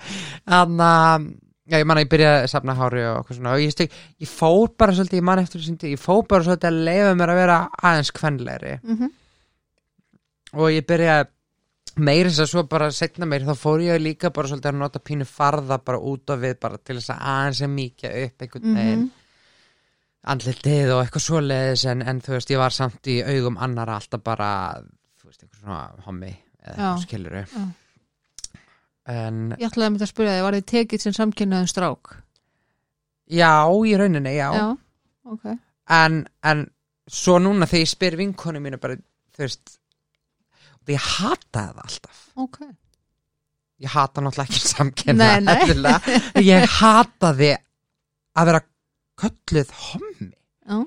En 0.51 0.75
um, 0.83 1.25
já, 1.67 1.77
ég 1.79 1.87
man 1.87 1.99
að 1.99 2.05
ég 2.05 2.11
byrjaði 2.11 2.41
að 2.43 2.51
safna 2.51 2.75
hári 2.75 3.03
og 3.07 3.17
eitthvað 3.21 3.37
svona. 3.39 3.53
Og 3.55 3.63
ég, 3.63 3.71
steg, 3.75 3.95
ég 4.23 4.31
fór 4.31 4.69
bara 4.79 4.95
svolítið, 4.97 5.19
ég 5.21 5.27
man 5.29 5.41
eftir 5.43 5.61
þessum 5.61 5.77
tíð, 5.81 5.93
ég 5.95 6.01
fór 6.03 6.21
bara 6.27 6.45
svolítið 6.47 6.69
að 6.71 6.79
leifa 6.89 7.13
mér 7.21 7.33
að 7.33 7.39
vera 7.41 7.57
aðeins 7.81 8.11
kvenlegri. 8.19 8.73
Mhm. 8.83 9.11
Og 10.53 10.67
ég 10.73 10.85
byrjaði 10.87 11.29
meira 12.01 12.29
þess 12.29 12.43
að 12.45 12.49
svo 12.53 12.63
bara 12.71 12.87
setna 12.95 13.25
meir 13.27 13.43
þá 13.47 13.55
fór 13.59 13.81
ég 13.83 13.99
líka 14.01 14.29
bara 14.31 14.47
svolítið 14.47 14.69
að 14.71 14.77
nota 14.79 14.99
pínu 15.03 15.25
farða 15.27 15.77
bara 15.83 15.99
út 15.99 16.29
af 16.31 16.39
við 16.39 16.59
bara 16.63 16.77
til 16.79 16.95
þess 16.99 17.11
að 17.15 17.25
aðeins 17.33 17.61
að 17.65 17.73
mýkja 17.75 18.11
upp 18.25 18.45
einhvern 18.45 18.75
veginn 18.77 19.01
Mhm. 19.01 19.11
andlitið 20.31 20.91
og 20.93 20.99
eitthvað 21.03 21.23
svoleiðis 21.25 21.85
en, 21.91 22.01
en 22.05 22.21
þú 22.21 22.35
veist 22.37 22.51
ég 22.53 22.57
var 22.61 22.69
samt 22.75 23.07
í 23.09 23.15
augum 23.25 23.57
annara 23.57 23.95
alltaf 23.97 24.21
bara 24.23 24.49
þú 25.19 25.25
veist 25.31 25.43
eitthvað 25.43 25.61
svona 25.63 26.05
hommi 26.05 26.31
eða 26.61 26.91
skiluru 27.01 27.43
en 29.11 29.39
Ég 29.57 29.65
ætlaði 29.67 29.87
að 29.87 29.93
mynda 29.95 30.05
að 30.05 30.11
spyrja 30.13 30.35
þig, 30.37 30.43
var 30.45 30.57
þið 30.59 30.67
tekið 30.71 31.01
sem 31.05 31.15
samkynnaðum 31.17 31.69
strák? 31.71 32.11
já 33.31 33.51
í 33.87 33.93
rauninni 33.97 34.33
já, 34.35 34.49
Já, 34.53 34.65
ok. 35.25 35.45
En, 35.91 36.25
en 36.43 36.65
svo 37.07 37.37
núna 37.39 37.65
þegar 37.67 37.85
ég 37.85 37.91
spyr 37.91 38.17
vinkonu 38.19 38.59
mínu 38.63 38.77
bara 38.79 38.95
þú 39.35 39.41
veist 39.45 39.77
því 40.87 40.95
ég 40.97 41.07
hataði 41.07 41.73
það 41.75 41.83
alltaf 41.85 42.21
Ok. 42.45 42.59
ég 43.81 43.93
hata 43.95 44.21
náttúrulega 44.25 44.49
ekki 44.49 44.71
samkenna 44.71 45.29
Nei, 45.41 45.73
nei. 45.81 46.21
ég 46.47 46.67
hataði 46.79 47.51
að 48.37 48.49
vera 48.51 48.61
kölluð 49.21 49.73
hommi 49.87 50.29
Já. 50.31 50.77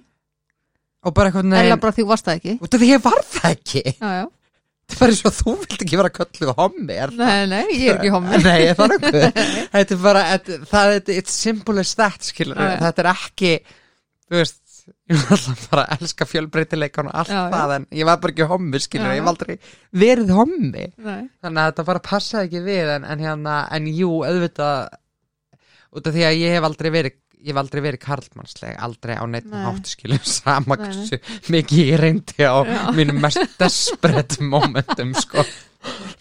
og 1.04 1.12
bara 1.14 1.28
eitthvað 1.30 1.50
neginn 1.52 1.80
bara 1.83 1.94
því 1.98 2.07
varst 2.09 2.26
það 2.30 2.38
ekki? 2.40 2.57
af 2.64 2.80
því 2.80 2.88
ég 2.94 3.04
var 3.04 3.20
það 3.28 3.50
ekki 3.59 3.83
Já, 3.85 4.11
já. 4.18 4.24
það 4.94 5.00
var 5.04 5.12
eins 5.14 5.22
og 5.28 5.35
þú 5.38 5.54
vilt 5.62 5.85
ekki 5.87 6.00
vera 6.00 6.12
kölluð 6.18 6.54
hommi 6.59 6.96
er 7.04 7.12
það? 7.14 7.22
Nei, 7.24 7.46
nei, 7.52 7.78
ég 7.78 7.87
er 7.92 7.98
ekki 8.00 8.12
hommi. 8.14 8.40
Nei, 8.44 8.61
það 8.74 8.85
er 8.85 8.92
nokkuð 8.94 9.20
Þetta 9.74 9.96
er 9.98 10.02
bara, 10.09 10.24
það 10.72 10.94
er 10.98 11.14
it's 11.18 11.38
simple 11.44 11.80
as 11.85 11.94
that, 12.00 12.20
skilur. 12.26 12.59
Þetta 12.83 13.04
er 13.04 13.11
ekki, 13.14 13.52
þú 14.28 14.40
veist 14.40 14.61
Ég 15.09 15.16
var 15.20 15.33
alltaf 15.38 15.62
bara 15.73 15.83
að 15.87 15.94
elska 16.05 16.27
fjölbreytileikan 16.29 17.07
og 17.09 17.14
allt 17.23 17.31
Já, 17.33 17.38
já. 17.44 17.51
það, 17.55 17.73
en 17.79 17.87
ég 18.01 18.09
var 18.09 18.18
bara 18.20 18.33
ekki 18.35 18.47
hommi, 18.51 18.81
skilur 18.85 19.07
Já, 19.09 19.12
Ég 19.14 19.18
já. 19.18 19.23
hef 19.23 19.31
aldrei 19.33 19.55
verið 20.05 20.33
hommi 20.37 20.85
Nei. 21.07 21.23
Þannig 21.44 21.61
að 21.62 21.68
þetta 21.70 21.85
bara 21.88 22.03
passaði 22.09 22.49
ekki 22.51 22.62
við 22.66 22.92
En, 22.99 23.05
en 23.14 23.25
hérna, 23.25 23.55
en 23.79 23.88
jú, 23.92 24.11
auðvitað 24.29 24.99
Út 25.94 26.09
af 26.11 26.16
því 26.16 26.25
að 26.29 26.38
ég 26.42 26.57
hef 26.59 26.66
aldrei 26.68 26.90
verið 26.99 27.18
Ég 27.44 27.53
hef 27.53 27.61
aldrei 27.61 27.83
verið 27.85 28.01
karlmannsleg, 28.01 28.77
aldrei 28.87 29.14
á 29.20 29.25
neitt 29.29 29.49
Nei. 29.53 29.59
hátt 29.66 29.90
skilur 29.92 30.23
sama 30.38 30.79
hversu 30.81 31.18
mikið 31.53 31.83
ég 31.90 31.99
reyndi 32.01 32.47
á 32.49 32.57
Já. 32.64 32.79
mínum 32.97 33.18
mest 33.20 33.42
desperate 33.61 34.40
momentum 34.40 35.11
sko 35.20 35.44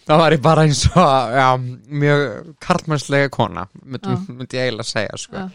þá 0.04 0.12
var 0.20 0.36
ég 0.36 0.42
bara 0.44 0.66
eins 0.68 0.82
og 0.92 1.32
já, 1.32 1.46
mjög 1.88 2.50
karlmannslega 2.60 3.30
kona 3.32 3.64
myndi, 3.80 4.12
Já. 4.12 4.20
myndi 4.36 4.58
ég 4.60 4.66
eiginlega 4.68 4.90
segja 4.90 5.16
sko. 5.22 5.46
Já. 5.46 5.48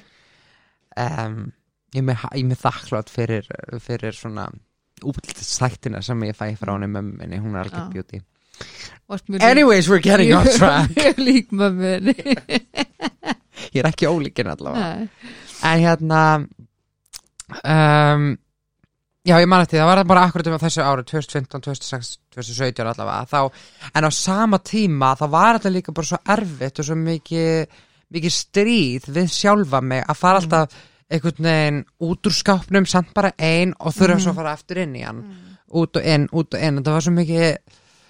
um, 1.27 1.37
ég 1.93 2.01
er 2.01 2.07
með, 2.09 2.25
ég 2.37 2.51
er 2.53 2.59
þakklátt 2.63 3.13
fyrir, 3.13 3.47
fyrir 3.83 4.15
svona 4.17 4.49
útlitstættina 5.05 6.01
sem 6.03 6.27
ég 6.27 6.35
fæ 6.37 6.51
frá 6.59 6.73
henni 6.75 6.89
mömminni, 6.91 7.39
hún 7.41 7.55
er 7.59 7.69
beauty. 7.93 8.19
Varst 9.09 9.29
mjög 9.31 9.45
anyways 9.47 9.87
we're 9.89 10.03
getting 10.03 10.33
off 10.35 10.49
track. 10.59 10.91
Mjög 10.97 11.21
lík 11.29 11.53
mömmunni. 11.55 12.15
ég 13.73 13.79
er 13.81 13.89
ekki 13.89 14.09
ólíkin 14.09 14.51
allavega. 14.51 14.89
Nei. 14.99 15.33
en 15.69 15.81
hérna 15.83 16.21
um, 17.63 18.29
já 19.27 19.35
ég 19.41 19.47
man 19.51 19.63
eftir 19.65 19.81
það 19.81 19.89
var 19.91 20.03
bara 20.07 20.25
akkurat 20.27 20.47
um 20.47 20.59
þessu 20.61 20.83
ári 20.85 21.03
2015, 21.09 21.63
2016, 21.65 22.21
2017 22.35 22.91
allavega 22.93 23.27
þá, 23.29 23.65
en 23.93 24.07
á 24.07 24.11
sama 24.15 24.59
tíma 24.63 25.13
þá 25.19 25.25
var 25.33 25.59
þetta 25.59 25.73
líka 25.75 25.95
bara 25.95 26.11
svo 26.11 26.21
erfitt 26.35 26.79
og 26.79 26.87
svo 26.87 26.97
mikið, 26.99 27.81
mikið 28.15 28.35
stríð 28.35 29.09
við 29.17 29.33
sjálfa 29.35 29.81
mig 29.83 30.05
að 30.05 30.21
fara 30.21 30.43
alltaf 30.43 30.79
einhvern 31.09 31.43
veginn 31.49 31.79
út 32.05 32.27
úr 32.29 32.35
skápnum 32.37 32.85
samt 32.89 33.13
bara 33.17 33.31
ein 33.37 33.73
og 33.79 33.93
þurfa 33.97 34.19
svo 34.21 34.31
að 34.33 34.35
fara 34.43 34.51
aftur 34.57 34.77
inn 34.83 34.95
í 34.95 35.03
hann. 35.05 35.23
Út 35.69 35.95
og 35.99 36.05
inn, 36.05 36.27
út 36.33 36.53
og 36.53 36.59
inn, 36.61 36.77
þetta 36.81 36.91
var 36.95 37.01
svo 37.05 37.13
mikið 37.13 37.57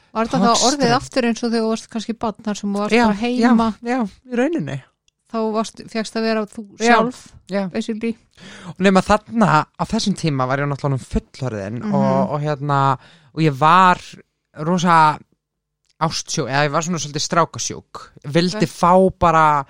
Var 0.10 0.26
þetta 0.26 0.40
þá 0.42 0.64
orðið 0.68 0.94
aftur 0.96 1.26
eins 1.30 1.44
og 1.44 1.52
þegar 1.52 1.64
þú 1.66 1.70
varst 1.70 1.90
kannski 1.94 2.14
barn 2.18 2.44
þar 2.46 2.58
sem 2.58 2.70
þú 2.74 2.80
varst 2.82 2.96
já, 2.98 3.04
bara 3.06 3.20
heima? 3.20 3.68
já, 3.84 3.90
já, 3.94 4.00
í 4.26 4.40
rauninni. 4.40 4.78
Þá 5.30 5.38
varst, 5.54 5.82
fegst 5.94 6.16
að 6.18 6.24
vera 6.26 6.46
þú 6.50 6.64
Já. 6.80 6.86
sjálf 6.88 7.20
já, 7.54 7.62
basically. 7.70 8.16
Og 8.74 8.80
nema 8.82 9.04
þarna 9.06 9.50
á 9.78 9.84
þessum 9.86 10.16
tíma 10.18 10.48
var 10.50 10.58
ég 10.64 10.72
náttúrulega 10.72 11.06
fullorðin 11.06 11.78
Mhm. 11.84 11.94
og, 11.94 12.32
og 12.34 12.42
hérna 12.42 12.80
og 13.36 13.40
ég 13.46 13.54
var 13.60 14.02
rosa 14.66 15.20
ástsjúk, 16.02 16.48
eða 16.50 16.66
ég 16.66 16.72
var 16.72 16.82
svona 16.82 16.98
svolítið 16.98 17.28
strákasjúk. 17.28 18.02
Vildi 18.26 18.66
Ok. 18.66 18.74
fá 18.74 18.94
bara 19.20 19.66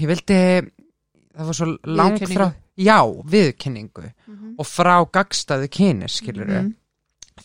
ég 0.00 0.06
vildi 0.08 0.40
það 1.40 1.48
var 1.50 1.56
svo 1.58 1.68
langt 1.96 2.26
frá 2.30 2.46
já, 2.80 2.98
viðkenningu 3.32 4.06
Mhm. 4.28 4.54
og 4.58 4.66
frá 4.68 4.96
gagstaðu 5.10 5.68
kyni 5.72 6.08
skilur 6.08 6.46
Mhm. 6.46 6.74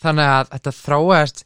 þannig 0.00 0.28
að 0.36 0.50
þetta 0.54 0.72
þróast 0.84 1.44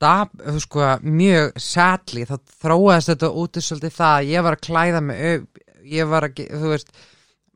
da, 0.00 0.26
þú 0.36 0.60
sko, 0.60 0.80
mjög 1.08 1.54
sadly, 1.62 2.26
þá 2.28 2.36
þróast 2.62 3.08
þetta 3.12 3.30
út 3.32 3.56
í 3.56 3.62
svolítið 3.64 3.94
það 3.96 4.16
að 4.20 4.28
ég 4.34 4.42
var 4.44 4.56
að 4.58 4.64
klæða 4.66 5.00
mig 5.02 5.46
ég 5.86 6.08
var 6.10 6.26
að, 6.28 6.42
þú 6.50 6.72
veist 6.74 6.90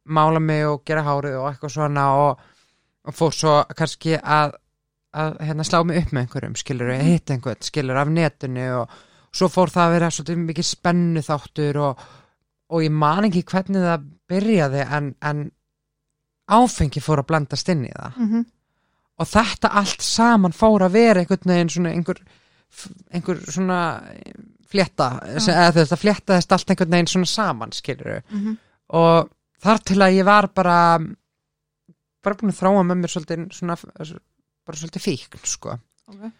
mála 0.08 0.40
mig 0.40 0.64
og 0.66 0.84
gera 0.88 1.02
hárið 1.04 1.36
og 1.40 1.50
eitthvað 1.50 1.74
svona 1.74 2.06
og, 2.16 2.38
og 3.04 3.14
fór 3.14 3.34
svo 3.36 3.58
kannski 3.76 4.16
að, 4.22 4.54
að 5.12 5.36
hérna, 5.44 5.66
slá 5.68 5.84
mig 5.84 6.00
upp 6.04 6.12
með 6.16 6.22
einhverjum, 6.24 6.56
skilur 6.56 6.94
Mhm. 6.94 7.04
hitt 7.10 7.30
einhvern, 7.30 7.60
skilur 7.62 7.96
af 8.00 8.08
netinu 8.08 8.80
og 8.82 8.88
svo 9.32 9.48
fór 9.48 9.68
það 9.70 9.84
að 9.86 9.92
vera 9.98 10.10
svolítið 10.10 10.44
mikið 10.48 10.64
spennu 10.70 11.20
þáttur 11.26 11.76
og, 11.76 11.98
og 12.70 12.84
ég 12.84 12.92
man 12.94 13.26
ekki 13.26 13.42
hvernig 13.50 13.82
það 13.82 14.04
byrjaði 14.30 14.84
en, 14.96 15.14
en 15.26 15.44
áfengi 16.50 17.02
fór 17.02 17.22
að 17.22 17.28
blandast 17.30 17.68
inn 17.72 17.84
í 17.88 17.92
það 17.94 18.16
Mhm. 18.16 18.44
og 19.20 19.26
þetta 19.28 19.70
allt 19.80 20.02
saman 20.02 20.52
fór 20.56 20.84
að 20.86 20.92
vera 20.96 21.20
einhvern 21.20 21.50
veginn 21.52 21.68
svona 21.74 21.90
einhver, 21.94 22.20
einhver 23.12 23.40
svona 23.50 23.78
flétta, 24.70 25.08
sem, 25.42 25.54
eða 25.54 25.72
þú 25.74 25.80
veist 25.82 25.92
að 25.96 26.02
fléttaðist 26.04 26.52
allt 26.54 26.70
einhvern 26.70 26.90
veginn 26.94 27.06
svona 27.10 27.26
saman 27.26 27.72
skilur 27.72 28.22
Mhm. 28.30 28.56
og 28.90 29.30
þar 29.62 29.78
til 29.84 29.96
að 29.98 30.14
ég 30.18 30.24
var 30.24 30.46
bara 30.48 30.98
bara 32.22 32.34
búin 32.36 32.50
að 32.52 32.60
þróa 32.60 32.84
með 32.86 32.98
mér 33.00 33.12
svolítið 33.14 33.52
svona 33.52 33.76
bara 34.66 34.76
svolítið 34.78 35.02
fíkn 35.06 35.44
sko 35.46 35.78
Ok. 36.08 36.32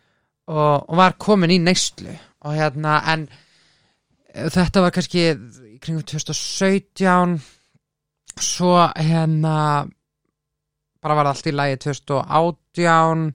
og, 0.49 0.91
og 0.91 0.97
var 0.97 1.13
komin 1.19 1.51
í 1.51 1.59
neyslu 1.61 2.17
og 2.43 2.53
hérna 2.55 3.03
en 3.07 3.29
þetta 4.35 4.81
var 4.83 4.91
kannski 4.91 5.25
kringum 5.81 6.03
2017 6.03 7.41
svo 8.41 8.75
hérna 8.97 9.89
bara 11.03 11.15
var 11.17 11.27
allt 11.33 11.47
í 11.47 11.53
lagi 11.55 11.77
2018 11.77 13.33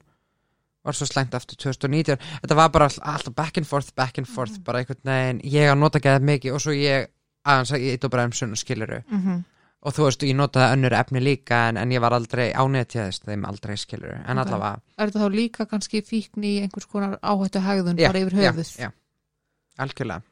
var 0.86 0.94
svo 0.94 1.06
slæmt 1.08 1.34
aftur 1.34 1.56
2019 1.58 2.16
þetta 2.42 2.54
var 2.58 2.70
bara 2.70 2.86
all- 2.86 3.02
alltaf 3.14 3.34
back 3.34 3.56
and 3.58 3.66
forth 3.66 3.92
back 3.96 4.18
and 4.18 4.26
forth, 4.30 4.60
bara 4.64 4.78
einhvern 4.78 5.02
veginn. 5.04 5.40
Ég 5.44 5.70
að 5.72 5.78
nota 5.78 5.98
geðað 5.98 6.22
mikið 6.30 6.54
og 6.54 6.60
svo 6.62 6.72
ég 6.72 7.08
aðeins 7.46 7.72
að 7.74 7.80
ég 7.82 7.92
eitt 7.96 8.04
og 8.04 8.10
bara 8.10 8.24
um 8.24 8.32
sunn 8.32 8.54
skiluru 8.56 9.02
Mhm. 9.10 9.44
og 9.82 9.92
þú 9.94 10.04
veist, 10.06 10.22
ég 10.22 10.34
notaði 10.36 10.72
önnur 10.76 10.92
efni 10.94 11.20
líka 11.20 11.68
en, 11.68 11.76
en 11.76 11.90
ég 11.90 12.00
var 12.00 12.12
aldrei 12.12 12.52
ánetjaðist 12.52 13.24
þeim 13.26 13.44
aldrei 13.46 13.76
skiluru, 13.76 14.14
en 14.26 14.38
Ok. 14.38 14.46
allavega 14.46 14.80
Er 14.98 15.06
þetta 15.10 15.20
þá 15.26 15.30
líka 15.34 15.66
kannski 15.66 16.02
fíkn 16.02 16.42
í 16.44 16.60
einhvers 16.62 16.86
konar 16.86 17.18
áhættu 17.22 17.60
hegðun 17.60 17.98
Já, 17.98 18.06
bara 18.08 18.18
yfir 18.20 18.32
já, 18.42 18.52
höfuð? 18.52 18.78
já, 18.78 18.90
algjörlega. 19.78 20.22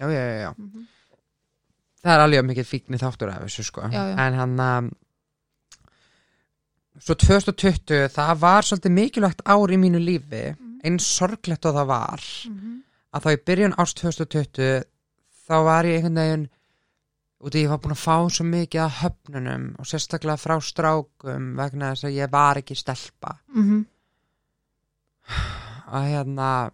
Já, 0.00 0.06
já, 0.06 0.22
já, 0.22 0.40
já. 0.42 0.54
Mhm. 0.58 0.86
Það 2.04 2.14
er 2.14 2.24
alveg 2.24 2.44
mikið 2.48 2.66
fíkni 2.70 2.98
þáttur 3.00 3.32
af 3.32 3.42
þessu 3.46 3.64
sko 3.68 3.88
Já, 3.90 4.02
já. 4.12 4.16
en 4.26 4.34
hann 4.38 4.60
um, 4.60 4.90
svo 6.98 7.14
2020 7.14 8.08
það 8.14 8.38
var 8.42 8.66
svolítið 8.66 8.94
mikilvægt 8.98 9.42
ár 9.46 9.70
í 9.74 9.78
mínu 9.78 10.00
lífi 10.02 10.44
eins 10.86 11.06
sorglegt 11.18 11.66
og 11.66 11.74
það 11.78 11.86
var 11.90 12.22
Mhm. 12.48 12.76
að 13.14 13.22
þá 13.24 13.28
í 13.34 13.42
byrjun 13.46 13.74
árs 13.78 13.94
2020 13.94 14.84
þá 15.48 15.54
var 15.64 15.84
ég 15.84 15.96
einhvern 15.98 16.14
veginn 16.22 16.48
út 17.40 17.54
í 17.54 17.62
ég 17.64 17.68
var 17.70 17.78
búin 17.78 17.94
að 17.94 18.02
fá 18.02 18.16
svo 18.30 18.44
mikið 18.44 18.82
að 18.84 18.96
höfnunum 19.02 19.64
og 19.78 19.86
sérstaklega 19.86 20.36
frá 20.42 20.56
strákum 20.60 21.54
vegna 21.56 21.92
þess 21.94 22.04
að 22.08 22.16
ég 22.18 22.30
var 22.30 22.56
ekki 22.60 22.74
stelpa 22.76 23.38
Mhm. 23.54 23.86
að 25.88 26.04
hérna 26.12 26.70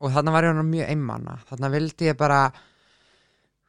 og 0.00 0.12
þarna 0.14 0.32
var 0.32 0.44
ég 0.44 0.60
mjög 0.64 0.88
einmanna 0.94 1.38
þarna 1.50 1.70
vildi 1.74 2.06
ég 2.10 2.16
bara 2.16 2.52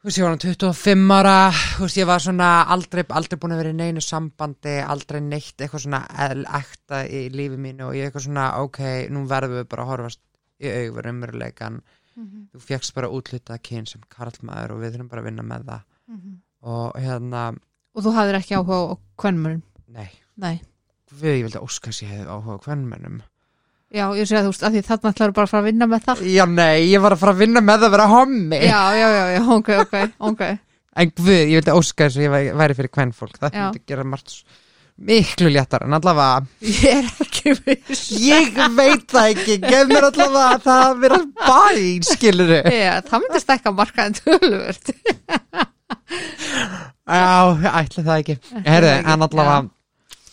þú 0.02 0.08
veist 0.08 0.18
ég 0.18 0.24
var 0.26 0.32
hann 0.34 0.42
25 0.42 1.12
ára 1.14 1.34
þú 1.54 1.84
veist 1.86 1.98
ég 2.00 2.08
var 2.10 2.22
svona 2.24 2.48
aldrei, 2.74 3.04
aldrei 3.08 3.38
búin 3.38 3.54
að 3.54 3.60
vera 3.62 3.72
í 3.74 3.78
neinu 3.78 4.02
sambandi 4.02 4.74
aldrei 4.82 5.20
neitt 5.22 5.62
eitthvað 5.62 5.84
svona 5.84 6.00
ekta 6.58 7.04
í 7.06 7.20
lífi 7.34 7.58
mínu 7.62 7.86
og 7.90 7.94
ég 7.98 8.08
eitthvað 8.10 8.26
svona 8.26 8.46
ok, 8.64 8.80
nú 9.14 9.22
verðum 9.30 9.60
við 9.60 9.68
bara 9.70 9.84
að 9.86 9.92
horfast 9.92 10.20
í 10.62 10.70
augur 10.82 11.10
umveruleikan 11.12 11.82
Mhm. 12.12 12.48
þú 12.52 12.60
fjekkst 12.60 12.92
bara 12.94 13.08
útlitað 13.08 13.62
kyn 13.64 13.86
sem 13.88 14.02
karlmaður 14.12 14.74
og 14.74 14.80
við 14.82 14.90
þurfum 14.92 15.08
bara 15.08 15.22
að 15.22 15.24
vinna 15.30 15.42
með 15.42 15.62
það 15.64 15.80
Mhm. 16.12 16.34
og 16.62 16.92
hérna, 17.00 17.56
Og 17.94 18.02
þú 18.04 18.12
hafðir 18.12 18.36
ekki 18.36 18.54
áhuga 18.58 18.76
á 18.92 18.96
kvennmörn? 19.16 19.62
nei 19.88 20.10
Nei. 20.36 20.60
við, 21.08 21.40
ég 21.40 21.42
vildi 21.46 21.62
óska 21.64 21.88
þess 21.88 22.02
að 22.02 22.08
ég 22.08 22.12
hefði 22.12 22.28
áhuga 22.28 22.52
á 22.52 22.64
hvernmennum 22.66 23.22
Já, 23.92 24.06
ég 24.16 24.24
sé 24.28 24.38
að 24.38 24.46
þú 24.46 24.52
veist, 24.54 24.62
að 24.64 24.72
því 24.78 24.82
þarna 24.88 25.10
ætlar 25.12 25.32
bara 25.36 25.44
að 25.44 25.50
fara 25.52 25.62
að 25.62 25.66
vinna 25.68 25.86
með 25.92 26.04
það. 26.06 26.20
já 26.32 26.44
nei, 26.48 26.78
ég 26.88 27.02
var 27.04 27.12
að 27.12 27.20
fara 27.20 27.32
að 27.36 27.40
vinna 27.42 27.60
með 27.60 27.82
það 27.82 27.88
að 27.90 27.94
vera 27.98 28.06
hommi 28.12 28.60
Já, 28.64 28.80
já, 28.96 29.08
já, 29.12 29.24
já, 29.36 29.42
ok, 29.58 29.68
ok, 29.82 29.96
ok. 30.32 30.42
En 31.02 31.12
guð, 31.16 31.30
ég 31.32 31.54
vildi 31.58 31.74
óska 31.76 32.06
þess 32.08 32.16
að 32.20 32.26
ég 32.46 32.56
væri- 32.62 32.76
fyrir 32.80 32.92
kvennfólk 32.92 33.36
Það 33.40 33.52
Já. 33.56 33.62
myndi 33.68 33.82
gera 33.92 34.04
margt 34.04 34.28
s- 34.32 34.42
miklu 35.02 35.48
léttar 35.52 35.84
En 35.86 35.94
allavega, 35.96 36.46
Ég 36.60 36.84
er 37.00 37.06
ekki 37.24 37.54
viss. 37.66 38.02
ég 38.20 38.58
veit 38.76 39.06
það 39.12 39.30
ekki 39.32 39.56
Gef 39.64 39.86
mér 39.88 40.08
allavega 40.08 40.48
að 40.56 40.66
það 40.66 41.00
vera 41.04 41.20
bæn 41.48 42.02
Skilur 42.08 42.52
Já, 42.72 42.92
það 43.08 43.24
myndi 43.26 43.40
stekka 43.44 43.72
markaðin 43.76 44.18
tölvört. 44.20 44.92
Já, 47.08 47.56
ætla 47.82 48.04
það 48.06 48.18
ekki 48.22 48.36
Herðu, 48.64 48.90
ekki, 48.92 49.12
en 49.12 49.26
allavega 49.28 49.62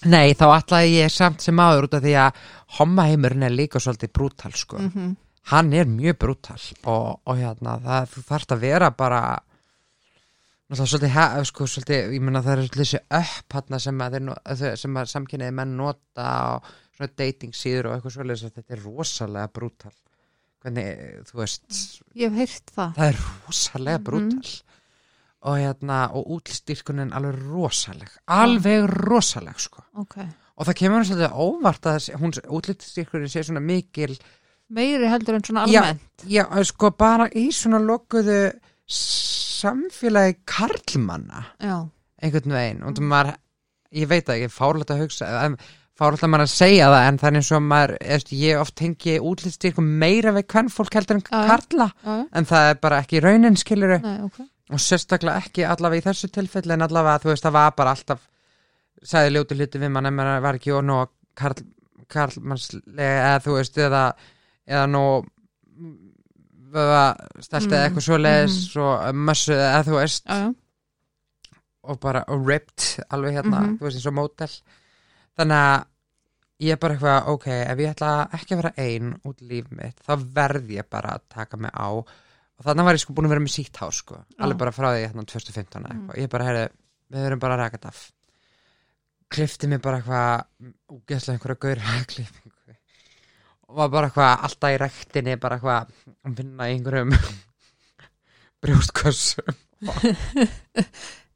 Nei, 0.10 0.32
þá 0.38 0.46
ætlaði 0.56 0.92
ég 1.02 1.12
samt 1.12 1.42
sem 1.44 1.58
áður 1.60 1.90
út 1.90 1.96
af 1.98 2.04
því 2.06 2.14
að 2.24 2.38
Hommaheimurinn 2.78 3.44
er 3.44 3.50
líka 3.56 3.80
svolítið 3.82 4.12
brútal 4.14 4.54
sko. 4.54 4.78
Mhm. 4.78 5.16
Hann 5.50 5.74
er 5.74 5.86
mjög 5.86 6.18
brútal 6.22 6.60
og, 6.86 7.22
og 7.26 7.38
hérna, 7.40 7.80
það, 7.82 8.10
þú 8.14 8.24
þarft 8.28 8.52
að 8.54 8.60
vera 8.60 8.90
bara 8.92 9.22
svolítið, 10.70 11.10
he- 11.16 11.46
sko, 11.50 11.66
svolítið 11.66 12.12
ég 12.14 12.22
meina 12.22 12.42
það 12.46 12.52
er 12.52 12.62
svolítið 12.68 12.84
þessi 12.84 13.00
upp 13.20 13.56
hérna 13.56 13.80
sem 13.82 14.04
að, 14.06 14.18
að 14.46 15.10
samkynniði 15.14 15.56
menn 15.58 15.74
nota 15.80 16.28
og 16.56 16.70
svona 16.98 17.16
dating 17.18 17.54
síður 17.58 17.90
og 17.90 17.96
eitthvað 17.98 18.16
svolítið 18.18 18.54
þetta 18.60 18.76
er 18.78 18.84
rosalega 18.86 19.48
brútal 19.56 19.96
hvernig, 20.62 21.24
þú 21.32 21.40
veist 21.40 21.80
Ég 22.20 22.30
hef 22.30 22.38
heyrt 22.38 22.74
það. 22.76 22.94
það 23.00 23.08
er 23.08 23.20
rosalega 23.48 23.98
Mhm. 23.98 24.04
brútal 24.04 24.62
og 25.42 25.56
hérna, 25.58 26.00
og 26.14 26.28
útlistyrkunin 26.36 27.14
alveg 27.16 27.42
rosaleg, 27.50 28.10
alveg 28.28 28.90
rosaleg 29.08 29.58
sko, 29.60 29.84
Ok. 29.96 30.18
Og 30.60 30.68
það 30.68 30.78
kemur 30.82 31.08
svolítið 31.08 31.38
óvart 31.46 31.88
að 31.90 32.10
hún 32.20 32.34
útlistyrkunin 32.60 33.32
sé 33.32 33.46
svona 33.48 33.64
mikil 33.64 34.18
Meiri 34.70 35.08
heldur 35.10 35.40
en 35.40 35.42
svona 35.48 35.64
Já. 35.66 35.80
almennt. 35.82 36.26
Já, 36.30 36.44
sko 36.70 36.92
bara 36.94 37.26
í 37.34 37.48
svona 37.56 37.80
lokuðu 37.82 38.52
samfélagi 38.90 40.36
karlmanna 40.50 41.44
Já. 41.62 41.88
einhvern 42.22 42.54
veginn 42.54 42.84
og 42.86 43.02
maður, 43.02 43.36
ég 43.96 44.10
veit 44.12 44.28
það 44.28 44.36
ekki, 44.44 44.54
fárlægt 44.54 44.94
að 44.94 45.02
hugsa 45.04 45.30
en 45.48 45.58
fárlægt 46.00 46.24
að 46.28 46.32
maður 46.36 46.46
að 46.46 46.54
segja 46.54 46.90
það 46.94 47.08
en 47.10 47.20
það 47.24 47.40
eins 47.40 47.52
og 47.58 47.66
maður, 47.66 47.96
eðst, 48.16 48.32
ég 48.40 48.62
oft 48.62 48.76
tengi 48.80 49.18
útlýststyrkum 49.32 49.90
meira 50.04 50.34
við 50.38 50.48
kvennfólk 50.54 51.00
heldur 51.00 51.20
en 51.20 51.26
Já, 51.26 51.34
já. 51.34 51.48
karla 51.50 51.90
Já, 51.90 52.12
já. 52.14 52.26
en 52.40 52.50
það 52.54 52.70
er 52.74 52.80
bara 52.86 53.02
ekki 53.04 53.24
raunin 53.26 53.58
skiluru 53.60 54.00
Nei, 54.06 54.18
ok. 54.30 54.40
og 54.70 54.84
sérstaklega 54.86 55.44
ekki 55.48 55.66
allavega 55.66 56.04
í 56.04 56.08
þessu 56.12 56.30
tilfelli 56.38 56.78
en 56.78 56.86
allavega 56.88 57.24
þú 57.26 57.34
veist 57.34 57.48
það 57.50 57.58
var 57.58 57.74
bara 57.82 57.96
alltaf 57.98 58.28
sagði 59.04 59.34
ljóti 59.36 59.56
hluti 59.60 59.80
við 59.80 59.92
mann 59.92 60.06
en 60.10 60.16
maður 60.18 60.42
var 60.44 60.56
ekki 60.60 60.74
og 60.76 60.84
nú 60.84 60.98
karl, 61.40 61.62
karlmannslega 62.10 63.10
eða 63.30 63.44
þú 63.46 63.56
veist 63.60 63.78
eða, 63.78 64.04
eða 64.68 64.86
nú 64.90 65.04
stelti 67.42 67.70
eða 67.74 67.80
Mm, 67.80 67.86
eitthvað 67.86 68.06
svo 68.06 68.18
leiðis 68.20 68.58
og 68.78 69.16
mössu 69.16 69.54
eða 69.56 69.84
þú 69.88 69.96
veist. 69.98 70.26
Já, 70.26 70.36
já. 70.46 70.56
og 71.90 72.00
bara 72.00 72.24
og 72.28 72.44
ripped 72.46 73.00
alveg 73.10 73.34
hérna, 73.40 73.60
Mhm. 73.64 73.78
þú 73.80 73.86
veist 73.88 73.98
eins 73.98 74.06
og 74.06 74.14
mótel 74.14 74.52
þannig 75.40 75.58
að 75.58 75.86
ég 76.62 76.72
er 76.72 76.78
bara 76.78 76.94
eitthvað, 76.96 77.28
ok, 77.28 77.48
ef 77.48 77.78
ég 77.80 77.90
ætla 77.96 78.30
ekki 78.34 78.54
að 78.54 78.62
vera 78.62 78.74
ein 78.78 79.14
út 79.26 79.42
í 79.42 79.48
líf 79.48 79.72
mitt, 79.72 79.96
þá 80.06 80.14
verð 80.34 80.68
ég 80.70 80.90
bara 80.90 81.10
að 81.16 81.22
taka 81.30 81.58
mig 81.58 81.72
á. 81.74 81.90
Og 82.60 82.66
þannig 82.66 82.84
var 82.86 82.94
ég 82.94 83.00
sko 83.00 83.14
búin 83.14 83.26
að 83.26 83.30
vera 83.30 83.40
með 83.42 83.56
sítt 83.56 83.78
hár 83.78 83.92
sko, 83.96 84.16
Já. 84.16 84.44
alveg 84.44 84.58
bara 84.58 84.72
frá 84.72 84.92
því 84.92 85.08
hérna 85.08 85.26
2015 85.26 85.84
eða 85.86 85.96
eitthvað, 85.96 86.18
ég 86.20 86.30
bara, 86.30 86.44
heyrðu, 86.46 86.70
við 87.12 87.24
verum 87.24 87.40
bara 87.40 87.54
að 87.56 87.60
raka 87.60 87.78
þetta 87.78 87.88
af 87.88 88.12
klifti 89.30 89.70
mig 89.70 89.82
bara 89.84 90.00
eitthvað 90.00 90.98
úgeðslega 90.98 91.38
einhverja 91.38 91.62
gaur 91.66 91.80
og 93.70 93.78
var 93.78 93.92
bara 93.94 94.10
eitthvað 94.10 94.46
alltaf 94.48 94.74
í 94.74 94.82
rektinni 94.82 95.38
bara 95.42 95.60
eitthvað 95.60 95.80
að 96.26 96.40
vinna 96.42 96.70
í 96.70 96.78
einhverjum 96.78 97.14
brjóstkossum 98.64 99.54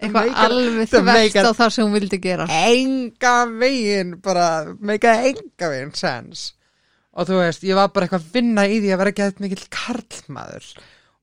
eitthvað 0.04 0.34
alveg 0.46 0.90
þvert 0.92 1.38
á 1.48 1.54
það 1.54 1.70
sem 1.76 1.86
hún 1.86 1.96
vildi 1.96 2.20
gera. 2.24 2.48
Enga 2.50 3.36
veginn 3.48 4.18
bara, 4.24 4.48
meikaði 4.80 5.34
enga 5.34 5.70
veginn 5.72 5.96
sens 5.98 6.50
og 7.14 7.30
þú 7.30 7.40
veist, 7.44 7.64
ég 7.68 7.78
var 7.78 7.94
bara 7.94 8.08
eitthvað 8.08 8.26
að 8.26 8.36
vinna 8.36 8.66
í 8.66 8.82
því 8.82 8.92
að 8.92 9.02
vera 9.02 9.14
eitthvað 9.14 9.42
mikill 9.44 9.66
karlmaður. 9.78 10.70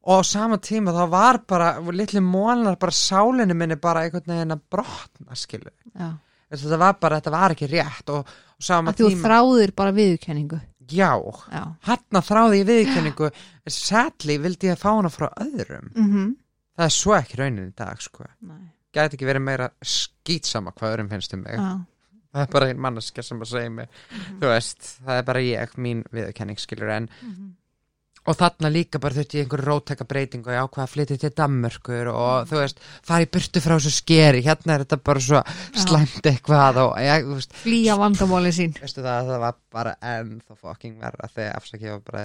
Og 0.01 0.23
á 0.23 0.25
sama 0.25 0.57
tíma 0.63 0.95
þá 0.97 1.03
var 1.13 1.41
bara 1.51 1.71
litli 1.93 2.23
mólar 2.25 2.79
bara 2.81 2.95
sálinni 2.95 3.57
minni 3.59 3.77
bara 3.77 4.07
einhvern 4.07 4.33
veginn 4.33 4.57
að 4.57 4.63
brotna 4.73 5.37
skilu 5.37 5.69
já. 5.69 6.15
Þetta 6.51 6.79
var 6.83 6.97
bara, 7.01 7.21
þetta 7.21 7.31
var 7.35 7.55
ekki 7.55 7.69
rétt 7.71 8.11
og, 8.15 8.27
og 8.59 8.91
að 8.91 8.99
þú 9.01 9.09
tíma, 9.13 9.23
þráðir 9.29 9.73
bara 9.77 9.93
viðurkenningu. 9.97 10.61
Já 10.91 11.13
já. 11.53 11.63
hann 11.87 12.23
þráði 12.27 12.61
í 12.61 12.67
viðkenningu 12.67 13.29
sadly 13.71 14.39
vildi 14.43 14.67
ég 14.73 14.79
fá 14.81 14.89
hana 14.97 15.09
frá 15.13 15.29
öðrum. 15.39 15.93
Mm 15.95 16.37
það 16.81 16.85
er 16.89 16.95
svo 16.97 17.13
ekki 17.15 17.37
raunin 17.39 17.69
í 17.69 17.75
dag 17.77 18.01
sko. 18.01 18.25
Gæti 18.95 19.15
ekki 19.19 19.27
verið 19.29 19.43
meira 19.45 19.71
skýtsama 19.85 20.73
hvað 20.73 20.95
öðrum 20.95 21.11
finnst 21.11 21.35
um 21.35 21.43
mig. 21.45 21.55
Já. 21.55 21.79
það 22.33 22.43
er 22.43 22.51
bara 22.53 22.67
einn 22.71 22.81
manneskja 22.81 23.23
sem 23.27 23.41
að 23.43 23.49
segja 23.51 23.71
mig 23.71 23.89
þú 24.41 24.47
veist, 24.51 24.91
það 25.05 25.17
er 25.19 25.25
bara 25.27 25.41
ég, 25.43 25.73
mín 25.77 26.03
viðurkenning 26.15 26.59
skilur 26.59 26.91
en 26.95 27.09
Mhm. 27.23 27.55
Og 28.29 28.37
þarna 28.37 28.71
líka 28.73 29.01
bara 29.01 29.17
þurfti 29.17 29.41
ég 29.41 29.47
einhver 29.47 29.63
rótæka 29.65 30.07
breyting 30.09 30.45
og 30.45 30.53
ég 30.53 30.67
ákvað 30.67 30.85
að 30.85 30.93
flytja 30.95 31.19
til 31.23 31.33
Danmörkur 31.41 32.11
og 32.13 32.51
þú 32.51 32.61
veist, 32.61 32.83
fara 33.07 33.25
í 33.25 33.31
burtu 33.33 33.63
frá 33.65 33.77
þessu 33.77 33.93
skeri 33.97 34.45
hérna 34.45 34.77
er 34.77 34.85
þetta 34.85 35.01
bara 35.09 35.25
svo 35.25 35.43
slæmt 35.85 36.31
eitthvað 36.31 36.81
og 36.85 36.95
ég, 37.01 37.27
þú 37.27 37.41
veist, 37.41 37.59
flýja 37.65 37.99
vandamáli 38.01 38.55
sín. 38.55 38.77
Veistu 38.81 39.05
það 39.05 39.33
það 39.33 39.45
var 39.47 39.61
bara 39.73 39.95
ennþá 40.15 40.57
fucking 40.57 40.97
verra 41.01 41.31
þegar 41.33 41.61
afsakið 41.61 41.95
var 41.97 42.03
bara 42.11 42.25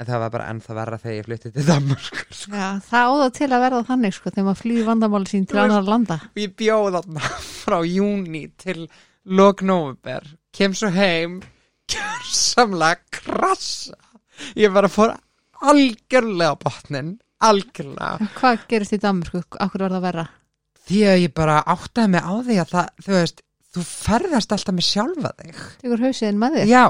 en 0.00 0.08
það 0.08 0.22
var 0.22 0.34
bara 0.34 0.50
ennþá 0.50 0.76
verra 0.78 0.98
þegar 1.02 1.16
ég 1.18 1.26
flytti 1.28 1.52
til 1.54 1.66
Danmörkur 1.68 2.36
sko. 2.38 2.52
já, 2.56 2.68
það 2.88 3.10
áða 3.12 3.30
til 3.38 3.48
að 3.50 3.64
verða 3.66 3.82
þannig 3.90 4.16
sko, 4.16 4.30
þegar 4.30 4.46
maður 4.48 4.62
flýr 4.62 4.86
vandamáli 4.86 5.32
sín 5.32 5.48
til 5.50 5.62
annar 5.62 5.88
landa. 5.88 6.18
Og 6.32 6.42
ég 6.42 6.54
bjóð 6.62 7.00
þarna 7.00 7.32
frá 7.62 7.78
júni 7.86 8.44
til 8.62 8.86
lok 9.22 9.62
november 9.62 10.24
kem 10.52 10.74
svo 10.74 10.90
heim 10.92 11.40
ég 14.56 14.72
bara 14.74 14.88
fór 14.90 15.14
algjörlega 15.62 16.54
á 16.54 16.62
botnin 16.62 17.12
algjörlega. 17.42 18.16
En 18.22 18.30
hvað 18.36 18.66
gerist 18.70 18.96
í 18.96 19.00
Danmörku, 19.02 19.42
akkur 19.62 19.86
var 19.86 19.96
það 19.96 20.06
verra? 20.06 20.26
Því 20.82 21.04
að 21.10 21.22
ég 21.22 21.34
bara 21.36 21.60
áttaði 21.74 22.12
mig 22.14 22.26
á 22.26 22.32
því 22.42 22.58
að 22.62 22.72
það, 22.72 22.90
þú 23.06 23.14
veist, 23.18 23.44
þú 23.72 23.86
ferðast 23.88 24.56
alltaf 24.56 24.76
með 24.76 24.88
sjálfa 24.88 25.32
þig. 25.38 25.62
Tekur 25.84 26.04
hausiðin 26.06 26.42
með 26.42 26.58
þér? 26.58 26.72
Já, 26.72 26.84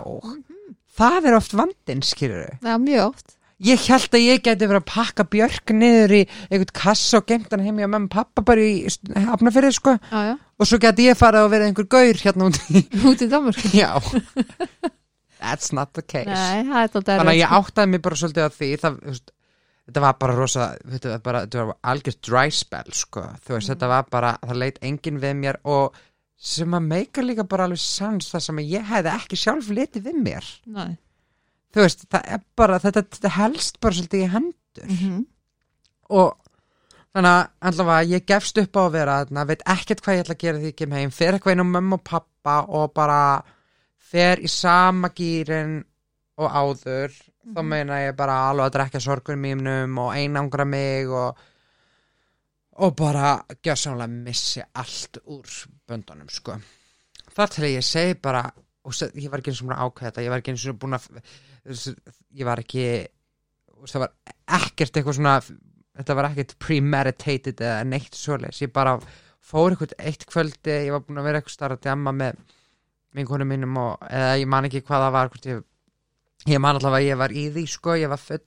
það 1.02 1.28
er 1.28 1.38
oft 1.38 1.54
vandinn 1.60 2.02
skilur 2.06 2.50
já, 2.56 2.74
mjög 2.80 3.06
oft. 3.10 3.36
Ég 3.62 3.84
held 3.86 4.16
að 4.18 4.24
ég 4.24 4.40
geti 4.42 4.66
verið 4.66 4.80
að 4.80 4.88
pakka 4.90 5.24
björk 5.30 5.70
niður 5.76 6.14
í 6.16 6.22
einhvern 6.48 6.72
kassa 6.74 7.20
og 7.20 7.28
gemt 7.28 7.52
hann 7.52 7.62
heim 7.62 7.76
í 7.78 7.84
að 7.84 7.92
mamma 7.92 8.08
og 8.08 8.14
pappa 8.16 8.42
bara 8.48 8.64
í 8.66 8.80
hafnafyrði 9.28 9.70
sko. 9.76 9.94
Já, 10.10 10.32
já, 10.32 10.34
og 10.58 10.66
svo 10.66 10.80
geti 10.82 11.06
ég 11.06 11.20
farið 11.20 11.44
að 11.44 11.52
vera 11.52 11.68
einhver 11.68 11.86
gaur 11.94 12.22
hérna 12.24 12.48
út 12.48 12.58
í 12.74 12.82
út 13.06 13.22
í 13.22 13.30
Danmörku? 13.30 13.70
Já 13.76 13.92
That's 15.42 15.72
not 15.74 15.92
the 15.98 16.04
case. 16.06 16.30
Nei, 16.30 16.88
Þannig 16.94 17.32
að 17.34 17.38
ég 17.40 17.54
áttaði 17.58 17.92
mig 17.92 18.02
bara 18.04 18.18
svolítið 18.20 18.46
að 18.46 18.58
því 18.60 18.70
það, 18.84 18.98
veist, 19.10 19.34
Þetta 19.82 20.02
var 20.04 20.16
bara 20.22 20.34
rosa 20.38 20.66
Þetta 20.78 21.10
var, 21.10 21.22
bara, 21.26 21.42
þetta 21.48 21.66
var 21.66 21.78
algjört 21.92 22.22
dry 22.22 22.54
spell 22.54 22.96
sko. 22.96 23.26
Þú 23.42 23.56
veist, 23.56 23.72
þetta 23.72 23.90
var 23.90 24.08
bara 24.12 24.32
Það 24.46 24.60
leit 24.62 24.80
enginn 24.86 25.20
við 25.22 25.36
mér 25.42 25.58
og 25.66 26.00
sem 26.42 26.74
að 26.74 26.86
meika 26.90 27.22
líka 27.22 27.44
bara 27.46 27.68
alveg 27.68 27.78
sans 27.78 28.32
það 28.32 28.42
sem 28.42 28.56
að 28.58 28.70
ég 28.72 28.86
hefði 28.88 29.10
ekki 29.12 29.36
sjálf 29.38 29.68
litið 29.70 30.08
við 30.08 30.16
mér. 30.24 30.48
Nei. 30.74 30.96
Þú 31.72 31.84
veist, 31.84 32.00
bara 32.58 32.80
þetta, 32.82 33.04
þetta 33.14 33.30
helst 33.36 33.78
bara 33.78 33.94
svolítið 33.98 34.24
í 34.24 34.30
hendur. 34.32 34.88
Mm 34.88 35.20
og 36.12 36.36
þannig 37.12 37.32
að 37.32 37.70
allavega 37.70 38.10
ég 38.14 38.28
gefst 38.28 38.60
upp 38.62 38.78
á 38.78 38.82
að 38.82 38.94
vera 38.96 39.16
þarna, 39.22 39.46
veit 39.50 39.64
ekkert 39.74 40.04
hvað 40.04 40.16
ég 40.16 40.24
ætla 40.24 40.36
að 40.36 40.44
gera 40.44 40.60
því 40.60 40.70
ég 40.70 40.78
kem 40.78 40.94
heim, 40.96 41.12
fer 41.14 41.36
eitthvað 41.36 41.56
inn 41.56 41.64
á 41.64 41.72
mömmu 41.72 41.98
og 41.98 42.04
pappa 42.08 42.56
og 42.68 42.94
bara 42.96 43.18
fer 44.12 44.42
í 44.44 44.50
sama 44.50 45.12
gýrin 45.16 45.78
og 46.42 46.48
áður 46.48 47.14
þá 47.42 47.62
meina 47.66 48.02
ég 48.04 48.16
bara 48.16 48.38
alveg 48.50 48.68
að 48.68 48.76
drekka 48.76 49.00
sorgur 49.02 49.38
mínum 49.40 49.98
og 50.02 50.12
einangra 50.16 50.66
mig 50.68 51.10
og 51.10 51.40
og 52.82 52.94
bara 52.96 53.34
gjössamlega 53.60 54.08
missi 54.08 54.62
allt 54.80 55.18
úr 55.28 55.48
böndunum 55.88 56.30
sko. 56.32 56.54
Þar 57.36 57.50
til 57.52 57.68
ég 57.68 57.84
segi 57.84 58.14
bara 58.16 58.46
og 58.82 58.94
ég 59.14 59.28
var 59.30 59.42
ekki 59.42 59.52
eins 59.52 59.60
og 59.62 59.68
búin 59.68 59.76
að 59.76 59.84
ákveða 59.84 60.08
þetta 60.08 60.24
ég 60.24 60.32
var 60.32 60.42
ekki 60.42 60.54
eins 60.54 60.64
og 60.70 60.78
búin 60.80 60.96
að 60.96 61.04
ég 62.40 62.48
var 62.48 62.62
ekki 62.62 62.86
það 63.90 64.04
var 64.04 64.14
ekkert 64.58 64.96
eitthvað 64.96 65.18
svona 65.18 65.36
þetta 65.42 66.16
var 66.18 66.28
ekkert 66.30 66.56
premeditated 66.62 67.62
eða 67.62 67.84
neitt 67.86 68.16
svoleiðis, 68.16 68.64
ég 68.64 68.72
bara 68.74 68.96
fór 69.42 69.74
eitthvað 69.74 69.94
eitt 70.00 70.26
kvöldi, 70.30 70.76
ég 70.86 70.94
var 70.94 71.04
búin 71.06 71.20
að 71.20 71.28
vera 71.28 71.42
eitthvað 71.42 71.56
starf 71.56 71.78
að 71.78 71.86
djamma 71.86 72.14
með 72.16 72.42
vinkonum 73.16 73.50
mínum 73.52 73.80
og, 73.82 74.06
eða 74.08 74.36
ég 74.40 74.48
man 74.50 74.68
ekki 74.68 74.84
hvað 74.86 75.06
það 75.06 75.16
var 75.16 75.32
ég, 75.48 75.64
ég 76.52 76.62
man 76.62 76.78
allavega 76.78 77.00
að 77.02 77.08
ég 77.08 77.20
var 77.22 77.34
í 77.34 77.48
því 77.56 77.66
sko, 77.70 77.96
ég 78.00 78.12
var 78.12 78.22
full. 78.22 78.40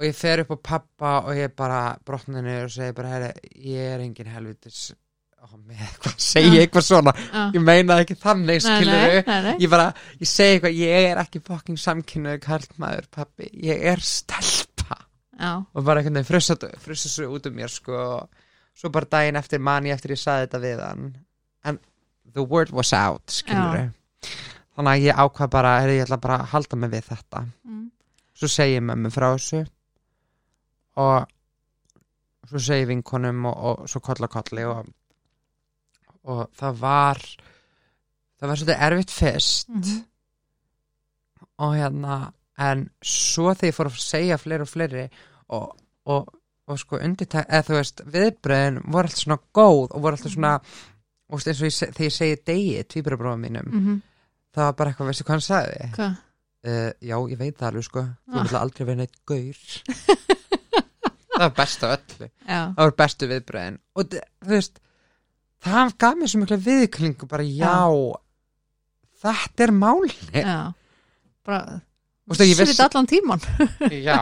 Og 0.00 0.06
ég 0.08 0.16
fer 0.16 0.40
upp 0.44 0.54
á 0.56 0.58
pappa 0.70 1.12
og 1.28 1.36
ég 1.36 1.52
bara 1.56 1.80
brotna 2.04 2.40
niður 2.40 2.70
og 2.70 2.74
segi 2.74 2.96
bara 2.96 3.14
herri, 3.14 3.54
ég 3.68 3.94
er 3.94 4.00
engin 4.06 4.32
helvitis 4.32 4.90
segi 6.20 6.56
Já. 6.56 6.60
eitthvað 6.62 6.84
svona? 6.84 7.12
Já. 7.16 7.42
ég 7.54 7.62
meina 7.64 7.96
ekki 8.02 8.16
þannig, 8.20 8.60
skilur 8.60 9.14
ég 9.60 9.70
bara, 9.72 9.86
ég 10.20 10.28
segi 10.28 10.58
eitthvað 10.58 10.76
ég 10.76 11.06
er 11.10 11.20
ekki 11.22 11.40
fucking 11.46 11.80
samkynnaður 11.80 12.42
karlmaður 12.44 13.08
pappi, 13.12 13.48
ég 13.64 13.80
er 13.92 14.02
stelpa. 14.04 14.98
Já, 15.40 15.54
og 15.56 15.84
bara 15.86 16.02
einhvern 16.02 16.20
veginn 16.20 16.28
frussa 16.28 17.08
svo 17.08 17.30
út 17.32 17.48
um 17.48 17.56
mér 17.56 17.72
sko. 17.72 17.96
Og 17.96 18.76
svo 18.76 18.90
bara 18.92 19.08
daginn 19.16 19.38
eftir 19.40 19.62
mani 19.64 19.92
eftir 19.94 20.14
ég 20.14 20.20
saði 20.20 20.46
þetta 20.46 20.60
við 20.64 20.82
hann. 20.84 21.06
En 21.64 21.80
the 22.34 22.44
word 22.44 22.70
was 22.74 22.92
out 22.96 23.30
skilur 23.30 23.90
þannig 24.80 24.96
að 24.96 25.04
ég 25.04 25.20
ákvað 25.20 25.52
bara 25.52 25.74
heyrðu, 25.80 25.98
ég 25.98 26.06
ætla 26.06 26.20
bara 26.22 26.38
að 26.40 26.50
halda 26.54 26.78
mig 26.80 26.92
við 26.94 27.10
þetta. 27.10 27.44
Mm. 27.68 27.84
svo 28.40 28.48
segi 28.48 28.78
ég 28.78 28.86
mömmu 28.86 29.12
frá 29.12 29.26
þessu. 29.34 29.60
Og 31.00 32.48
svo 32.48 32.62
segi 32.64 32.88
vinkonum 32.88 33.46
og, 33.50 33.56
og 33.70 33.90
svo 33.90 34.00
kolla 34.04 34.30
kolli 34.32 34.64
og, 34.68 34.88
og 36.32 36.42
það 36.56 36.80
var 36.80 37.22
það 38.40 38.48
var 38.48 38.60
svolítið 38.60 38.84
erfitt 38.88 39.16
fyrst. 39.16 39.68
Mhm. 39.68 40.06
og 41.60 41.74
hérna 41.76 42.32
en 42.56 42.86
svo 43.04 43.52
þegar 43.52 43.68
ég 43.68 43.76
fór 43.76 43.88
að 43.90 43.98
segja 44.00 44.36
fleiri 44.40 44.64
og 44.64 44.68
fleiri 44.68 45.02
og, 45.56 45.74
og, 46.08 46.78
sko 46.80 46.96
undirtæk, 46.96 47.48
eða 47.48 47.66
þú 47.66 47.74
veist 47.74 48.00
viðbröðin 48.14 48.78
voru 48.86 49.08
alltaf 49.08 49.20
svona 49.24 49.38
góð 49.52 49.90
og 49.90 50.00
voru 50.00 50.16
alltaf 50.16 50.32
svona 50.32 50.52
og 51.30 51.38
veist, 51.38 51.48
eins 51.52 51.60
og 51.62 51.68
ég, 51.70 51.94
þegar 51.94 52.06
ég 52.08 52.14
segi 52.16 52.38
degi 52.50 52.84
tvíburabrófum 52.94 53.40
mínum, 53.46 53.70
Mm 53.74 54.00
það 54.50 54.64
var 54.66 54.72
bara 54.74 54.90
eitthvað 54.90 55.06
veistu 55.06 55.24
hvað 55.24 55.36
hann 55.36 55.44
sagði? 55.46 56.06
Uh, 56.66 56.88
já, 57.06 57.14
ég 57.30 57.38
veit 57.38 57.54
það 57.56 57.68
alveg 57.68 57.84
sko. 57.86 58.00
Þú 58.26 58.38
Ah. 58.40 58.46
vil 58.48 58.56
aldrei 58.58 58.86
vera 58.88 58.98
neitt 58.98 59.14
gaur. 59.30 59.60
Það 61.30 61.44
var 61.44 61.52
best 61.56 61.84
af 61.86 61.92
öllu. 61.94 62.26
Já, 62.48 62.58
það 62.74 62.80
var 62.82 62.90
bestu 62.98 63.28
viðbröðin 63.30 63.76
og 63.96 64.08
þú 64.10 64.50
veist 64.50 64.80
það 65.64 65.92
gaf 66.02 66.18
mér 66.18 66.28
svo 66.32 66.40
mikla 66.42 66.58
viðklingu 66.66 67.28
bara 67.30 67.46
já, 67.46 67.78
þetta 69.22 69.64
er 69.68 69.72
máli 69.72 70.10
já. 70.34 70.58
Bara, 71.46 71.78
Þú 72.26 72.34
veist 72.34 72.44
ég 72.44 72.58
vissi 72.60 72.74
þetta 72.74 72.88
allan 72.90 73.08
tíman 73.14 73.46
Já. 74.02 74.18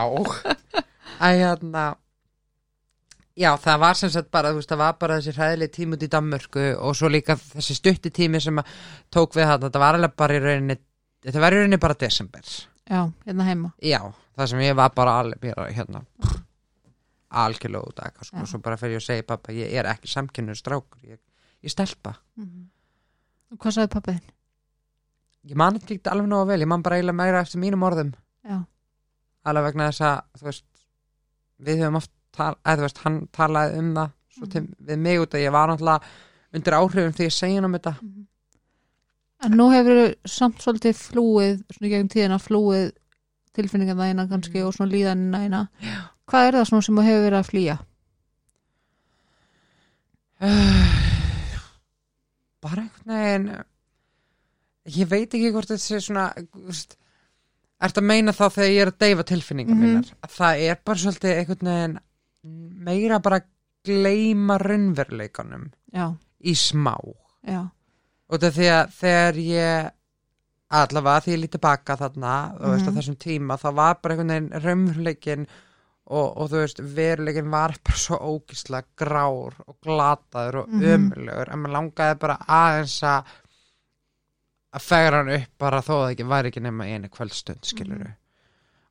Hérna 1.19 1.83
Já, 3.39 3.53
það 3.55 3.77
var 3.79 3.95
sem 3.95 4.11
sagt 4.11 4.27
bara, 4.35 4.51
þú 4.51 4.59
veist, 4.59 4.71
það 4.73 4.81
var 4.81 4.95
bara 4.99 5.17
þessi 5.19 5.33
hræðileg 5.37 5.71
tími 5.71 5.95
út 5.95 6.01
í 6.03 6.09
Danmörku 6.11 6.63
og 6.83 6.95
svo 6.97 7.07
líka 7.11 7.37
þessi 7.39 7.77
stutti 7.77 8.11
tími 8.11 8.41
sem 8.43 8.59
að 8.59 8.73
tók 9.15 9.37
við 9.37 9.47
það, 9.47 9.63
þetta 9.67 9.81
var 9.83 9.97
alveg 9.99 10.17
bara 10.19 10.35
í 10.35 10.41
rauninni, 10.43 10.75
þetta 11.23 11.43
var 11.45 11.55
í 11.55 11.61
rauninni 11.61 11.79
bara 11.79 11.95
desember. 12.01 12.49
já, 12.89 12.99
hérna 13.25 13.47
heima 13.47 13.71
Já, 13.85 14.01
það 14.35 14.51
sem 14.51 14.65
ég 14.65 14.75
var 14.75 14.91
bara 14.97 15.13
alveg, 15.21 15.39
bara 15.55 15.69
hérna, 15.71 16.03
algjörlega 17.45 17.93
út 17.93 18.03
að, 18.03 18.19
sko, 18.27 18.45
svo 18.51 18.61
bara 18.65 18.79
fyrir 18.81 18.97
ég 18.97 19.03
að 19.03 19.07
segja 19.07 19.29
pappa, 19.31 19.55
ég 19.55 19.71
er 19.71 19.87
ekki 19.93 20.11
samkynnur 20.11 20.59
strákur, 20.59 20.99
ég, 21.07 21.21
ég 21.63 21.71
stelpa. 21.71 22.17
mm. 22.35 22.67
hvað 23.55 23.77
sagði 23.77 23.93
pappið? 23.95 24.21
Ég 25.47 25.55
man 25.55 25.79
ekki 25.79 26.01
alveg 26.11 26.27
nógu 26.27 26.51
vel, 26.51 26.59
ég 26.59 26.67
man 26.67 26.83
bara 26.83 26.99
eiginlega 26.99 27.21
meira 27.23 27.47
eftir 27.47 27.63
mínum 27.63 27.87
orðum, 27.87 28.11
já, 28.43 28.59
alveg 29.47 29.71
vegna 29.71 29.93
þess 29.93 30.07
að, 30.11 30.23
þú 30.41 30.51
veist, 30.51 30.65
við 31.63 31.85
höfum 31.85 32.03
oft, 32.03 32.11
tal, 32.39 32.55
eða 32.65 32.85
veist, 32.87 33.03
hann 33.05 33.19
talaði 33.35 33.81
um 33.83 33.91
það, 33.99 34.15
svo 34.37 34.49
til, 34.55 34.63
við 34.89 35.01
mig 35.05 35.21
út 35.23 35.35
að 35.37 35.45
ég 35.45 35.53
var 35.55 35.69
náttúrulega 35.71 36.13
undir 36.57 36.77
áhrifum 36.79 37.13
því 37.17 37.27
ég 37.27 37.35
segja 37.35 37.63
um 37.67 37.75
þetta. 37.77 37.93
en 39.45 39.53
nú 39.55 39.69
hefur 39.71 39.99
samt 40.27 40.59
svolítið 40.63 40.97
flúið 40.99 41.59
svona 41.75 41.91
gegn 41.93 42.09
tíðina 42.11 42.39
flúið 42.43 42.89
tilfinningarna 43.55 44.09
eina 44.11 44.25
kannski 44.31 44.63
og 44.65 44.73
svona 44.75 44.91
líðanina 44.91 45.43
eina 45.45 45.61
hvað 46.29 46.47
er 46.49 46.57
það 46.59 46.67
svona 46.71 46.85
sem 46.87 46.99
þú 46.99 47.05
hefur 47.07 47.23
verið 47.27 47.39
að 47.39 47.49
flýja? 47.51 47.77
bara 52.63 52.81
einhvern 52.85 53.13
veginn 53.13 53.47
ég 54.99 55.09
veit 55.11 55.33
ekki 55.35 55.51
hvort 55.53 55.69
þetta 55.71 55.83
sé 55.83 55.99
svona 56.03 56.25
veist, 56.67 56.95
ertu 57.83 58.01
að 58.01 58.07
meina 58.11 58.33
þá 58.35 58.45
þegar 58.55 58.71
ég 58.73 58.81
er 58.85 58.91
að 58.93 59.01
deyfa 59.05 59.25
tilfinningar 59.31 59.75
Mhm. 59.75 59.83
mínar 59.83 60.07
að 60.25 60.31
það 60.37 60.53
er 60.69 60.75
bara 60.85 61.03
svolítið 61.03 61.33
einhvern 61.41 61.69
veginn 61.71 61.97
meira 62.43 63.19
bara 63.19 63.39
að 63.41 63.47
gleyma 63.85 64.57
raunveruleikanum 64.57 65.69
Já, 65.93 66.13
í 66.43 66.53
smá 66.55 66.95
já, 67.47 67.69
og 68.29 68.39
því 68.39 68.67
að 68.75 68.91
þegar 68.99 69.39
ég 69.43 69.89
allavega 70.69 71.23
því 71.25 71.31
ég 71.33 71.41
lítið 71.43 71.61
baka 71.61 71.95
þarna 71.97 72.33
og 72.59 72.69
veist 72.73 72.85
Mhm. 72.85 72.95
þessum 72.99 73.17
tíma 73.17 73.57
þá 73.57 73.73
var 73.73 73.95
bara 74.01 74.13
einhvern 74.15 74.29
veginn 74.29 74.61
raunveruleikin 74.63 75.47
og, 76.09 76.37
og 76.37 76.49
þú 76.49 76.59
veist 76.61 76.79
veruleikin 76.95 77.49
var 77.51 77.75
bara 77.83 77.97
svo 77.97 78.17
ógislega 78.17 78.85
grár 78.97 79.53
og 79.67 79.77
glataður 79.81 80.55
og 80.63 80.69
Mhm. 80.69 80.83
ömurlegur 80.83 81.51
en 81.53 81.59
maður 81.59 81.73
langaði 81.77 82.19
bara 82.19 82.37
aðeins 82.47 83.01
að 83.03 83.23
að 84.73 84.81
fegra 84.85 85.17
hann 85.23 85.29
upp 85.41 85.57
bara 85.57 85.81
þó 85.81 85.89
að 85.95 86.03
það 86.05 86.11
ekki 86.13 86.27
væri 86.29 86.47
ekki 86.51 86.61
nema 86.61 86.85
einu 86.85 87.09
kvöldstund 87.09 87.63
skilur 87.65 87.97
Mhm. 87.97 88.13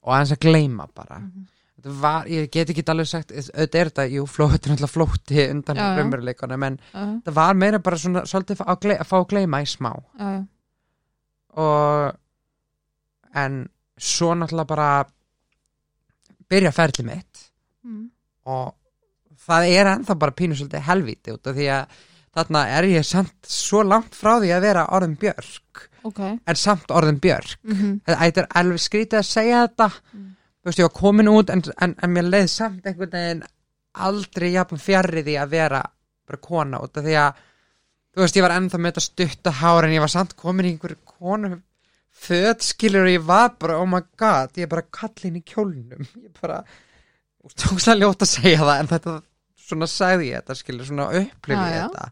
og 0.02 0.12
aðeins 0.14 0.32
að 0.32 0.40
gleyma 0.40 0.88
bara 0.94 1.18
Mhm. 1.20 1.46
Þetta 1.46 1.57
var, 1.84 2.26
ég 2.26 2.48
get 2.50 2.70
ekki 2.72 2.82
alveg 2.90 3.06
sagt 3.06 3.30
auðvitað 3.32 3.78
er 3.80 3.90
þetta, 3.90 4.04
jú, 4.10 4.24
þetta 4.26 4.44
er 4.48 4.72
náttúrulega 4.74 4.90
flótti 4.92 5.44
undan 5.50 5.76
Já, 5.78 5.84
já. 5.84 5.96
raunveruleikanum 5.98 6.62
en 6.66 6.78
já, 6.92 7.04
það 7.24 7.34
var 7.38 7.54
meira 7.54 7.78
bara 7.78 7.96
svona 8.02 8.22
svolítið 8.26 8.64
að, 8.66 8.80
gley, 8.82 8.96
að 8.98 9.06
fá 9.12 9.16
að 9.20 9.28
gleyma 9.30 9.60
í 9.62 9.66
smá 9.70 9.92
já, 10.18 10.30
já. 10.34 10.40
og 11.62 12.18
en 13.44 13.60
svo 13.98 14.34
náttúrulega 14.34 14.66
bara 14.74 14.90
byrja 16.50 16.72
ferli 16.72 17.04
mitt 17.12 17.44
Mm. 17.88 18.08
og 18.44 18.74
það 19.46 19.68
er 19.70 19.86
ennþá 19.94 20.14
bara 20.18 20.34
pínu 20.34 20.56
svolítið 20.58 20.82
helvíti 20.82 21.32
út 21.32 21.46
af 21.46 21.54
því 21.56 21.68
að 21.72 21.92
þarna 22.34 22.62
er 22.76 22.84
ég 22.90 23.04
samt 23.06 23.46
svo 23.48 23.84
langt 23.86 24.14
frá 24.18 24.34
því 24.42 24.50
að 24.56 24.64
vera 24.66 24.82
orðin 24.98 25.14
björk 25.16 25.84
Ok, 26.04 26.18
en 26.44 26.56
samt 26.58 26.90
orðin 26.90 27.20
björk 27.22 27.54
mhm, 27.62 28.00
þetta 28.04 28.18
þetta 28.24 28.42
er 28.42 28.48
alveg 28.60 28.82
skrítið 28.82 29.18
að 29.22 29.28
segja 29.30 29.62
þetta 29.68 29.88
Mm. 30.12 30.26
Þú 30.68 30.72
veist 30.72 30.82
ég 30.82 30.88
var 30.88 30.98
komin 31.00 31.30
út 31.32 31.52
en, 31.52 31.62
en, 31.80 31.94
en 31.96 32.12
mér 32.12 32.26
leið 32.28 32.50
samt 32.52 32.86
einhvern 32.86 33.14
veginn 33.14 33.46
aldrei 34.04 34.50
jafn 34.52 34.80
fjarrri 34.82 35.22
því 35.24 35.36
að 35.40 35.54
vera 35.54 35.80
bara 36.28 36.42
kona 36.44 36.82
út 36.84 37.00
af 37.00 37.06
því 37.06 37.14
að 37.22 37.40
þú 38.12 38.22
veist 38.24 38.36
ég 38.36 38.44
var 38.44 38.54
ennþá 38.58 38.80
með 38.82 38.92
þetta 38.92 39.04
stutta 39.06 39.54
hár 39.62 39.86
en 39.86 39.94
ég 39.96 40.04
var 40.04 40.12
samt 40.12 40.36
komin 40.36 40.68
í 40.68 40.74
einhver 40.74 40.94
konu 41.08 41.54
föt 42.18 42.66
skilur 42.66 43.06
og 43.06 43.14
ég 43.14 43.24
var 43.24 43.54
bara 43.56 43.78
oh 43.80 43.88
my 43.88 44.02
god 44.20 44.52
ég 44.58 44.66
er 44.66 44.72
bara 44.74 44.84
kallin 44.92 45.38
í 45.40 45.44
kjólnum. 45.46 46.04
Ég 46.26 46.32
bara 46.40 46.60
tókslega 47.48 48.02
ljótt 48.02 48.24
að 48.26 48.32
segja 48.34 48.60
það 48.60 48.80
en 48.82 48.90
þetta 48.90 49.12
svona 49.68 49.88
sagði 49.88 50.32
ég 50.32 50.42
þetta 50.42 50.56
skilur 50.58 50.88
svona 50.88 51.06
upplifi 51.16 51.60
Já, 51.62 51.76
ég 51.76 51.84
þetta. 51.86 52.08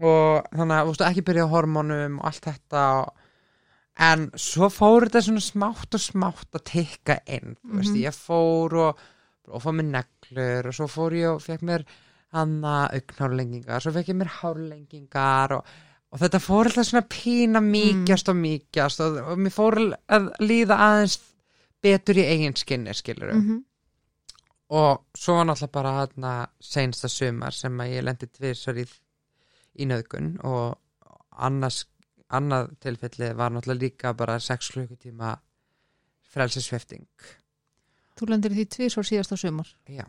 Og 0.00 0.54
þannig 0.56 0.76
að 0.76 0.86
þú 0.86 0.92
veist 0.94 1.06
ekki 1.10 1.24
byrja 1.26 1.44
á 1.44 1.52
hormónum 1.52 2.20
og 2.20 2.30
allt 2.30 2.46
þetta 2.46 2.84
og 3.00 3.19
en 4.00 4.28
svo 4.40 4.68
fór 4.72 5.08
þetta 5.08 5.20
svona 5.26 5.42
smátt 5.44 5.96
og 5.98 6.00
smátt 6.02 6.56
að 6.56 6.64
tikka 6.70 7.18
inn 7.28 7.56
veist, 7.62 7.92
Mhm. 7.92 8.00
ég 8.06 8.16
fór 8.16 8.74
og, 8.86 8.98
og 9.50 9.62
fór 9.62 9.74
mér 9.76 9.90
neglur 9.96 10.70
og 10.70 10.74
svo 10.78 10.86
fór 10.88 11.12
ég 11.18 11.34
og 11.34 11.42
fekk 11.44 11.62
mér 11.68 11.84
hana 12.32 12.88
augnhárlengingar, 12.94 13.80
svo 13.82 13.92
fekk 13.92 14.08
ég 14.12 14.16
mér 14.20 14.30
hárlengingar 14.40 15.52
og, 15.58 15.64
og 16.12 16.18
þetta 16.22 16.40
fór 16.40 16.70
alltaf 16.70 16.86
svona 16.86 17.06
pína 17.10 17.60
mýkjast 17.64 18.28
og 18.30 18.36
mýkjast 18.38 19.00
og, 19.04 19.18
og 19.32 19.38
mér 19.38 19.52
fór 19.54 19.78
að 20.08 20.30
líða 20.40 20.78
aðeins 20.86 21.18
betur 21.82 22.20
í 22.20 22.24
eigin 22.28 22.56
skinni 22.56 22.94
skilur 22.94 23.34
mhm, 23.34 23.64
og 24.70 25.00
svo 25.18 25.34
var 25.40 25.46
náttúrulega 25.48 25.72
bara 25.72 25.92
hana 25.98 26.32
seinsta 26.62 27.08
sumar 27.10 27.52
sem 27.56 27.80
að 27.82 27.94
ég 27.96 28.04
lendi 28.06 28.28
tvisar 28.30 28.78
í, 28.78 28.84
í 29.82 29.86
nöðgun 29.90 30.36
og 30.46 30.78
annars, 31.42 31.84
annað 32.38 32.72
tilfelli 32.82 33.32
var 33.36 33.52
náttúrulega 33.52 33.84
líka 33.84 34.14
bara 34.16 34.38
6 34.40 34.72
klukkutíma 34.74 35.34
frelsisvefting 36.30 37.06
Þú 38.20 38.26
lendir 38.28 38.52
því 38.52 38.66
tvisvar 38.68 39.06
síðasta 39.08 39.36
sumar. 39.40 39.68
Já. 39.88 40.04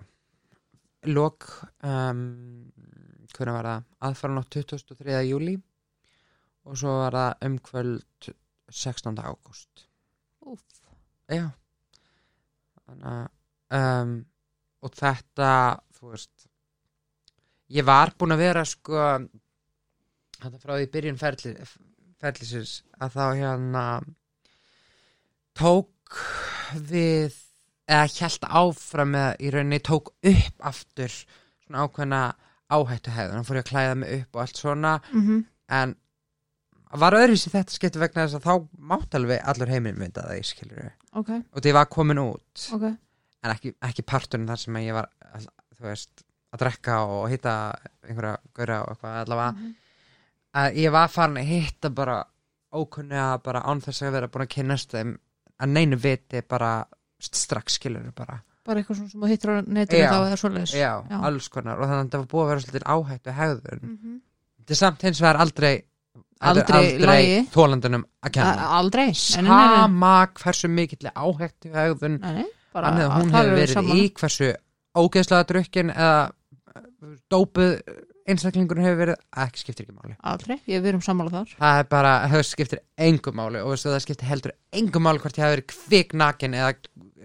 Lok 1.07 1.45
um, 1.87 2.23
hvernig 3.31 3.55
var 3.55 3.69
það? 3.69 3.85
Aðfara 4.07 4.35
nátt 4.35 4.57
23. 4.57 5.13
júli 5.29 5.53
og 6.67 6.75
svo 6.77 6.97
var 6.99 7.15
það 7.15 7.45
um 7.47 7.55
kvöld 7.63 8.27
16. 8.67 9.15
ágúst. 9.15 9.85
Úf, 10.43 10.59
Já. 11.31 11.45
Þannig 12.83 13.07
að 13.13 13.79
um, 13.79 14.13
og 14.81 14.97
þetta, 14.97 15.51
þú 15.95 16.11
veist 16.11 16.47
ég 17.71 17.87
var 17.87 18.11
búin 18.19 18.35
að 18.35 18.43
vera 18.43 18.65
sko 18.67 19.05
þetta 20.41 20.59
frá 20.59 20.75
því 20.75 20.91
byrjun 20.97 21.21
ferli, 21.21 21.55
ferlisins 22.21 22.75
að 23.01 23.15
þá 23.17 23.25
hérna 23.41 23.85
tók 25.57 26.19
við 26.89 27.35
eða 27.91 28.07
hjælt 28.13 28.45
áfram 28.47 29.15
eða 29.17 29.33
í 29.41 29.51
rauninni 29.53 29.81
tók 29.83 30.13
upp 30.15 30.63
aftur 30.71 31.11
svona 31.11 31.85
ákveðna 31.85 32.21
áhættu 32.71 33.11
hefðun, 33.11 33.41
hann 33.41 33.47
fór 33.47 33.59
ég 33.59 33.65
að 33.65 33.71
klæða 33.71 33.97
mig 33.99 34.13
upp 34.21 34.37
og 34.37 34.41
allt 34.45 34.61
svona. 34.61 34.93
Mhm, 35.11 35.41
en 35.75 35.95
var 37.01 37.15
öðruvísi 37.15 37.51
þetta 37.51 37.75
skipti 37.75 37.99
vegna 37.99 38.25
þess 38.25 38.39
að 38.39 38.47
þá 38.47 38.67
mátt 38.91 39.15
alveg 39.15 39.43
allur 39.47 39.71
heiminn 39.71 39.99
mynda 39.99 40.25
það 40.27 40.39
í 40.39 40.47
skilur 40.47 40.91
ok, 41.19 41.29
og 41.51 41.63
því 41.63 41.73
var 41.75 41.87
komin 41.91 42.19
út. 42.23 42.65
Ok. 42.75 42.85
En 43.41 43.53
ekki, 43.53 43.73
ekki 43.81 44.03
parturinn 44.07 44.47
þar 44.47 44.59
sem 44.59 44.79
ég 44.83 44.95
var 44.95 45.07
þú 45.77 45.87
veist, 45.87 46.23
að 46.51 46.63
drekka 46.63 46.97
og 47.07 47.29
hitta 47.31 47.53
einhverja 48.05 48.37
gaura 48.53 48.81
og 48.83 48.91
eitthvað 48.93 49.19
allavega 49.23 49.51
mhm, 49.55 49.75
að 50.55 50.75
ég 50.81 50.91
var 50.91 51.07
farin 51.07 51.37
að 51.41 51.49
hitta 51.51 51.89
bara 51.89 52.23
ókunniga 52.73 53.41
bara 53.43 53.61
án 53.67 53.81
þess 53.83 54.01
að 54.07 54.11
vera 54.17 54.27
búin 54.31 54.45
að 54.45 54.53
kynnast 54.55 54.91
þeim 54.95 55.17
að 55.61 55.69
neinu 55.75 55.97
viti 56.01 56.41
bara 56.47 56.85
strax 57.21 57.77
skilur 57.79 58.11
bara 58.15 58.39
Bara 58.63 58.77
eitthvað 58.83 58.97
svona 58.99 59.09
sem 59.09 59.21
þú 59.23 59.27
hittir 59.31 59.49
á 59.49 59.53
netinu 59.65 60.01
Já. 60.03 60.09
þá 60.11 60.17
eða 60.21 60.37
svoleiðis 60.37 60.73
já, 60.77 60.91
Já. 61.09 61.17
alls 61.25 61.47
konar 61.49 61.79
og 61.81 61.87
þannig 61.89 62.03
að 62.05 62.11
það 62.13 62.19
var 62.21 62.27
búið 62.33 62.43
að 62.43 62.49
vera 62.51 62.61
svolítið 62.61 62.83
áhættu 62.93 63.31
hegðun 63.39 63.81
Mhm. 63.81 64.19
þetta 64.61 64.71
er 64.71 64.79
samt 64.81 65.01
hins 65.01 65.21
vegar 65.21 65.39
aldrei 65.41 65.73
Aldrei 66.41 66.97
lagi. 66.97 67.47
þólandunum 67.53 68.03
að 68.03 68.25
A- 68.25 68.29
kenna 68.29 68.67
Aldrei 68.77 69.05
nei, 69.07 69.41
nei. 69.41 69.45
sama 69.45 70.27
hversu 70.33 70.67
mikill 70.69 71.09
áhættu 71.15 71.69
hegðun 71.73 72.19
Nei, 72.21 72.33
nei, 72.33 72.45
bara 72.73 72.87
Þannig 72.91 73.05
að 73.05 73.15
hún 73.17 73.31
hefur 73.31 73.57
verið 73.61 73.91
í 73.97 74.13
hversu 74.13 74.55
ógeðslega 74.95 75.47
drukkin 75.51 75.91
eða 75.93 76.31
dópuð 77.31 77.81
einstaklingur 78.31 78.79
hefur 78.81 78.99
verið, 79.01 79.19
ekki 79.43 79.61
skiptir 79.61 79.85
ekki 79.85 79.95
máli. 79.97 80.15
Aldrei, 80.31 80.57
ég 80.71 80.81
við 80.83 80.89
erum 80.93 81.03
sammála 81.05 81.33
þar. 81.35 81.53
Það 81.59 81.81
er 81.81 81.89
bara, 81.91 82.13
það 82.31 82.43
skiptir 82.49 82.81
engum 83.07 83.37
máli 83.39 83.61
og 83.65 83.77
það 83.83 83.99
skiptir 84.05 84.29
heldur 84.31 84.55
engum 84.81 85.05
máli 85.07 85.21
hvort 85.23 85.37
ég 85.39 85.45
hafi 85.45 85.55
verið 85.57 85.69
kviknakin 85.75 86.57
eða, 86.59 86.73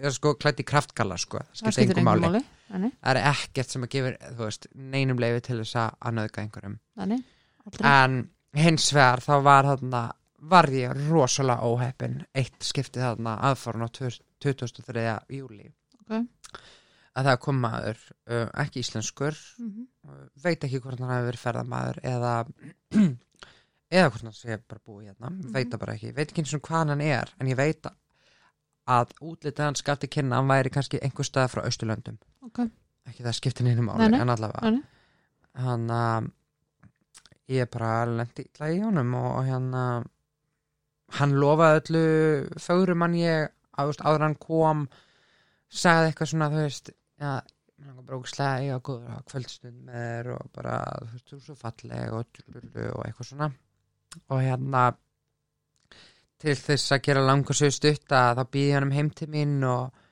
eða 0.01 0.13
sko 0.17 0.35
klætt 0.41 0.61
í 0.63 0.67
kraftkalla 0.67 1.17
sko, 1.21 1.41
það 1.51 1.63
Það 1.71 1.77
skiptir 1.79 2.01
engum 2.03 2.09
máli. 2.11 2.27
máli 2.27 2.43
það 2.67 3.11
er 3.13 3.21
ekkert 3.31 3.73
sem 3.73 3.85
að 3.87 3.91
gefur, 3.95 4.17
þú 4.37 4.43
veist, 4.43 4.69
neinum 4.75 5.19
leifi 5.23 5.43
til 5.47 5.59
þess 5.63 5.75
að 5.87 6.17
nöðga 6.19 6.43
einhverjum. 6.43 6.77
Aldrei. 6.99 7.19
En 7.91 8.17
hins 8.57 8.89
vegar 8.95 9.23
þá 9.23 9.33
var 9.43 9.67
þarna 9.71 10.01
var 10.47 10.67
ég 10.71 10.99
rosalega 11.09 11.65
óheppin 11.65 12.19
eitt 12.37 12.61
skipti 12.63 13.01
þarna 13.01 13.37
aðfarn 13.49 13.83
á 13.83 13.89
23. 13.89 15.05
júli 15.33 15.65
Ok. 16.07 16.59
Að 17.17 17.27
það 17.31 17.37
kom 17.45 17.61
maður 17.63 18.01
uh, 18.29 18.47
ekki 18.63 18.83
íslenskur 18.83 19.37
Mhm. 19.59 19.85
uh, 20.07 20.25
veit 20.43 20.63
ekki 20.67 20.79
hvort 20.83 20.99
hann 21.01 21.09
hafi 21.13 21.27
verið 21.31 21.43
ferðamaður 21.45 21.99
eða 22.13 22.33
eða 23.97 24.09
hvort 24.11 24.25
hann 24.27 24.35
sé 24.37 24.57
bara 24.67 24.83
búið 24.85 25.07
hérna 25.11 25.31
veit 25.55 25.71
það 25.71 25.81
bara 25.85 25.95
ekki, 25.97 26.11
veit 26.17 26.27
ekki 26.31 26.43
eins 26.43 26.53
og 26.57 26.65
hvað 26.67 26.91
hann 26.93 27.01
er 27.07 27.31
en 27.39 27.51
ég 27.53 27.57
veit 27.59 27.87
að 28.87 29.13
útlitið 29.19 29.63
hans 29.65 29.81
gaf 29.83 29.99
til 29.99 30.09
kynna 30.13 30.37
hann 30.39 30.47
væri 30.51 30.71
kannski 30.71 30.99
einhver 31.03 31.25
stað 31.27 31.49
frá 31.51 31.63
Austurlöndum. 31.67 32.15
Ok, 32.47 32.61
ekki 33.09 33.23
það 33.25 33.35
máli 33.89 34.05
Nei, 34.05 34.11
nei. 34.13 34.19
en 34.23 34.29
allavega. 34.31 34.69
Hann 35.57 35.89
að 35.91 36.29
ég 37.51 37.67
bara 37.73 38.05
lendi 38.07 38.45
illa 38.45 38.69
í 38.71 38.79
honum 38.83 39.11
og, 39.19 39.27
og 39.41 39.45
hérna 39.49 39.83
hann 41.19 41.35
lofaði 41.39 41.81
öllu 41.81 42.05
fögrum 42.59 43.03
hann 43.05 43.15
ég 43.19 43.49
áður 43.79 44.23
hann 44.27 44.35
kom 44.39 44.85
sagði 45.71 46.09
eitthvað 46.13 46.31
svona 46.31 46.49
þú 46.53 46.63
veist 46.65 46.91
já, 47.21 47.31
hann 47.85 47.95
var 47.95 48.03
bara 48.03 48.19
ógislega 48.19 48.61
eiga 48.63 48.79
góður 48.89 49.15
að 49.15 49.25
kvöldstund 49.31 49.81
með 49.87 50.05
þér 50.05 50.31
og 50.35 50.51
bara 50.57 50.77
þú 50.97 51.09
veist, 51.13 51.27
þú 51.29 51.37
er 51.37 51.43
svo 51.45 51.57
falleg 51.61 52.15
og, 52.17 52.41
dululu 52.45 52.87
og 52.93 53.03
eitthvað 53.05 53.29
svona. 53.31 53.49
Og 54.27 54.41
hérna 54.41 54.83
til 56.41 56.55
þess 56.57 56.93
að 56.93 57.03
gera 57.07 57.25
langur 57.25 57.57
svo 57.57 57.69
stutta 57.73 58.21
þá 58.37 58.43
býði 58.53 58.75
hann 58.75 58.87
um 58.87 58.95
heim 58.95 59.11
til 59.17 59.29
mín 59.33 59.57
og, 59.67 60.05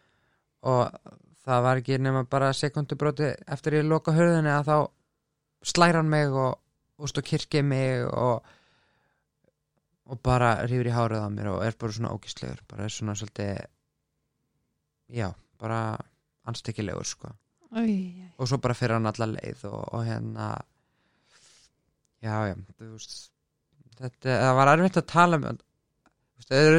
og 0.66 1.16
það 1.46 1.66
var 1.68 1.82
ekki 1.82 2.02
nema 2.02 2.26
bara 2.30 2.54
sekundubróti 2.58 3.32
eftir 3.54 3.80
ég 3.80 3.90
loka 3.90 4.14
hörðinni 4.16 4.54
að 4.54 4.70
þá 4.72 4.78
slæra 5.66 6.02
hann 6.02 6.10
mig 6.10 6.34
og, 6.34 6.58
úst, 7.02 7.18
og 7.18 7.28
kirkið 7.30 7.66
mig 7.70 8.06
og 8.10 8.54
og 10.06 10.20
bara 10.22 10.60
rífur 10.70 10.86
í 10.86 10.94
hárið 10.94 11.24
á 11.26 11.30
mér 11.34 11.48
og 11.56 11.64
er 11.66 11.78
bara 11.82 11.96
svona 11.96 12.14
ógistlegur 12.14 12.62
bara 12.70 12.86
er 12.86 12.94
svona 12.94 13.16
svolítið 13.18 13.64
já, 15.18 15.32
bara 15.58 15.98
anstekkilegur 16.52 17.08
sko. 17.10 17.32
Æ, 17.76 17.82
æ, 17.84 18.26
og 18.40 18.48
svo 18.50 18.58
bara 18.64 18.76
fyrir 18.78 18.96
hann 18.98 19.10
alla 19.10 19.28
leið 19.34 19.64
og, 19.70 19.82
og 19.98 20.04
hérna 20.08 20.50
já, 22.24 22.36
já, 22.50 22.56
veist 22.80 23.32
þetta, 24.00 24.36
það 24.42 24.58
var 24.60 24.72
erfitt 24.74 25.00
að 25.02 25.08
tala 25.12 25.40
um 25.40 25.46
veist, 25.48 26.52
er, 26.52 26.78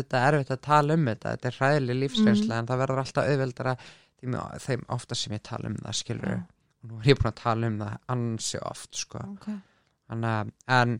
þetta 0.00 0.22
erfitt 0.30 0.52
að 0.54 0.60
tala 0.66 0.96
um 0.98 1.08
þetta, 1.10 1.32
þetta 1.36 1.50
er 1.50 1.58
hræðileg 1.60 2.00
lífsreynsla 2.02 2.60
en 2.60 2.68
það 2.70 2.82
verður 2.84 3.02
alltaf 3.02 3.30
auðveldara 3.32 3.76
þeim, 4.66 4.84
ofta 4.96 5.18
sem 5.18 5.36
ég 5.36 5.44
tala 5.46 5.70
um 5.72 5.76
það 5.82 5.98
skilur 6.00 6.32
Já. 6.34 6.38
og 6.82 6.90
nú 6.90 7.00
er 7.00 7.10
ég 7.12 7.20
búin 7.20 7.30
að 7.32 7.38
tala 7.42 7.70
um 7.72 7.78
það 7.82 7.96
ansi 8.14 8.60
oft 8.62 9.00
sko. 9.02 9.22
Ok. 9.36 9.48
Þannig, 10.06 10.30
að- 10.30 10.52
en, 10.80 10.96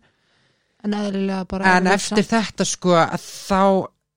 En 0.86 0.94
en 0.94 1.86
erfitt 1.90 2.18
eftir 2.18 2.26
þetta 2.30 2.64
sko 2.68 2.96
þá 3.22 3.60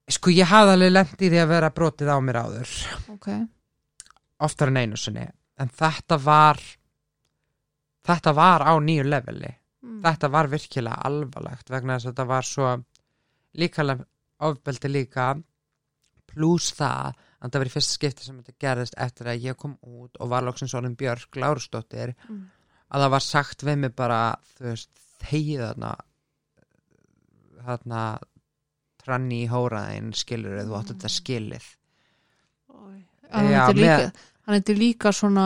sko 0.09 0.33
ég 0.33 0.49
hafði 0.49 0.73
alveg 0.75 0.91
lent 0.91 1.21
í 1.21 1.29
því 1.29 1.39
að 1.43 1.51
vera 1.53 1.69
brotið 1.73 2.09
á 2.13 2.17
mér 2.21 2.39
áður. 2.43 2.71
Samt. 2.73 3.09
Ok, 3.13 3.27
oftar 4.39 4.67
en 4.71 4.77
einu 4.77 4.97
sinni 4.97 5.25
en 5.59 5.69
þetta 5.69 6.17
var 6.23 6.59
þetta 8.09 8.33
var 8.35 8.63
á 8.65 8.73
nýju 8.79 9.07
leveli 9.09 9.55
Mm. 9.79 10.01
þetta 10.03 10.27
var 10.31 10.47
virkilega 10.51 10.95
alvarlegt 11.07 11.69
vegna 11.71 11.95
þess 11.95 12.05
að 12.09 12.11
þetta 12.11 12.23
var 12.27 12.43
svo 12.43 12.71
líkalega 13.55 14.03
ofbeldi 14.43 14.89
líka 14.91 15.27
pluss 16.27 16.73
það 16.75 17.13
að 17.39 17.51
það 17.53 17.59
var 17.61 17.69
í 17.69 17.71
fyrsta 17.77 17.93
skipti 17.95 18.25
sem 18.27 18.41
þetta 18.41 18.57
gerðist 18.59 18.97
eftir 18.99 19.29
að 19.31 19.45
ég 19.47 19.55
kom 19.61 19.77
út 19.87 20.19
og 20.19 20.29
var 20.33 20.43
loksins 20.43 20.75
orðin 20.75 20.97
Björk 20.99 21.39
Lárusdóttir 21.39 22.11
Mm. 22.27 22.49
að 22.91 23.05
það 23.05 23.09
var 23.15 23.23
sagt 23.29 23.63
við 23.63 23.77
mig 23.85 23.95
bara 23.95 24.19
þú 24.57 24.67
veist, 24.67 24.91
þegið 25.23 25.63
þarna 25.63 25.95
þarna 27.65 28.03
tranni 29.03 29.43
í 29.45 29.49
hóraðin 29.51 30.11
skilur 30.13 30.59
þú 30.65 30.75
átt 30.79 30.91
þetta 30.93 31.11
skilið 31.15 31.67
Æ. 31.71 31.78
Hann 33.29 33.49
Já, 33.51 33.59
heitir 33.67 33.81
líka, 33.81 33.97
með- 33.97 34.23
hann 34.45 34.55
heitir 34.57 34.77
líka 34.79 35.11
svona 35.13 35.45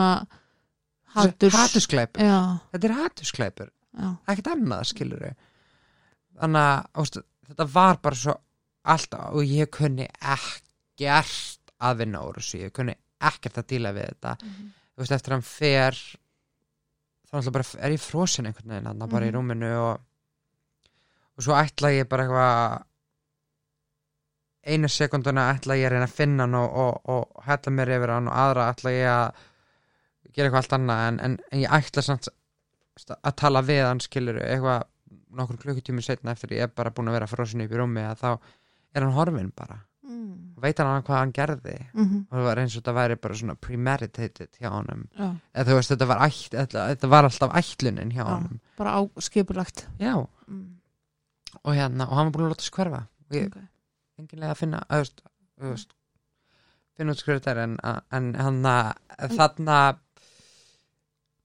haturs, 1.14 1.54
hatuskleipur, 1.54 2.22
Já, 2.24 2.38
þetta 2.72 2.88
er 2.88 2.94
hatuskleipur 2.98 3.68
já, 3.94 4.08
ekkert 4.28 4.48
annað 4.54 4.84
skilur 4.90 5.26
þannig 6.40 6.64
að 6.64 6.86
ástu, 7.04 7.22
þetta 7.48 7.66
var 7.74 7.98
bara 8.02 8.16
svo 8.18 8.34
alltaf 8.84 9.34
og 9.36 9.44
ég 9.46 9.70
kunni 9.70 10.08
ekkert 10.20 11.60
að 11.84 11.96
vinna 12.00 12.22
úr 12.26 12.40
þessu, 12.40 12.58
ég 12.64 12.72
kunni 12.74 12.94
ekkert 13.24 13.58
að 13.62 13.66
díla 13.70 13.92
við 13.94 14.08
þetta. 14.08 14.36
Mhm. 14.42 14.72
þú 14.94 15.02
veist 15.02 15.12
eftir 15.12 15.32
að 15.32 15.34
hann 15.34 15.42
fer 15.42 16.00
þá 17.30 17.36
er 17.82 17.90
ég 17.94 18.00
frosin 18.00 18.46
einhvern 18.46 18.68
veginn 18.74 18.86
hann 18.86 19.08
bara 19.10 19.26
í 19.26 19.30
Mhm. 19.30 19.34
rúminu 19.38 19.70
og 19.92 20.00
og 21.36 21.42
svo 21.42 21.54
ætla 21.58 21.90
ég 21.90 22.08
bara 22.08 22.24
eitthvað 22.24 22.84
einu 24.66 24.88
sekunduna 24.88 25.48
ætla 25.54 25.76
ég 25.76 25.86
að 25.88 25.92
reyna 25.96 26.08
að 26.08 26.16
finna 26.16 26.46
hann 26.46 26.54
og, 26.58 26.76
og, 26.84 27.10
og 27.14 27.44
hella 27.48 27.72
mér 27.76 27.94
yfir 27.98 28.12
hann 28.14 28.28
og 28.30 28.38
aðra 28.44 28.70
ætla 28.72 28.92
ég 28.94 29.10
að 29.12 29.44
gera 30.34 30.48
eitthvað 30.48 30.60
allt 30.62 30.76
annað 30.78 31.04
en, 31.08 31.20
en, 31.28 31.38
en 31.52 31.62
ég 31.64 31.74
ætla 31.78 32.02
samt 32.02 32.28
að 33.20 33.34
tala 33.40 33.62
við 33.66 33.82
hann 33.86 34.00
skilur 34.02 34.38
eitthvað 34.42 34.84
nokkur 35.34 35.58
klukkutími 35.64 36.02
setna 36.06 36.32
eftir 36.34 36.54
ég 36.54 36.68
er 36.68 36.70
bara 36.74 36.92
búin 36.94 37.10
að 37.10 37.16
vera 37.18 37.26
frosin 37.30 37.64
upp 37.64 37.72
í 37.74 37.78
rúmi 37.80 38.04
að 38.06 38.20
þá 38.22 38.30
er 38.94 39.02
hann 39.02 39.14
horfinn 39.16 39.50
bara 39.56 39.80
mm. 40.06 40.54
veit 40.62 40.78
hann 40.78 41.02
hvað 41.06 41.18
hann 41.18 41.32
gerði 41.34 41.74
Mhm. 41.94 42.20
og 42.30 42.36
það 42.38 42.46
var 42.48 42.60
eins 42.62 42.76
og 42.76 42.82
þetta 42.82 42.94
væri 43.00 43.16
bara 43.26 43.38
svona 43.40 43.56
premeditated 43.66 44.60
hjá 44.60 44.70
honum 44.70 45.04
já, 45.18 45.26
eða 45.54 45.66
þú 45.70 45.78
veist 45.80 45.92
þetta 45.94 46.08
var, 46.12 46.22
ætt, 46.28 46.54
þetta, 46.54 46.86
þetta 46.92 47.10
var 47.16 47.28
alltaf 47.28 47.56
ætlunin 47.60 48.14
hjá 48.14 48.22
Já. 48.22 48.30
honum 48.30 48.60
bara 48.78 48.94
á 48.94 49.00
skipulagt 49.26 49.86
já 49.98 50.14
mm. 50.46 50.64
og 51.64 51.74
hérna 51.74 52.08
og 52.08 52.14
hann 52.18 52.30
var 52.30 52.34
búin 52.38 52.46
að 52.48 52.54
láta 52.54 52.66
sig 52.68 52.74
hverfa 52.78 53.02
og 53.06 53.38
ég 53.38 53.50
ok, 53.50 53.58
enginlega 54.20 54.54
að 54.54 54.60
finna 54.62 54.80
að, 54.88 55.02
veist, 55.04 55.22
þú 55.60 55.72
veist, 55.74 55.94
finna 56.96 57.14
út 57.16 57.22
er 57.52 57.60
en, 57.64 57.76
en 58.14 58.28
hann 58.38 58.60
að 58.70 59.34
þarna 59.34 59.78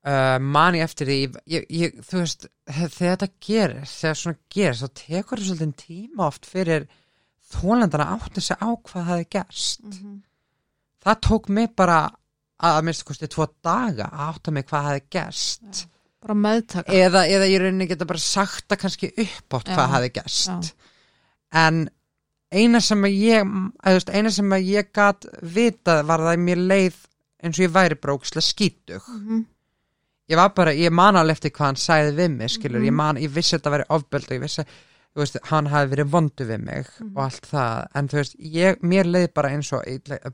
uh, 0.05 0.37
mani 0.43 0.81
eftir 0.83 1.09
því 1.09 1.17
ég, 1.55 1.65
ég, 1.73 1.99
þú 2.05 2.21
veist, 2.23 2.47
þegar 2.69 2.95
þetta 2.99 3.29
gerir 3.49 3.89
þegar 3.89 4.19
svona 4.21 4.41
gerir, 4.55 4.79
þá 4.79 4.87
tekur 5.03 5.41
það 5.41 5.49
svolítið 5.51 5.75
tíma 5.83 6.27
oft 6.29 6.49
fyrir 6.49 6.87
þólandana 7.49 8.09
átt 8.15 8.35
þessi 8.37 8.57
á 8.61 8.69
hvað 8.77 9.07
það 9.09 9.19
er 9.23 9.29
gerst 9.37 9.85
Mhm. 9.89 10.17
það 11.05 11.21
tók 11.29 11.49
mig 11.49 11.71
bara 11.75 11.99
að 12.59 12.75
að 12.75 12.83
minnst 12.89 13.05
kosti 13.07 13.27
tvo 13.31 13.47
daga 13.63 14.09
að 14.11 14.25
átta 14.33 14.51
mig 14.51 14.65
hvað 14.67 14.83
það 14.89 14.95
er 14.99 15.05
gerst 15.15 15.85
bara 16.19 16.33
meðtaka 16.35 16.91
eða, 16.91 17.21
eða 17.31 17.47
ég 17.47 17.61
rauninni 17.63 17.87
geta 17.87 18.05
bara 18.05 18.19
sagt 18.19 18.67
það 18.67 18.81
kannski 18.81 19.09
upp 19.23 19.55
átt 19.55 19.69
hvað 19.71 19.93
hafi 19.95 20.09
gerst 20.17 20.49
Já. 20.49 20.73
en 21.63 21.89
eina 22.51 22.79
sem 22.81 23.01
að 23.05 23.15
ég 23.19 23.53
veist, 23.85 24.09
eina 24.09 24.31
sem 24.31 24.49
að 24.55 24.65
ég 24.73 24.91
gat 24.93 25.25
vitað 25.41 26.05
var 26.09 26.19
það 26.19 26.33
að 26.33 26.43
mér 26.47 26.63
leið 26.71 26.95
eins 27.43 27.59
og 27.59 27.65
ég 27.67 27.71
væri 27.75 27.95
brókslega 28.01 28.41
skítug 28.45 29.01
Mhm. 29.07 29.45
ég 30.29 30.35
var 30.37 30.49
bara, 30.53 30.71
ég 30.73 30.91
man 30.91 31.15
alveg 31.15 31.37
eftir 31.37 31.51
hvað 31.51 31.65
hann 31.65 31.75
sagði 31.75 32.15
við 32.17 32.37
mig 32.37 32.49
skilur, 32.49 32.79
Mhm. 32.79 32.85
ég 32.87 32.93
man, 32.93 33.15
ég 33.17 33.29
vissi 33.29 33.55
að 33.55 33.59
þetta 33.61 33.71
væri 33.71 33.85
ofböld 33.89 34.23
og 34.31 34.37
ég 34.37 34.41
vissi, 34.41 34.65
veist, 35.15 35.37
hann 35.49 35.65
hafi 35.67 35.89
verið 35.95 36.09
vondu 36.09 36.45
við 36.45 36.59
mig 36.63 36.85
Mhm. 36.99 37.17
og 37.17 37.23
allt 37.23 37.41
það 37.51 37.87
en 37.95 38.07
þú 38.07 38.13
veist, 38.17 38.35
ég, 38.39 38.79
mér 38.81 39.03
leið 39.05 39.33
bara 39.33 39.49
eins 39.49 39.73
og 39.73 39.83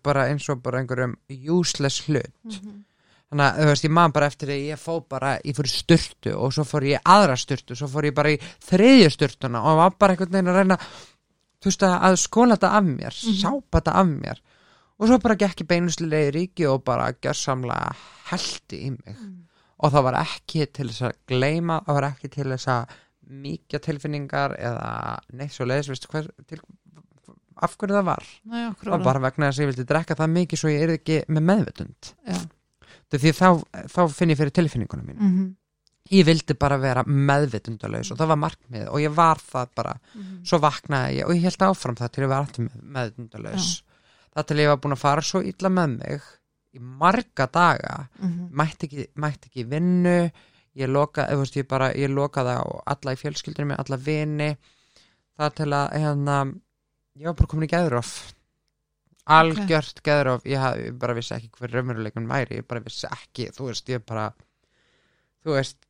bara 0.03 0.27
eins 0.29 0.49
og 0.49 0.61
bara 0.63 0.79
einhverjum 0.79 1.15
useless 1.29 2.01
hlut 2.07 2.31
Mhm. 2.43 2.83
þannig 3.31 3.53
að 3.53 3.57
þú 3.59 3.65
veist, 3.65 3.83
ég 3.83 3.91
man 3.91 4.11
bara 4.11 4.25
eftir 4.27 4.47
því 4.47 4.71
ég 4.71 4.79
fó 4.79 4.99
bara, 5.09 5.39
ég 5.45 5.55
fór 5.55 5.65
í 5.65 5.83
styrtu 5.83 6.35
og 6.37 6.51
svo 6.53 6.63
fór 6.63 6.83
ég 6.83 6.99
aðra 7.05 7.35
styrtu, 7.37 7.75
svo 7.75 7.87
fór 7.87 8.03
ég 8.05 8.13
bara 8.15 8.29
í 8.29 8.39
þriðju 8.39 9.09
styrtuna 9.11 9.59
og 9.63 9.77
var 9.77 9.89
bara 9.99 10.13
einhvern 10.15 10.31
veginn 10.31 10.47
að 10.47 10.55
reyna 10.55 10.77
þú 11.65 11.71
veist 11.71 11.85
að, 11.87 12.17
skóla 12.21 12.55
þetta 12.59 12.71
af 12.77 12.83
mér 12.85 13.15
Mhm. 13.25 13.39
sápa 13.41 13.79
þetta 13.81 13.95
af 14.01 14.07
mér 14.07 14.41
og 14.99 15.07
svo 15.09 15.17
bara 15.19 15.35
gekk 15.35 15.63
ég 15.63 15.67
beinuslega 15.67 16.29
í 16.29 16.33
ríki 16.35 16.67
og 16.69 16.83
bara 16.85 17.09
gjörsamlega 17.13 17.95
heldi 18.29 18.77
í 18.85 18.89
mig 18.91 19.15
Mhm. 19.17 19.41
og 19.79 19.91
það 19.91 20.03
var 20.03 20.13
ekki 20.21 20.67
til 20.71 20.87
þess 20.87 21.01
að 21.09 21.13
gleyma, 21.27 21.81
það 21.85 21.93
var 21.99 22.09
ekki 22.11 22.29
til 22.31 22.45
þess 22.53 22.67
að 22.67 22.87
mikja 23.27 23.79
tilfinningar 23.81 24.55
eða 24.59 25.19
neitt 25.33 25.51
svo 25.51 25.65
leiðis, 25.65 25.89
veistu 25.89 26.07
hver 26.13 26.29
til, 26.47 26.59
af 27.57 27.75
hverju 27.77 27.95
það 27.97 28.05
var 28.05 28.23
okkur 28.69 28.85
það 28.85 28.91
var 28.91 29.03
bara 29.03 29.19
vegna 29.19 29.49
þess 29.49 29.59
að 29.59 29.63
ég 29.65 29.69
vildi 29.73 29.85
drekka 29.89 30.15
það 30.15 30.31
mikið 30.35 30.57
svo 30.61 30.69
ég 30.69 30.81
er 30.83 30.93
ekki 30.99 31.25
með. 31.27 31.65
Þetta 33.05 33.13
er 33.13 33.19
því 33.19 33.31
þá, 33.33 33.63
þá 33.89 34.01
finn 34.13 34.29
ég 34.29 34.37
fyrir 34.37 34.51
tilfinningunum 34.51 35.05
mín 35.07 35.17
Mhm. 35.19 35.55
Ég 36.13 36.25
vildi 36.27 36.53
bara 36.59 36.77
vera 36.77 37.03
meðvitundalaus 37.07 38.11
og 38.13 38.19
það 38.19 38.31
var 38.33 38.41
markmið 38.43 38.87
og 38.91 39.01
ég 39.01 39.13
var 39.15 39.41
það 39.41 39.69
bara. 39.75 39.93
Mhm. 40.13 40.45
svo 40.45 40.59
vaknaði 40.61 41.19
ég 41.19 41.25
og 41.25 41.35
ég 41.35 41.41
held 41.47 41.67
áfram 41.69 41.95
það 41.97 42.11
til 42.11 42.23
ég 42.23 42.29
var 42.29 42.43
alltaf 42.43 42.65
með, 42.65 42.81
meðvitundalaus 42.97 43.69
það 44.35 44.47
til 44.47 44.57
ég 44.57 44.67
var 44.67 44.81
búin 44.83 44.95
að 44.97 45.03
fara 45.05 45.21
svo 45.21 45.41
illa 45.41 45.69
með 45.69 45.97
mig 45.97 46.21
í 46.75 46.79
marga 46.79 47.47
daga. 47.47 48.07
Mhm. 48.19 48.49
mætti 48.51 48.87
ekki, 48.87 49.07
mætti 49.15 49.49
ekki 49.49 49.63
vinnu. 49.69 50.31
Ég 50.75 50.89
lokaði, 50.91 51.31
ég 51.31 51.95
ég 51.95 52.09
lokaði 52.11 52.51
á 52.59 52.63
alla 52.85 53.13
í 53.13 53.15
fjölskyldunum 53.15 53.71
með 53.71 53.79
alla 53.79 53.97
vini. 53.97 54.57
Það 55.39 55.53
til 55.55 55.71
að 55.71 55.91
hérna, 55.93 56.53
ég 57.15 57.25
var 57.25 57.33
bara 57.33 57.47
komin 57.47 57.69
í 57.69 57.71
geðrof 57.71 58.33
algjört 59.25 60.03
geðrof 60.03 60.43
ég, 60.45 60.59
haf, 60.59 60.75
ég 60.77 60.97
bara 60.99 61.15
vissi 61.17 61.33
ekki 61.33 61.49
hver 61.57 61.71
raunveruleikun 61.71 62.27
væri. 62.27 62.59
Ég 62.59 62.67
bara 62.67 62.83
vissi 62.85 63.07
ekki, 63.07 63.49
þú 63.55 63.69
veist, 63.71 63.87
ég 63.89 64.03
bara 64.05 64.33
þú 65.45 65.55
veist 65.55 65.84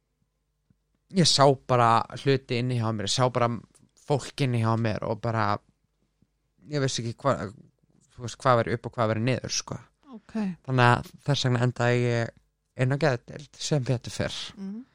ég 1.16 1.28
sá 1.30 1.46
bara 1.68 1.90
hluti 2.24 2.60
inni 2.60 2.80
hjá 2.80 2.90
mér 2.96 3.08
ég 3.10 3.14
sá 3.16 3.30
bara 3.34 3.50
fólk 4.06 4.42
inni 4.46 4.62
hjá 4.64 4.74
mér 4.80 5.04
og 5.08 5.22
bara 5.24 5.58
ég 6.70 6.82
vissi 6.84 7.04
ekki 7.04 7.16
hvað 7.24 7.54
veist, 8.18 8.38
hvað 8.42 8.58
veri 8.62 8.76
upp 8.78 8.86
og 8.90 8.96
hvað 8.98 9.12
veri 9.14 9.24
niður 9.28 9.54
sko. 9.54 9.78
ok 10.16 10.34
þannig 10.66 10.86
að 10.90 11.12
þess 11.28 11.46
vegna 11.48 11.64
endaði 11.68 12.02
ég 12.06 12.30
inn 12.84 12.96
á 12.96 12.98
geðdeild 13.04 13.60
sem 13.68 13.84
betur 13.84 14.12
fyrr 14.16 14.38
Mhm. 14.58 14.86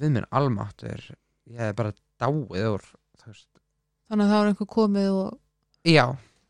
við 0.00 0.10
minn 0.14 0.28
almáttur 0.30 1.02
ég 1.48 1.58
hef 1.58 1.74
bara 1.76 1.92
dáið 2.20 2.68
úr 2.74 2.84
veist. 3.26 3.48
þannig 4.08 4.24
að 4.24 4.30
það 4.32 4.38
var 4.38 4.46
einhver 4.52 4.70
komið 4.76 5.10
og 5.12 5.38
já, 5.84 6.04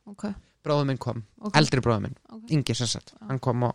ok, 0.06 0.24
bróður 0.64 0.86
minn 0.86 0.98
kom 0.98 1.24
ok 1.40 1.56
eldri 1.56 1.80
bróður 1.80 2.02
minn. 2.02 2.16
Ingi 2.48 2.72
Já. 2.74 3.00
hann 3.28 3.38
kom 3.40 3.62
og 3.62 3.74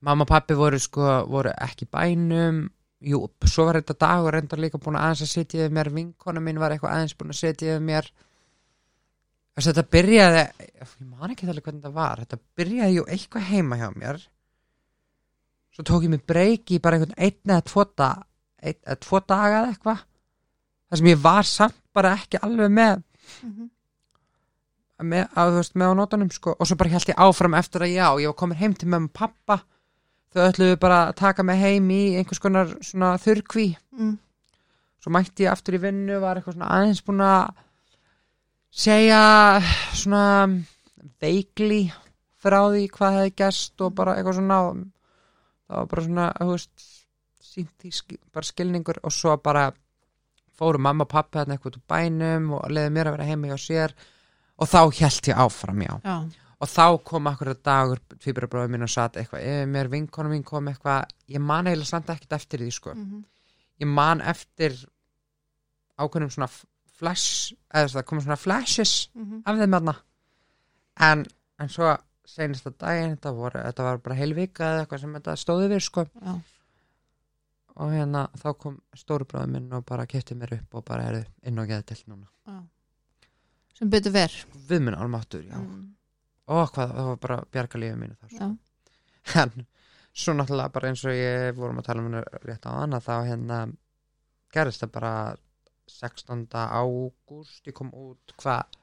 mamma 0.00 0.22
og 0.24 0.28
pappi 0.28 0.54
voru 0.54 0.78
sko, 0.78 1.26
voru 1.28 1.50
ekki 1.60 1.86
bænum 1.90 2.70
jú, 3.00 3.20
svo 3.48 3.66
var 3.68 3.80
þetta 3.80 3.96
dagur 4.04 4.36
reyndar 4.36 4.60
líka 4.60 4.80
búin 4.80 4.98
að 4.98 5.06
aðeins 5.06 5.22
að 5.24 5.32
setja 5.32 5.62
við 5.62 5.76
mér 5.76 5.90
vinkona 5.94 6.42
mín 6.44 6.60
var 6.60 6.74
eitthvað 6.74 6.96
aðeins 6.96 7.16
búin 7.16 7.32
að 7.32 7.40
setja 7.40 7.76
við 7.76 7.86
mér. 7.86 8.10
Þess, 9.56 9.70
þetta 9.70 9.86
byrjaði 9.96 10.42
ég 10.42 10.92
man 11.08 11.32
ekki 11.32 11.48
alveg 11.48 11.66
hvernig 11.66 11.82
þetta 11.82 11.96
var 11.96 12.22
þetta 12.24 12.40
byrjaði 12.60 12.98
jú 12.98 13.06
eitthvað 13.16 13.48
heima 13.50 13.80
hjá 13.80 13.88
mér. 13.96 14.22
Svo 15.74 15.86
tók 15.86 16.06
ég 16.06 16.12
mig 16.12 16.24
breyki 16.28 16.80
bara 16.82 16.98
einhvern 16.98 17.16
einn 17.16 17.54
eða 17.54 17.66
tvo, 17.70 17.86
da, 17.96 18.12
einn 18.60 18.78
eða 18.84 19.00
tvo 19.06 19.20
daga 19.24 19.60
eða 19.62 19.74
eitthvað. 19.74 20.06
Þar 20.90 21.00
sem 21.00 21.10
ég 21.12 21.20
var 21.24 21.46
samt 21.48 21.82
bara 21.94 22.14
ekki 22.18 22.40
alveg 22.42 22.72
með. 22.74 23.04
Mhm. 23.46 23.68
með, 25.00 25.28
að, 25.38 25.54
veist, 25.56 25.76
með 25.80 25.92
á 25.92 25.94
nótunum 25.96 26.30
sko. 26.34 26.52
og 26.58 26.66
svo 26.68 26.76
bara 26.76 26.90
held 26.92 27.08
ég 27.08 27.20
áfram 27.24 27.54
eftir 27.56 27.80
að 27.86 27.94
já 27.94 28.06
ég 28.20 28.28
var 28.28 28.36
komin 28.36 28.58
heim 28.60 28.74
til 28.74 28.88
með 28.88 29.06
og 29.06 29.12
pappa 29.16 29.56
þau 30.30 30.42
ætluðu 30.46 30.76
bara 30.82 31.00
að 31.08 31.16
taka 31.20 31.44
mig 31.46 31.58
heim 31.60 31.88
í 31.94 32.02
einhvers 32.20 32.42
konar 32.42 32.74
svona 32.84 33.16
þurrkví. 33.22 33.72
Mm. 33.98 34.18
svo 35.00 35.12
mætti 35.14 35.46
ég 35.46 35.52
aftur 35.52 35.78
í 35.78 35.80
vinnu 35.80 36.20
var 36.20 36.36
eitthvað 36.36 36.58
svona 36.58 36.70
aðeins 36.76 37.02
búin 37.06 37.22
að 37.24 37.54
segja 38.70 39.22
svona 39.96 40.24
veikli 41.20 41.82
frá 42.40 42.60
því 42.68 42.86
hvað 42.94 43.16
hefði 43.18 43.36
gest 43.40 43.84
og 43.84 43.94
bara 43.96 44.16
eitthvað 44.16 44.38
svona 44.38 44.58
það 45.70 45.76
var 45.76 45.90
bara 45.92 46.04
svona, 46.06 46.26
þú 46.38 46.50
veist 46.54 46.88
sínt 47.50 47.86
í 47.86 47.92
skil, 47.94 48.18
bara 48.32 48.46
skilningur 48.46 49.00
og 49.02 49.14
svo 49.14 49.36
bara 49.42 49.70
fóru 50.60 50.80
mamma 50.82 51.06
og 51.06 51.10
pappi 51.10 51.38
þarna 51.38 51.56
eitthvað 51.56 51.72
út 51.72 51.80
úr 51.80 51.86
bænum 51.90 52.52
og 52.58 52.70
leiði 52.70 52.94
mér 52.94 53.10
að 53.10 53.16
vera 53.16 53.28
heimi 53.30 53.50
hjá 53.50 53.58
sér 53.60 53.96
og 54.60 54.68
þá 54.68 54.80
held 55.00 55.30
ég 55.30 55.40
áfram, 55.40 55.82
já. 55.86 55.94
Já, 56.04 56.16
og 56.60 56.68
þá 56.68 56.84
kom 57.08 57.28
akkur 57.30 57.52
að 57.54 57.62
dagur 57.64 58.02
tvíbrabróður 58.20 58.72
minn 58.74 58.84
og 58.84 58.92
satt 58.92 59.16
eitthvað 59.16 59.46
yfir 59.48 59.70
mér, 59.72 59.90
vinkonu 59.92 60.32
mín 60.32 60.44
kom 60.46 60.68
eitthvað 60.68 61.14
ég 61.32 61.40
man 61.40 61.70
eiginlega 61.70 61.88
samt 61.88 62.12
ekkert 62.12 62.36
eftir 62.36 62.60
því 62.64 62.70
sko. 62.76 62.94
Mhm, 62.94 63.24
ég 63.80 63.88
man 63.88 64.20
eftir 64.20 64.76
ákveðnum 66.00 66.32
svona 66.32 66.50
flash 67.00 67.54
eða 67.72 67.94
það 67.94 68.06
komið 68.10 68.28
svona 68.28 68.40
flashes 68.40 68.94
mhm, 69.14 69.42
af 69.44 69.60
þeim 69.60 69.76
aðna 69.78 69.96
en, 71.08 71.26
en 71.60 71.72
svo 71.72 71.94
senast 72.28 72.68
að 72.68 72.76
daginn 72.84 73.14
þetta, 73.16 73.32
voru, 73.34 73.62
þetta 73.64 73.86
var 73.86 74.00
bara 74.04 74.18
heil 74.18 74.34
vika 74.36 74.72
eða 74.74 74.82
eitthvað 74.84 75.04
sem 75.04 75.14
þetta 75.16 75.36
stóði 75.40 75.70
við 75.72 75.84
sko. 75.86 76.04
Já, 76.20 76.34
og 77.80 77.94
hérna 77.94 78.26
þá 78.38 78.50
kom 78.60 78.76
stórubráður 78.98 79.54
minn 79.54 79.72
og 79.76 79.86
bara 79.88 80.06
kefti 80.10 80.36
mér 80.38 80.58
upp 80.58 80.76
og 80.78 80.84
bara 80.86 81.08
erðu 81.10 81.24
inn 81.48 81.62
og 81.62 81.70
geða 81.70 81.86
til 81.90 81.98
núna. 82.04 82.28
Já. 82.46 82.60
Sem 83.78 83.90
betur 83.90 84.14
ver 84.14 84.36
við 84.68 84.84
minn 84.84 84.98
almáttur, 84.98 85.42
já. 85.46 85.56
Mm, 85.56 85.88
og 86.50 86.72
hvað, 86.74 86.94
það 86.96 87.10
var 87.10 87.20
bara 87.24 87.38
bjarga 87.54 87.82
lífið 87.82 88.00
mínu 88.00 88.16
sko. 88.18 88.48
já, 88.50 89.42
en 89.42 89.66
svo 90.12 90.34
náttúrulega 90.34 90.74
bara 90.74 90.90
eins 90.90 91.04
og 91.06 91.14
ég 91.14 91.54
vorum 91.58 91.80
að 91.80 91.88
tala 91.88 92.02
um 92.02 92.10
hennar 92.10 92.42
rétt 92.46 92.66
á 92.66 92.70
hana 92.74 93.00
þá 93.04 93.14
hérna 93.28 93.60
gerðist 94.54 94.84
það 94.84 94.94
bara 94.98 95.14
16. 95.90 96.46
ágúst 96.54 97.66
ég 97.70 97.76
kom 97.76 97.92
út 97.94 98.34
hvað 98.40 98.78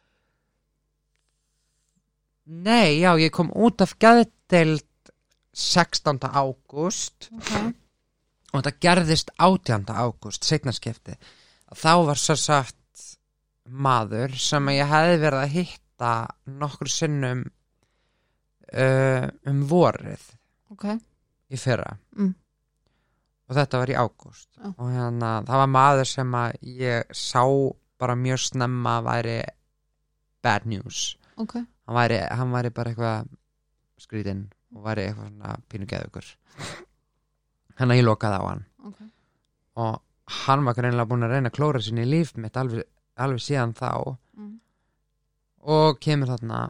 nei, 2.48 3.00
já, 3.02 3.12
ég 3.20 3.34
kom 3.36 3.52
út 3.52 3.84
af 3.84 3.98
gæðdeild 4.00 5.12
16. 5.58 6.24
ágúst 6.32 7.30
ok 7.36 7.76
og 8.54 8.64
þetta 8.64 8.80
gerðist 8.84 9.32
18. 9.38 9.92
ágúst 9.92 10.48
setnaskipti 10.48 11.18
þá 11.76 11.92
var 12.08 12.20
svo 12.20 12.36
sagt 12.40 12.76
maður 13.68 14.38
sem 14.40 14.72
ég 14.72 14.88
hefði 14.88 15.20
verið 15.22 15.44
að 15.44 15.56
hitta 15.58 16.12
nokkur 16.62 16.92
sinnum 16.92 17.44
uh, 18.74 19.28
um 19.50 19.62
vorið 19.70 20.26
ok, 20.74 20.86
í 21.54 21.60
fyrra. 21.62 21.94
Mm. 22.18 22.34
og 23.48 23.60
þetta 23.60 23.82
var 23.84 23.94
í 23.94 24.00
ágúst. 24.00 24.50
Já. 24.58 24.72
og 24.74 24.92
hérna 24.92 25.32
það 25.48 25.64
var 25.64 25.72
maður 25.76 26.12
sem 26.12 26.36
að 26.42 26.60
ég 26.82 27.16
sá 27.16 27.44
bara 27.98 28.18
mjög 28.20 28.44
snemma 28.50 29.00
væri 29.06 29.40
bad 30.44 30.68
news. 30.70 31.16
Ok. 31.38 31.56
Hann 31.58 31.96
væri, 31.96 32.20
hann 32.28 32.52
væri 32.52 32.74
bara 32.76 32.92
eitthvað 32.92 33.32
skrítinn 34.02 34.48
og 34.76 34.84
væri 34.86 35.08
eitthvað 35.08 35.32
svona 35.32 35.56
pínu 35.72 35.88
geðugur 35.90 36.36
hann 37.78 37.94
að 37.94 38.02
ég 38.02 38.08
lokaði 38.08 38.40
á 38.42 38.44
hann. 38.48 38.64
Ok, 38.88 39.02
og 39.78 40.00
hann 40.44 40.66
var 40.68 40.78
greinlega 40.78 41.10
búin 41.10 41.26
að 41.28 41.36
reyna 41.36 41.52
að 41.52 41.58
klóra 41.58 41.82
sinni 41.84 42.06
í 42.06 42.10
líf 42.10 42.34
mitt 42.42 42.58
alveg, 42.60 42.88
alveg 43.16 43.44
síðan 43.44 43.76
þá. 43.78 43.92
Mm. 44.38 44.56
og 45.74 45.98
kemur 46.04 46.30
þarna 46.30 46.68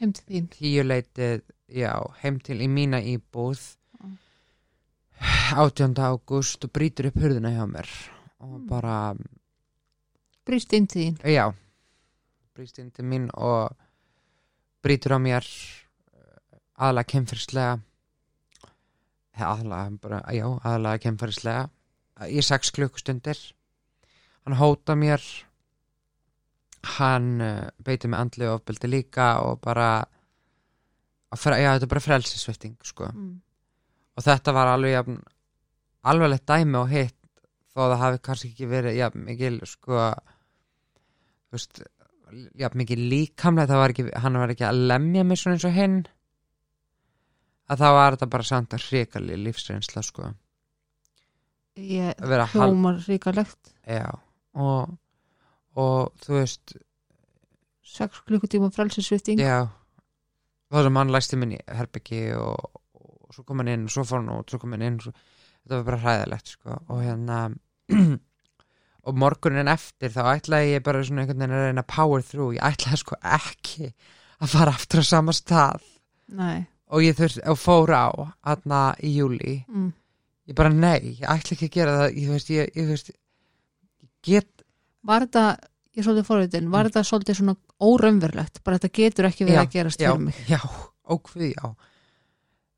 heim 0.00 0.12
til 0.12 0.24
þín. 0.28 0.48
Tíu 0.54 0.84
leitið 0.86 1.42
já, 1.68 1.92
heim 2.22 2.38
til 2.40 2.60
í 2.64 2.68
mína 2.70 3.00
íbúð. 3.02 3.60
Mm. 4.02 4.16
18. 5.58 5.94
ágúst 5.98 6.64
og 6.64 6.72
brýtur 6.72 7.10
upp 7.10 7.18
hurðina 7.22 7.50
hjá 7.54 7.64
mér. 7.66 7.88
Og 8.40 8.60
Mm. 8.60 8.66
bara, 8.68 9.14
brýst 10.46 10.72
inn 10.72 10.86
til 10.86 11.02
þín. 11.02 11.18
Já. 11.26 11.52
Brýst 12.56 12.78
inn 12.78 12.90
til 12.90 13.04
mín 13.04 13.28
og 13.34 13.74
brýtur 14.82 15.14
á 15.14 15.18
mér 15.18 15.44
aðalega 16.78 17.04
kemfyrslega 17.10 17.80
aðalega, 19.38 19.98
bara, 20.02 20.22
já, 20.34 20.46
aðalega 20.64 20.98
kemfyrslega 20.98 21.68
í 22.26 22.42
sex 22.42 22.70
klukkustundir. 22.74 23.38
Hann 24.44 24.56
hóta 24.58 24.96
mér 24.98 25.22
hann 26.98 27.40
uh, 27.42 27.68
beitir 27.84 28.10
mig 28.10 28.20
andli 28.20 28.46
og 28.46 28.60
ofbeldi 28.60 28.90
líka 28.90 29.32
og 29.44 29.60
bara 29.64 29.90
já, 31.34 31.74
þetta 31.74 31.84
er 31.84 31.92
bara 31.92 32.04
frelsisvitting 32.04 32.76
sko. 32.82 33.10
mm. 33.12 33.40
og 34.16 34.24
þetta 34.24 34.54
var 34.56 34.72
alveg 34.72 34.94
jafn, 34.94 35.20
alveglegt 36.08 36.46
dæmi 36.48 36.78
og 36.78 36.88
hitt 36.92 37.16
þó 37.74 37.92
það 37.92 38.00
hafi 38.02 38.20
kannski 38.24 38.52
ekki 38.52 38.68
verið 38.70 38.98
jafn 38.98 39.24
mikil 39.26 39.60
sko 39.68 40.10
veist 41.52 41.82
jafn 42.58 42.80
mikil 42.80 43.00
líkamlega 43.10 43.70
það 43.70 43.82
var 43.82 43.94
ekki, 43.94 44.06
hann 44.22 44.38
var 44.40 44.54
ekki 44.54 44.66
að 44.68 44.84
lemja 44.92 45.24
mig 45.24 45.40
svona 45.40 45.58
eins 45.58 45.68
og 45.68 45.76
hinn 45.76 45.98
að 47.68 47.82
þá 47.82 47.88
var 47.98 48.16
þetta 48.16 48.30
bara 48.32 48.48
samt 48.48 48.76
að 48.76 48.86
hrikali 48.88 49.38
lífsreynsla 49.44 50.04
sko 50.04 50.30
ég 51.78 52.16
vera 52.18 52.48
hal, 52.48 52.72
hljómar 52.72 53.02
ríkalegt 53.06 53.74
já, 53.86 54.08
og, 54.58 54.96
og 55.76 56.12
þú 56.24 56.38
veist 56.38 56.76
6 57.88 58.22
klukkutíma 58.28 58.70
frelsisvifting 58.74 59.40
já. 59.40 59.68
Þá 60.68 60.84
sem 60.84 61.00
hann 61.00 61.12
læsti 61.12 61.38
minni 61.40 61.58
herbyggi 61.64 62.22
og, 62.36 62.80
og 62.98 63.34
svo 63.34 63.44
kom 63.48 63.62
hann 63.62 63.72
inn 63.72 63.86
og 63.88 63.92
svo 63.92 64.04
fór 64.04 64.20
hann 64.20 64.32
út, 64.34 64.50
svo 64.52 64.60
kom 64.60 64.74
hann 64.76 64.84
inn 64.84 64.98
svo, 65.00 65.14
þetta 65.62 65.78
var 65.78 65.86
bara 65.86 66.00
hræðilegt 66.02 66.52
sko. 66.52 66.80
Og 66.92 67.04
hérna 67.06 67.38
og 69.08 69.16
morgunin 69.16 69.70
eftir 69.72 70.12
þá 70.12 70.34
ætlaði 70.34 70.74
ég 70.74 70.84
bara 70.84 71.04
svona 71.06 71.24
einhvern 71.24 71.40
veginn 71.40 71.56
að 71.56 71.64
reyna 71.70 71.84
að 71.86 71.92
power 71.94 72.24
through. 72.24 72.56
Ég 72.58 72.66
ætlaði 72.68 73.00
sko 73.00 73.20
ekki 73.38 73.88
að 74.38 74.52
fara 74.52 74.74
aftur 74.76 75.00
á 75.00 75.04
sama 75.08 75.34
stað. 75.36 75.86
Nei. 76.36 76.66
Og 76.92 77.04
ég 77.04 77.16
þurft 77.16 77.40
og 77.48 77.60
fór 77.60 77.94
á 77.96 78.08
aðna 78.52 78.82
í 79.04 79.14
júli 79.16 79.58
mm. 79.68 79.88
ég 80.48 80.56
bara 80.56 80.72
nei, 80.72 81.16
ég 81.20 81.24
ætla 81.24 81.56
ekki 81.56 81.68
að 81.68 81.74
gera 81.74 81.96
það. 82.02 82.20
Ég, 82.20 82.30
veist, 82.34 82.52
ég, 82.52 82.70
ég, 82.76 82.92
veist, 82.92 83.10
get 84.24 84.57
var 85.08 85.24
þetta, 85.26 85.44
ég 85.98 86.04
svolítið 86.06 86.28
forvitin 86.28 86.70
var 86.74 86.88
þetta 86.90 87.02
svolítið 87.08 87.38
svona 87.40 87.56
óraunverlegt 87.88 88.60
bara 88.66 88.78
þetta 88.78 88.92
getur 89.00 89.28
ekki 89.30 89.46
verið 89.48 89.58
Já, 89.58 89.64
að 89.64 89.74
gerast 89.78 90.02
fyrir 90.04 90.22
mig. 90.28 90.38
já, 90.52 90.60
ókvið, 91.16 91.50
já. 91.56 91.66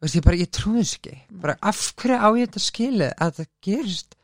Þú 0.00 0.06
veist, 0.06 0.16
ég 0.16 0.24
bara, 0.24 0.36
ég 0.40 0.48
þess 0.78 0.94
ekki. 0.96 1.14
Bara, 1.42 1.54
af 1.68 1.80
hverju 2.00 2.16
á 2.16 2.28
ég 2.40 2.46
þetta 2.48 2.62
skilið 2.64 3.10
að 3.20 3.32
þetta 3.36 3.50
gerist? 3.66 4.14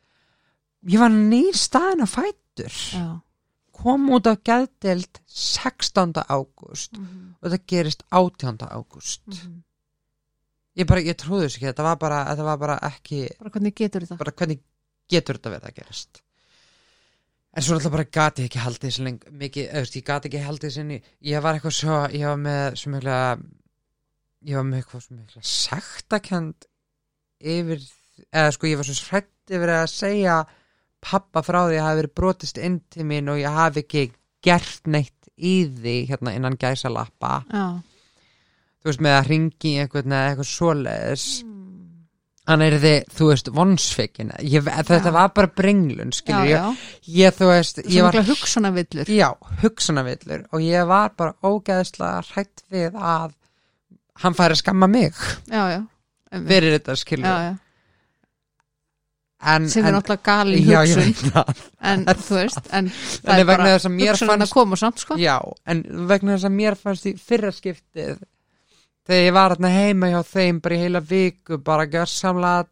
Ég 0.88 1.02
var 1.02 1.12
nýr 1.12 1.58
staðin 1.58 2.04
á 2.06 2.08
fætur. 2.08 2.76
Já, 2.96 3.06
kom 3.76 4.06
út 4.16 4.30
af 4.30 4.38
gæðdeild 4.46 5.18
16. 5.28 6.14
ágúst 6.32 6.96
Mhm, 6.96 7.34
og 7.42 7.50
þetta 7.50 7.66
gerist 7.74 8.04
18. 8.10 8.64
ágúst. 8.72 9.20
Mhm. 9.28 9.62
ég 10.76 10.86
bara, 10.86 11.00
ég 11.00 11.16
þess 11.44 11.56
ekki, 11.58 11.66
þetta 11.72 11.82
var 11.84 11.96
bara 12.00 12.24
þetta 12.30 12.44
var 12.44 12.58
bara 12.58 12.78
ekki, 12.88 13.20
bara 13.38 13.50
hvernig 13.50 13.74
getur 13.74 14.00
þetta? 14.04 14.16
Bara 14.20 14.32
hvernig 14.32 14.58
getur 15.08 15.36
þetta 15.38 15.52
verið 15.54 15.68
að 15.70 15.76
gerast 15.82 16.22
en 17.56 17.64
svo 17.64 17.76
alltaf 17.76 17.94
bara 17.94 18.08
gati 18.12 18.46
ekki 18.46 18.60
haldið 18.60 18.90
þessu 18.90 19.04
lengi 19.06 19.30
mikið, 19.42 19.68
veist, 19.78 19.96
ég 19.96 20.04
gati 20.06 20.28
ekki 20.28 20.42
haldið 20.44 20.68
þessu 20.68 20.82
inni. 20.84 20.98
Ég 21.24 21.44
var 21.44 21.56
eitthvað 21.56 21.76
svo, 21.78 22.00
ég 22.12 22.28
var 22.28 22.42
með 22.42 22.76
svo 22.82 22.92
mikla 22.92 23.20
ég 24.46 24.58
var 24.58 24.68
með 24.68 24.82
eitthvað 24.82 25.04
svo 25.06 25.16
mikla 25.16 25.42
sektakend 25.50 26.68
yfir, 27.40 27.82
eða 28.28 28.52
sko 28.54 28.70
ég 28.70 28.80
var 28.80 28.88
svo 28.88 29.08
hrætt 29.08 29.56
yfir 29.56 29.72
að 29.72 29.88
segja 29.92 30.36
pappa 31.06 31.42
frá 31.46 31.60
því 31.64 31.80
að 31.80 31.86
hafi 31.86 32.00
verið 32.02 32.16
brotist 32.20 32.60
inn 32.60 32.78
til 32.92 33.06
mín 33.08 33.32
og 33.32 33.40
ég 33.40 33.56
hafi 33.56 33.84
ekki 33.84 34.06
gert 34.44 34.88
neitt 34.90 35.30
í 35.36 35.56
því 35.68 35.96
hérna 36.10 36.32
innan 36.36 36.56
gæsalappa. 36.60 37.40
Já. 37.50 37.66
Þú 38.80 38.90
veist 38.90 39.04
með 39.04 39.16
að 39.18 39.28
ringi 39.32 39.74
einhvern 39.82 40.14
eða 40.14 40.30
eitthvað 40.30 40.50
svoleiðis. 40.52 41.26
Mm. 41.44 41.55
Hann 42.46 42.62
er 42.62 42.76
þið, 42.82 43.10
þú 43.16 43.28
veist, 43.30 43.50
vonsvikin 43.54 44.30
ég, 44.46 44.66
þetta 44.66 45.00
Já. 45.00 45.14
var 45.16 45.32
bara 45.34 45.50
brenglun 45.58 46.14
já, 46.14 46.18
skilur 46.20 46.48
já, 46.50 46.60
ég, 46.60 46.86
ég, 47.18 47.36
þú 47.36 47.50
veist 47.50 47.82
var, 47.82 48.14
mikla 48.14 48.24
hugsunavillur 48.30 49.10
já, 49.10 49.28
hugsanavillur 49.62 50.46
og 50.52 50.64
ég 50.64 50.88
var 50.88 51.12
bara 51.18 51.34
ógeðslega 51.42 52.22
hrætt 52.30 52.64
við 52.72 52.96
að 52.96 53.34
hann 54.22 54.38
færi 54.38 54.56
að 54.56 54.62
skamma 54.62 54.90
mig 54.90 55.22
já, 55.50 55.62
já, 55.74 55.80
fyrir 56.36 56.76
þetta 56.78 56.98
skilur 57.02 57.26
já, 57.26 57.48
já. 57.48 57.56
en, 59.56 59.68
sem 59.72 59.90
er 59.90 59.98
náttúrulega 59.98 60.28
já, 60.62 60.78
ég 60.86 61.02
hugsun. 61.02 61.66
en 61.90 62.06
þú 62.14 62.38
veist, 62.38 62.62
en 62.70 62.92
það 62.94 63.34
en 63.34 63.42
er 63.42 63.50
bara 63.50 63.74
fannst 63.82 64.46
að 64.46 64.54
koma 64.54 64.78
samt 64.78 65.02
sko. 65.02 65.18
Já, 65.18 65.40
en 65.66 65.82
vegna 66.06 66.36
þess 66.36 66.46
að 66.46 66.58
mér 66.62 66.78
fannst 66.78 67.10
í 67.10 67.16
fyrra 67.18 67.50
skiptið 67.54 68.22
þegar 69.06 69.24
ég 69.26 69.32
var 69.36 69.54
hérna 69.54 69.70
heima 69.74 70.10
hjá 70.12 70.22
þeim 70.26 70.60
bara 70.60 70.74
í 70.74 70.82
heila 70.84 71.00
viku 71.00 71.58
bara 71.62 71.86
gjörsamlega 71.86 72.66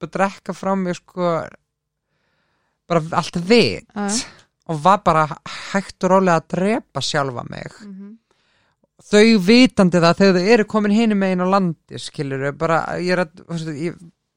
að 0.00 0.10
drekka 0.14 0.54
frá 0.54 0.74
mig 0.78 0.96
sko 0.96 1.32
bara 2.88 3.02
allt 3.18 3.36
vit 3.36 3.84
Já, 3.94 4.08
já. 4.08 4.24
og 4.68 4.80
var 4.84 5.00
bara 5.04 5.26
hægt 5.72 6.04
og 6.04 6.10
rólega 6.12 6.40
að 6.40 6.48
drepa 6.54 7.00
sjálfa 7.04 7.44
mig 7.50 7.72
Mhm. 7.84 8.14
þau 9.10 9.38
vitandi 9.46 10.00
það 10.02 10.16
þegar 10.18 10.34
þau 10.38 10.52
eru 10.54 10.64
komin 10.64 10.92
hinum 10.92 11.18
megin 11.18 11.40
á 11.44 11.48
landi 11.48 11.98
skilur 11.98 12.52
bara, 12.52 12.84
ég 12.98 13.12
er 13.12 13.24
að 13.24 13.74
ég, 13.78 13.94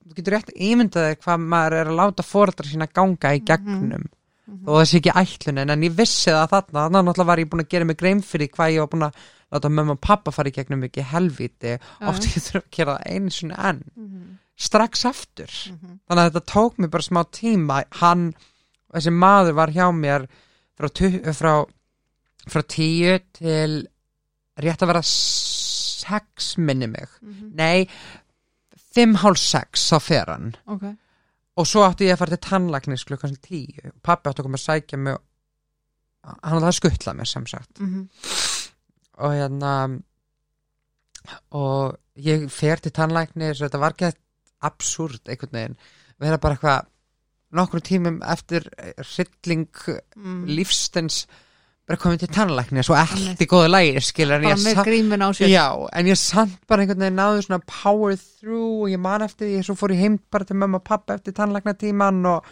þú 0.08 0.16
getur 0.16 0.34
rétt 0.36 0.52
ímyndaði 0.56 1.16
hvað 1.22 1.39
maður 1.39 1.74
er 1.80 1.88
að 1.88 1.96
láta 2.00 2.24
fóreldra 2.24 2.68
sína 2.68 2.88
ganga 2.94 3.34
í 3.36 3.39
gegnum 3.44 4.04
Mhm. 4.48 4.68
og 4.68 4.82
það 4.82 4.86
sé 4.89 4.98
ekki 5.00 5.12
ætlunin 5.16 5.70
en 5.72 5.82
ég 5.82 5.96
vissi 5.96 6.30
það 6.32 6.50
þarna 6.50 6.89
þannig 6.89 7.06
náttúrulega 7.08 7.26
var 7.26 7.38
ég 7.39 7.50
búin 7.50 7.62
að 7.64 7.70
gera 7.70 7.86
mig 7.86 7.98
grein 7.98 8.22
fyrir 8.22 8.50
hvað 8.50 8.72
ég 8.74 8.80
var 8.80 8.88
búin 8.88 9.08
að 9.08 9.14
láta 9.52 9.70
mömmu 9.70 9.91
og 9.97 10.02
pappa 10.02 10.32
fara 10.32 10.49
í 10.49 10.54
gegnum 10.56 10.80
mikið 10.86 11.04
helvíti 11.12 11.74
Já. 11.78 12.08
oft 12.08 12.24
ég 12.24 12.38
þurfa 12.39 12.62
að 12.64 12.72
gera 12.72 12.97
það 12.97 13.12
einu 13.16 13.30
sinni 13.30 13.56
enn 13.58 13.82
Mhm. 13.95 14.38
strax 14.58 15.06
aftur 15.06 15.52
Mhm. 15.72 15.99
þannig 16.08 16.24
að 16.24 16.32
þetta 16.32 16.45
tók 16.54 16.78
mér 16.78 16.89
bara 16.89 17.04
smá 17.04 17.24
tíma 17.32 17.84
hann, 18.02 18.34
þessi 18.93 19.12
maður 19.12 19.54
var 19.56 19.68
hjá 19.70 19.88
mér 19.91 20.28
frá, 20.78 20.88
frá, 21.34 21.66
frá 22.47 22.62
tíu 22.64 23.20
til 23.34 23.88
rétt 24.58 24.82
að 24.82 24.88
vera 24.88 25.02
sex 25.04 26.58
minni 26.58 26.88
mig 26.88 27.08
Mhm. 27.22 27.56
nei, 27.56 27.88
fimm 28.93 29.16
hálf 29.16 29.38
sex 29.38 29.89
þá 29.91 29.99
fer 30.02 30.26
hann 30.28 30.56
Ok, 30.68 30.84
og 31.58 31.66
svo 31.66 31.84
átti 31.88 32.06
ég 32.08 32.14
að 32.14 32.18
fara 32.18 32.36
til 32.38 32.49
tannlæknis 32.49 33.04
klukkan 33.06 33.36
tíu 33.41 33.91
pappi 34.04 34.30
átti 34.30 34.39
að 34.41 34.43
koma 34.43 34.58
að 34.58 34.68
sækja 34.68 34.97
mig 34.99 35.18
hann 36.43 36.58
átti 36.62 36.70
að 36.70 36.80
skuttla 36.80 37.14
mér 37.18 37.28
sem 37.28 37.45
sagt 37.47 37.80
Mhm. 37.80 38.10
Og 39.22 39.36
hérna 39.38 39.74
og 41.56 41.98
ég 42.22 42.48
fer 42.52 42.82
til 42.82 42.94
tannlæknis 42.96 43.60
og 43.62 43.68
þetta 43.68 43.82
var 43.82 43.96
ekki 43.96 44.12
absúrt 44.68 45.30
einhvern 45.32 45.56
veginn. 45.58 45.78
Vera 46.22 46.40
bara 46.42 46.58
eitthvað 46.58 46.90
nokkru 47.58 47.82
tímum 47.84 48.20
eftir 48.24 48.68
hrylling 48.98 49.68
Mm. 50.16 50.46
lífstens 50.48 51.26
bara 51.88 51.98
komið 52.00 52.20
til 52.24 52.32
tannlæknis 52.32 52.90
og 52.90 52.98
allt 53.02 53.42
í 53.42 53.48
góðu 53.50 53.68
lægi 53.72 54.02
skilur 54.06 54.38
en 54.38 54.44
bara 54.46 54.56
með 54.56 54.76
samt 54.78 54.88
grímin 54.88 55.24
á 55.26 55.30
sér. 55.36 55.50
Já, 55.52 55.68
en 55.92 56.06
ég 56.08 56.18
samt 56.20 56.60
bara 56.68 56.84
einhvern 56.84 57.04
veginn 57.04 57.20
náðu 57.20 57.42
svona 57.44 57.62
power 57.68 58.16
through 58.16 58.84
og 58.86 58.90
ég 58.94 59.00
man 59.02 59.26
eftir 59.26 59.50
því, 59.50 59.64
svo 59.66 59.76
fór 59.76 59.92
ég 59.96 60.00
heim 60.00 60.20
bara 60.32 60.46
til 60.46 60.56
mömmu 60.56 60.80
og 60.80 60.84
pappa 60.84 61.18
eftir 61.18 61.34
tannlæknatíman 61.34 62.26
og 62.26 62.46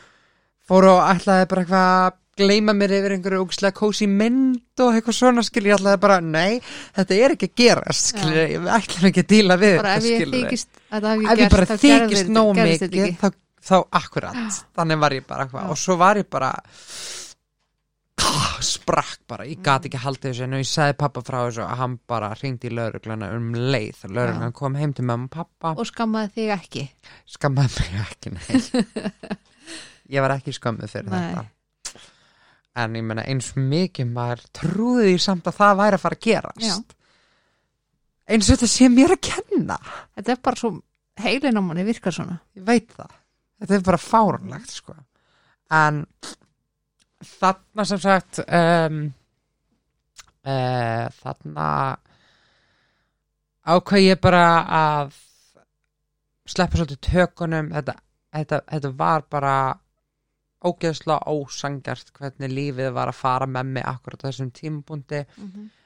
fór 0.68 0.90
og 0.92 1.00
ætlaði 1.14 1.48
bara 1.48 1.64
eitthvað 1.64 2.19
að 2.40 2.46
gleyma 2.46 2.76
mér 2.78 2.94
yfir 3.00 3.16
einhverju 3.16 3.44
ógislega 3.44 3.76
kósi 3.78 4.08
mynd 4.10 4.84
og 4.84 4.96
eitthvað 4.96 5.18
svona 5.18 5.44
skil 5.46 5.66
ég 5.68 5.76
ætlaði 5.78 6.02
bara, 6.06 6.20
nei, 6.24 6.60
þetta 6.96 7.20
er 7.20 7.36
ekki 7.36 7.50
að 7.52 7.56
gerast 7.62 8.12
skil 8.14 8.32
ég, 8.34 8.56
ég 8.56 8.72
ætlaði 8.80 9.12
ekki 9.12 9.24
að 9.26 9.30
díla 9.34 9.60
við 9.60 9.78
bara 9.82 9.94
þetta 10.00 10.42
ég 10.42 10.66
að 10.90 11.08
það 11.08 11.24
ef 11.36 11.44
ég 11.44 11.54
bara 11.56 11.80
þykist 11.84 12.34
nóg 12.34 12.52
mikið 12.60 12.98
þá, 13.20 13.30
þá 13.70 13.78
akkurat, 14.02 14.60
þannig 14.80 15.02
var 15.06 15.18
ég 15.20 15.30
bara 15.30 15.48
Já. 15.52 15.64
og 15.68 15.80
svo 15.80 16.00
var 16.00 16.22
ég 16.22 16.30
bara 16.32 16.54
sprakk 18.64 19.22
bara, 19.30 19.46
ég 19.48 19.62
gat 19.64 19.86
ekki 19.88 20.00
haldið 20.04 20.34
þessu 20.34 20.46
en 20.46 20.58
ég 20.60 20.68
sagði 20.68 20.98
pappa 21.00 21.24
frá 21.24 21.38
þessu 21.46 21.64
og 21.64 21.78
hann 21.80 21.96
bara 22.10 22.34
ringdi 22.36 22.68
í 22.68 22.74
lauruglana 22.76 23.30
um 23.38 23.54
leið. 23.56 24.02
Lauruglan 24.12 24.56
kom 24.58 24.76
heim 24.76 24.92
til 24.96 25.06
mamma 25.08 25.30
og 25.30 25.38
pappa 25.38 25.72
og 25.80 25.88
skammaði 25.88 26.34
þig 26.36 26.52
ekki? 26.58 26.84
Skammaði 27.38 27.86
mig 27.86 28.02
ekki 28.04 28.34
nei. 28.36 29.38
ég 30.16 30.26
var 30.26 30.36
ekki 30.36 30.54
skammuð 30.56 30.92
fyrir 30.92 31.10
Nei. 31.12 31.22
þetta 31.22 31.46
en 32.78 32.96
ég 32.96 33.06
menna 33.06 33.26
eins 33.28 33.54
mikið 33.58 34.12
maður 34.14 34.44
trúði 34.56 35.10
því 35.10 35.22
samt 35.24 35.50
að 35.50 35.58
það 35.60 35.80
væri 35.82 35.98
að 35.98 36.04
fara 36.04 36.20
að 36.20 36.26
gerast. 36.28 36.96
Eins 38.30 38.46
og 38.46 38.54
þetta 38.54 38.70
sé 38.70 38.90
mér 38.94 39.16
að 39.16 39.24
kenna. 39.26 39.78
Þetta 40.16 40.34
er 40.36 40.42
bara 40.46 40.62
svo 40.62 40.74
heilin 41.20 41.60
á 41.60 41.62
manni 41.66 41.86
virkar 41.88 42.16
svona. 42.16 42.38
Ég 42.58 42.66
veit 42.68 42.92
það. 42.94 43.16
Þetta 43.60 43.76
er 43.76 43.88
bara 43.88 44.02
fárunlegt 44.04 44.76
sko. 44.76 44.96
En 45.76 46.04
þarna 47.40 47.86
sem 47.86 48.00
sagt 48.00 48.40
um, 48.46 49.02
uh, 50.46 51.10
þarna 51.20 51.66
ákvað 53.70 54.06
ég 54.06 54.22
bara 54.24 54.46
að 54.80 55.18
sleppa 56.50 56.80
svolítið 56.80 57.02
tökunum. 57.10 57.74
Þetta, 57.76 57.98
þetta, 58.38 58.62
þetta 58.72 58.94
var 59.02 59.28
bara 59.30 59.58
ógeðslega 60.66 61.32
ósangjart 61.32 62.12
hvernig 62.18 62.51
lífið 62.51 62.91
var 62.93 63.07
að 63.07 63.16
fara 63.22 63.45
með 63.47 63.66
mig 63.78 63.84
akkurat 63.88 64.26
þessum 64.28 64.51
tímabundi 64.51 65.26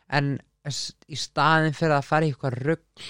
en 0.10 0.40
s- 0.66 0.96
í 1.08 1.16
staðin 1.16 1.74
fyrir 1.78 1.98
að 2.00 2.04
fara 2.08 2.26
í 2.26 2.32
eitthvað 2.34 2.58
rugl 2.66 3.04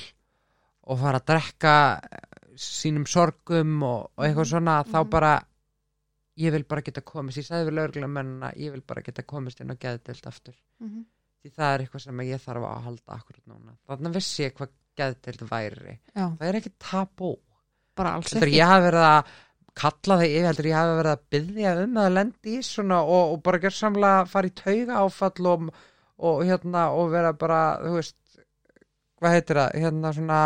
og 0.87 0.99
fara 0.99 1.19
að 1.19 1.25
drekka 1.31 1.75
eh, 2.11 2.19
sínum 2.59 3.05
sorgum 3.07 3.81
og, 3.83 4.11
og 4.17 4.25
eitthvað 4.25 4.49
svona 4.51 4.83
þá 4.83 4.99
Mhm. 5.03 5.09
bara 5.09 5.33
ég 6.37 6.51
vil 6.51 6.63
bara 6.63 6.81
geta 6.81 7.01
komist, 7.01 7.37
ég 7.37 7.45
sagði 7.45 7.69
við 7.69 7.77
lögreglumennina 7.79 8.53
ég 8.57 8.71
vil 8.71 8.81
bara 8.81 9.01
geta 9.01 9.23
komist 9.23 9.61
inn 9.61 9.71
og 9.71 9.77
geðdelt 9.79 10.25
aftur. 10.27 10.55
Mhm. 10.81 11.05
því 11.43 11.51
það 11.57 11.73
er 11.73 11.79
eitthvað 11.83 12.01
sem 12.01 12.17
ég 12.19 12.39
þarf 12.39 12.63
að 12.63 12.83
halda 12.83 13.13
akkurat 13.17 13.47
núna. 13.47 13.73
Þannig 13.87 14.13
vissi 14.15 14.43
ég 14.45 14.53
hvað 14.55 14.69
geðdelt 14.95 15.41
væri. 15.49 15.99
Já, 16.15 16.29
það 16.37 16.47
er 16.47 16.55
ekki 16.55 16.71
tabú. 16.79 17.37
Ég 18.55 18.65
hafi 18.65 18.85
verið 18.87 19.03
að 19.07 19.25
kalla 19.77 20.17
þig 20.21 20.35
yfir, 20.35 20.45
heldur 20.49 20.69
ég 20.69 20.77
hafi 20.77 20.97
verið 20.99 21.11
að 21.15 21.23
byggja 21.33 21.73
um 21.83 21.97
að 22.03 22.11
lendi 22.17 22.53
í 22.59 22.61
svona 22.67 22.99
og, 23.03 23.33
og 23.33 23.41
bara 23.45 23.61
gerð 23.63 23.77
samlega 23.79 24.25
fara 24.29 24.49
í 24.49 24.53
tauga 24.59 24.99
áfall 25.01 25.49
og, 25.53 25.67
og 26.29 26.43
hérna 26.45 26.83
og 26.93 27.11
vera 27.13 27.33
bara, 27.33 27.61
þú 27.81 27.95
veist 27.97 28.19
hvað 29.23 29.35
heitir 29.37 29.59
það, 29.61 29.77
hérna 29.85 30.11
svona 30.13 30.39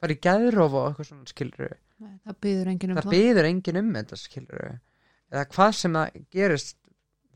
fara 0.00 0.14
í 0.16 0.20
geðrof 0.24 0.76
og 0.80 0.86
eitthvað 0.90 1.10
svona 1.10 1.32
skilur 1.34 1.74
Nei, 2.00 2.14
það 2.24 2.36
byður 2.46 2.70
enginn 2.72 2.92
um 2.94 2.96
það 2.96 3.04
það. 3.08 3.16
byður 3.18 3.48
enginn 3.50 3.80
um 3.82 3.90
þetta 3.98 4.16
skilur 4.22 4.62
eða 5.30 5.44
hvað 5.52 5.74
sem 5.76 5.98
það 5.98 6.22
gerist 6.32 6.78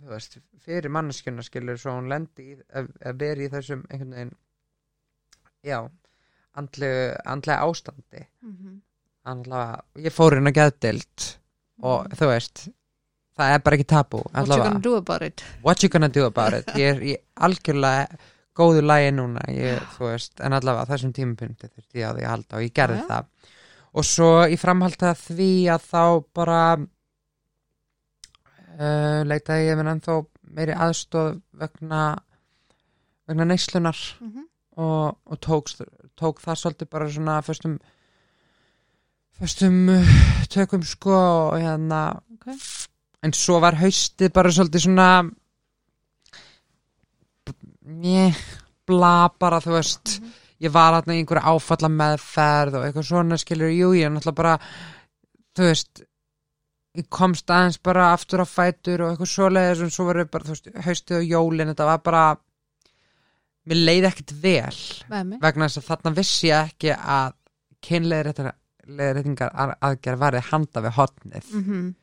þú 0.01 0.15
veist, 0.15 0.39
fyrir 0.65 0.93
manneskjuna 0.97 1.45
skilur 1.45 1.79
svo 1.81 1.99
hún 1.99 2.09
lendi 2.13 2.47
í, 2.55 2.57
að, 2.73 2.89
vera 3.21 3.45
í 3.45 3.51
þessum 3.53 3.85
einhvern 3.91 4.17
veginn 4.17 4.33
já, 5.65 5.79
andlega, 6.61 7.61
ástandi. 7.65 8.27
Mhm. 8.45 8.81
Allavega, 9.25 9.83
ég 10.05 10.13
fór 10.15 10.37
inn 10.39 10.51
á 10.51 10.53
geðdild 10.57 11.29
og 11.85 12.13
þú 12.19 12.29
veist 12.31 12.67
það 13.35 13.55
er 13.57 13.63
bara 13.67 13.79
ekki 13.79 13.89
tabú 13.91 14.21
what 14.23 14.35
you 14.35 14.43
allavega, 14.45 14.69
gonna 14.71 14.85
do 14.85 14.95
about 15.01 15.23
it? 15.27 15.45
What 15.65 15.83
you 15.83 15.89
gonna 15.91 16.09
do 16.13 16.25
about 16.29 16.53
it? 16.61 16.69
Ég 16.79 17.03
er 17.03 17.21
algjörlega 17.49 18.19
góðu 18.55 18.85
lægi 18.87 19.11
núna 19.17 19.41
ég, 19.51 19.81
veist, 19.99 20.37
en 20.41 20.55
allavega 20.55 20.87
þessum 20.93 21.13
tímapunkti 21.17 21.67
þurfti 21.73 21.99
ég 22.03 22.07
á 22.07 22.15
því 22.15 22.23
að 22.27 22.31
halda 22.35 22.57
og 22.61 22.63
ég 22.69 22.75
gerði 22.79 23.01
já. 23.01 23.07
það. 23.09 23.25
Og 23.95 24.07
svo 24.07 24.29
í 24.51 24.57
framhaldi 24.59 25.07
að 25.11 25.25
því 25.29 25.49
að 25.75 25.89
þá 25.91 26.05
bara 26.39 26.61
uh, 28.79 29.21
leitaði 29.27 29.69
ég 29.71 29.79
minn 29.81 29.91
ennþá 29.95 30.17
meiri 30.55 30.77
aðstóð 30.87 31.41
vegna 31.59 32.03
vegna 33.29 33.47
neyslunar 33.49 33.99
Mhm. 34.21 34.47
og, 34.77 35.17
og 35.25 35.39
tók, 35.41 35.71
tók 36.19 36.41
það 36.43 36.59
svolítið 36.61 36.91
bara 36.91 37.11
svona 37.11 37.41
fyrstum 37.43 37.79
fyrstum 39.39 39.89
uh, 39.93 40.15
tökum 40.53 40.83
sko 40.87 41.15
og 41.15 41.59
hérna 41.61 42.03
Ok. 42.35 42.47
en 43.25 43.33
svo 43.33 43.61
var 43.63 43.77
haustið 43.81 44.33
bara 44.37 44.53
svolítið 44.53 44.85
svona 44.87 45.09
njö, 47.85 48.31
bla 48.89 49.29
bara 49.41 49.61
þú 49.61 49.75
veist 49.79 50.19
Mhm. 50.21 50.33
ég 50.65 50.71
var 50.73 50.95
hérna 50.95 51.15
í 51.15 51.21
einhverju 51.23 51.45
áfalla 51.45 51.89
meðferð 51.91 52.75
og 52.79 52.85
eitthvað 52.87 53.07
svona 53.09 53.37
skilur, 53.39 53.69
jú, 53.73 53.93
ég 53.93 54.07
er 54.07 54.11
náttúrulega 54.11 54.35
bara 54.35 54.59
þú 55.57 55.63
veist 55.69 56.03
ég 56.97 57.09
komst 57.11 57.47
aðeins 57.51 57.79
bara 57.83 58.13
aftur 58.15 58.41
á 58.41 58.47
fætur 58.47 59.01
og 59.03 59.11
eitthvað 59.13 59.33
svoleiðis 59.35 59.83
og 59.85 59.91
svo 59.93 60.05
var 60.07 60.25
bara, 60.25 60.45
veist, 60.45 60.69
haustið 60.85 61.17
og 61.19 61.25
jólin, 61.29 61.69
þetta 61.75 61.85
var 61.91 61.99
bara 61.99 62.37
mér 63.67 63.81
leiði 63.85 64.07
ekkert 64.11 64.33
vel 64.43 65.25
mig 65.25 65.41
vegna 65.41 65.67
þess 65.69 65.79
að 65.83 65.89
þarna 65.91 66.15
vissi 66.17 66.49
ég 66.49 66.71
ekki 66.71 66.93
að 66.95 67.33
kynleiðréttingar 68.85 69.53
aðgerð 69.81 70.23
varði 70.23 70.43
handa 70.51 70.83
við 70.85 70.97
hotnið 70.99 71.53
Mhm. 71.59 71.95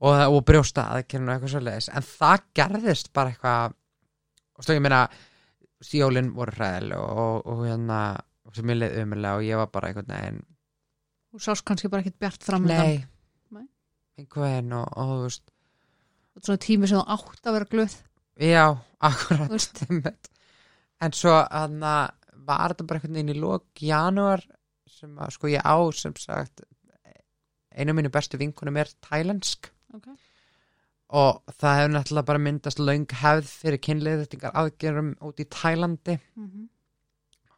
og, 0.00 0.20
og 0.34 0.44
brjósta 0.48 0.86
aðgerðin 0.94 1.28
og 1.28 1.34
eitthvað 1.36 1.54
svoleiðis. 1.54 1.88
En 1.94 2.02
það 2.06 2.44
gerðist 2.60 3.12
bara 3.12 3.30
eitthvað 3.34 3.74
og 4.56 4.64
stóð 4.64 4.76
ég 4.78 4.82
meina 4.84 5.02
jólin 5.96 6.32
voru 6.36 6.52
hræðileg 6.52 6.98
og, 6.98 7.18
og, 7.18 7.46
og 7.46 7.62
hérna 7.66 8.00
sem 8.54 8.66
ég 8.72 8.76
leið 8.80 8.96
umulega 9.04 9.36
og 9.38 9.44
ég 9.46 9.56
var 9.60 9.70
bara 9.72 9.88
einhvern 9.88 10.10
veginn 10.10 10.40
þú 11.30 11.38
sást 11.44 11.64
kannski 11.64 11.88
bara 11.88 12.02
ekkert 12.02 12.18
bjart 12.18 12.42
fram 12.44 12.64
nei, 12.66 13.04
Nei. 13.54 13.66
einhvern 14.18 14.42
veginn 14.48 14.72
og, 14.74 14.88
og 14.98 15.12
þú 15.14 15.18
veist. 15.28 15.44
Svona 16.40 16.58
tími 16.64 16.88
sem 16.90 16.98
þú 16.98 17.04
átt 17.14 17.46
að 17.46 17.56
vera 17.58 17.68
glöð. 17.70 17.94
Já, 18.40 18.64
akkurat 19.08 20.30
en 21.00 21.12
svo 21.16 21.32
hann 21.50 21.78
var 21.80 22.72
þetta 22.74 22.86
bara 22.88 22.98
einhvern 23.00 23.14
veginn 23.16 23.32
í 23.34 23.38
lók 23.40 23.80
janúar 23.84 24.42
sem 25.00 25.14
að 25.18 25.30
sko 25.36 25.50
ég 25.52 25.64
á 25.64 25.76
sem 25.96 26.14
sagt 26.20 26.62
einu 27.76 27.92
af 27.92 27.96
mínu 28.00 28.10
bestu 28.12 28.38
vinkunum 28.40 28.76
er 28.82 28.90
tælensk 29.06 29.70
Ok. 29.94 30.08
og 31.10 31.42
það 31.58 31.78
hefur 31.78 31.94
náttúrulega 31.96 32.26
bara 32.30 32.38
myndast 32.46 32.78
löng 32.82 33.06
hefð 33.22 33.48
fyrir 33.62 33.80
kynleiðrættingar 33.86 34.52
aðgerum 34.60 35.14
út 35.26 35.40
í 35.42 35.46
Tælandi 35.50 36.18
Mhm. 36.36 36.68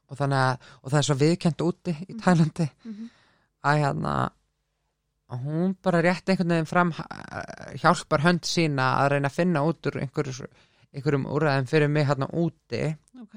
og 0.09 0.17
þannig 0.19 0.45
að 0.45 0.59
og 0.83 0.91
það 0.93 0.99
er 0.99 1.09
svo 1.09 1.17
viðkent 1.25 1.65
úti 1.67 1.93
í 2.09 2.15
Mhm. 2.15 2.21
Tælandi 2.23 2.69
Mhm. 2.85 3.11
að 3.65 3.79
hérna 3.83 4.15
hún 5.33 5.77
bara 5.83 6.03
rétt 6.03 6.29
einhvern 6.29 6.49
veginn 6.53 6.67
fram 6.69 6.91
eh, 6.93 7.77
hjálpar 7.81 8.21
hönd 8.21 8.45
sína 8.45 8.99
að 9.01 9.11
reyna 9.13 9.29
að 9.29 9.37
finna 9.39 9.61
út 9.65 9.87
úr 9.89 10.01
einhverjum 10.01 11.25
úræðum 11.27 11.69
fyrir 11.69 11.89
mig 11.89 12.07
hérna 12.07 12.29
úti 12.33 12.97
Ok. 13.21 13.35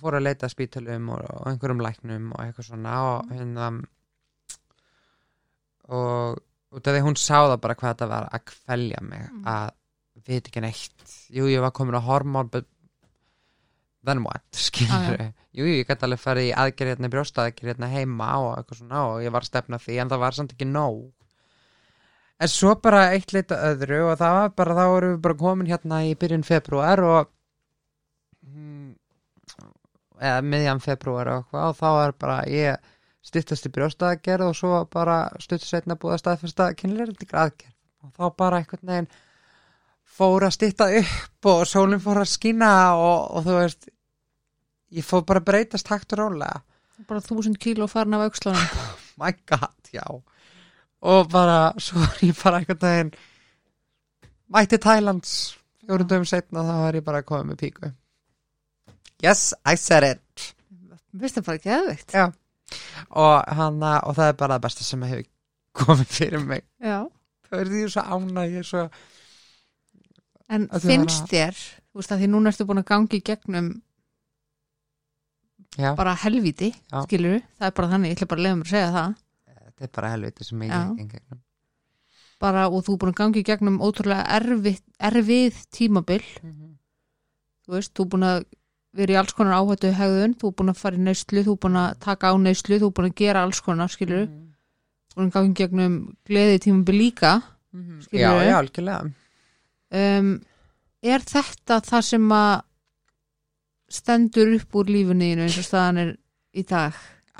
Fór 0.00 0.16
að 0.18 0.24
leita 0.26 0.48
spítalum 0.52 1.08
og, 1.14 1.22
og 1.22 1.46
einhverjum 1.50 1.82
læknum 1.84 2.30
og 2.34 2.40
eitthvað 2.44 2.68
svona 2.70 2.96
og 3.10 3.30
hérna 3.32 3.68
og 5.92 6.40
út 6.72 6.88
af 6.88 6.94
því 6.96 7.02
hún 7.04 7.18
sá 7.20 7.38
það 7.44 7.58
bara 7.64 7.76
hvað 7.78 7.94
þetta 7.94 8.10
var 8.12 8.28
að 8.32 8.44
kvelja 8.52 9.00
mig 9.04 9.24
Mm. 9.32 9.44
að 9.46 9.70
veit 10.28 10.46
ekki 10.48 10.60
neitt. 10.62 11.02
Jú 11.34 11.48
ég 11.50 11.60
var 11.64 11.72
komin 11.74 11.96
á 11.98 12.02
hormón 12.04 12.50
then 14.04 14.22
what, 14.24 14.42
skilur 14.66 15.18
jú, 15.54 15.62
jú, 15.62 15.66
ég 15.78 15.86
gæti 15.86 16.04
alveg 16.06 16.18
farið 16.20 16.48
í 16.50 16.54
aðgerð 16.58 16.90
hérna 16.94 17.10
brjóstaðgerð 17.12 17.68
hérna 17.72 17.88
heima 17.92 18.30
og 18.42 18.56
eitthvað 18.58 18.78
svona 18.80 19.02
og 19.08 19.22
ég 19.22 19.30
var 19.34 19.44
að 19.44 19.50
stefna 19.50 19.78
að 19.78 19.84
því 19.86 19.98
en 20.02 20.10
það 20.10 20.22
var 20.24 20.32
samt 20.38 20.54
ekki 20.56 20.66
nóg. 20.70 21.02
En 22.42 22.50
svo 22.50 22.72
bara 22.82 23.02
eitt 23.14 23.30
leita 23.32 23.54
öðru 23.70 24.00
og 24.10 24.16
það 24.18 24.32
var 24.38 24.48
bara, 24.58 24.74
þá 24.74 24.84
erum 24.96 25.12
við 25.14 25.20
bara 25.22 25.38
komin 25.44 25.70
hérna 25.70 26.00
í 26.08 26.16
byrjun 26.18 26.42
februar 26.48 27.02
og 27.06 27.30
mm, 28.42 28.81
eða 30.22 30.46
miðjan 30.46 30.82
februar 30.82 31.30
og 31.32 31.42
eitthvað 31.42 31.68
og 31.68 31.78
þá 31.78 31.88
er 31.90 32.14
bara 32.24 32.38
ég 32.50 32.90
styttast 33.22 33.68
í 33.68 33.72
brjóstaðgerð 33.74 34.48
og 34.48 34.56
svo 34.58 34.80
bara 34.90 35.18
stuttu 35.42 35.68
setna 35.68 35.98
búið 35.98 36.16
að 36.16 36.22
staðfesta 36.24 36.70
kynleirindingar 36.78 37.44
aðgerð. 37.46 37.76
Og 38.02 38.14
þá 38.16 38.36
bara 38.38 38.58
einhvern 38.58 38.90
veginn 38.90 39.10
fór 40.12 40.46
að 40.48 40.56
stytta 40.56 40.88
upp 40.98 41.50
og 41.52 41.62
sólinn 41.70 42.02
fór 42.02 42.22
að 42.24 42.32
skína 42.32 42.72
og, 42.98 43.30
og 43.38 43.46
þú 43.46 43.56
veist 43.60 43.88
ég 44.92 45.06
fór 45.06 45.24
bara 45.28 45.42
að 45.42 45.48
breytast 45.52 45.90
hægt 45.92 46.16
og 46.16 46.24
rólega. 46.24 46.62
Bara 47.08 47.24
þúsund 47.24 47.58
kíló 47.62 47.88
farin 47.90 48.18
af 48.18 48.26
aukslunum 48.26 48.66
my 49.20 49.32
god, 49.46 49.78
já. 49.94 50.06
Og 51.02 51.30
bara, 51.30 51.72
svo 51.82 52.02
var 52.02 52.22
ég 52.22 52.38
bara 52.42 52.62
einhvern 52.62 52.82
veginn 52.82 53.14
mætti 54.52 54.78
Thailands 54.78 55.56
fjórum 55.82 56.08
dögum 56.08 56.28
setna 56.28 56.66
þá 56.66 56.74
var 56.84 56.98
ég 56.98 57.06
bara 57.06 57.24
koma 57.26 57.52
með 57.52 57.62
píku 57.64 57.90
yes, 59.22 59.52
I 59.64 59.76
said 59.80 60.06
it. 60.06 60.48
Vist 61.12 61.38
það 61.38 61.48
bara 61.48 61.62
geðveikt. 61.66 62.14
Já. 62.16 62.26
og 63.10 63.54
hann 63.56 63.82
og 63.82 64.14
það 64.16 64.30
er 64.30 64.36
bara 64.40 64.56
það 64.56 64.64
besta 64.66 64.86
sem 64.86 65.02
hefur 65.04 65.26
komið 65.76 66.14
fyrir 66.16 66.44
mig. 66.46 66.64
Já. 66.80 66.98
það 67.48 67.60
er 67.60 67.72
því 67.72 67.82
svo 67.92 68.20
er 68.42 68.68
svo 68.68 68.86
En 70.52 70.66
finnst 70.82 71.30
þér, 71.30 71.56
þú 71.56 72.00
veist 72.00 72.12
að 72.12 72.20
því 72.20 72.26
núna 72.28 72.50
ertu 72.52 72.66
búin 72.68 72.82
að 72.82 72.88
gangi 72.90 73.20
í 73.20 73.24
gegnum 73.24 73.68
já, 75.78 75.94
bara 75.96 76.12
helvíti, 76.24 76.74
Já. 76.92 76.98
skilur 77.06 77.38
það 77.56 77.68
er 77.70 77.76
bara 77.78 77.88
þannig, 77.88 78.10
ég 78.12 78.18
ætla 78.18 78.28
bara 78.28 78.42
að 78.42 78.44
leiða 78.44 78.58
mér 78.58 78.66
að 78.66 78.74
segja 78.74 78.90
það. 78.96 79.14
Þetta 79.62 79.86
er 79.86 79.92
bara 79.96 80.10
helviti 80.12 80.44
sem 80.48 80.66
ég 80.66 80.74
Já. 80.74 80.82
engegnum 80.90 81.40
bara 82.42 82.66
og 82.68 82.82
þú 82.86 82.96
er 82.96 83.00
búin 83.02 83.12
að 83.12 83.20
gangi 83.20 83.42
í 83.42 83.46
gegnum 83.46 83.78
ótrúlega 83.84 84.24
erfið, 84.38 84.80
erfið 85.08 85.60
tímabil. 85.74 86.22
Þú 87.62 87.76
veist, 87.76 87.92
þú 87.94 88.04
er 88.04 88.10
búin 88.14 88.28
að 88.28 88.38
vera 88.96 89.14
í 89.14 89.18
alls 89.20 89.32
konar 89.36 89.58
áhættu 89.60 89.92
hegðun, 89.96 90.34
þú 90.40 90.50
er 90.50 90.56
búin 90.58 90.72
að 90.72 90.80
fara 90.82 90.98
í 90.98 91.04
neyslu 91.06 91.44
þú 91.46 91.54
er 91.56 91.60
búin 91.64 91.78
að 91.80 91.94
taka 92.04 92.32
á 92.32 92.34
neyslu, 92.40 92.78
þú 92.80 92.88
er 92.90 92.96
búin 92.98 93.08
að 93.08 93.14
gera 93.22 93.44
alls 93.46 93.60
konar, 93.64 93.92
skilur, 93.92 94.26
búin 95.16 95.30
að 95.30 95.36
gangi 95.36 95.52
í 95.52 95.58
gegnum 95.62 95.96
gleði 96.28 96.58
tímabil 96.66 96.98
líka 96.98 97.32
já, 97.72 98.02
Skilurðu? 98.04 98.44
já, 98.44 98.56
algjörlega. 98.58 99.12
Um, 99.92 100.28
er 101.02 101.24
þetta 101.24 101.80
það 101.84 102.04
sem 102.08 102.28
að 102.36 102.52
stendur 103.92 104.52
upp 104.56 104.78
úr 104.80 104.92
lífunniðinu 104.92 105.46
eins 105.46 105.58
og 105.60 105.66
staðan 105.66 106.02
er 106.02 106.12
í 106.56 106.64
dag? 106.68 106.96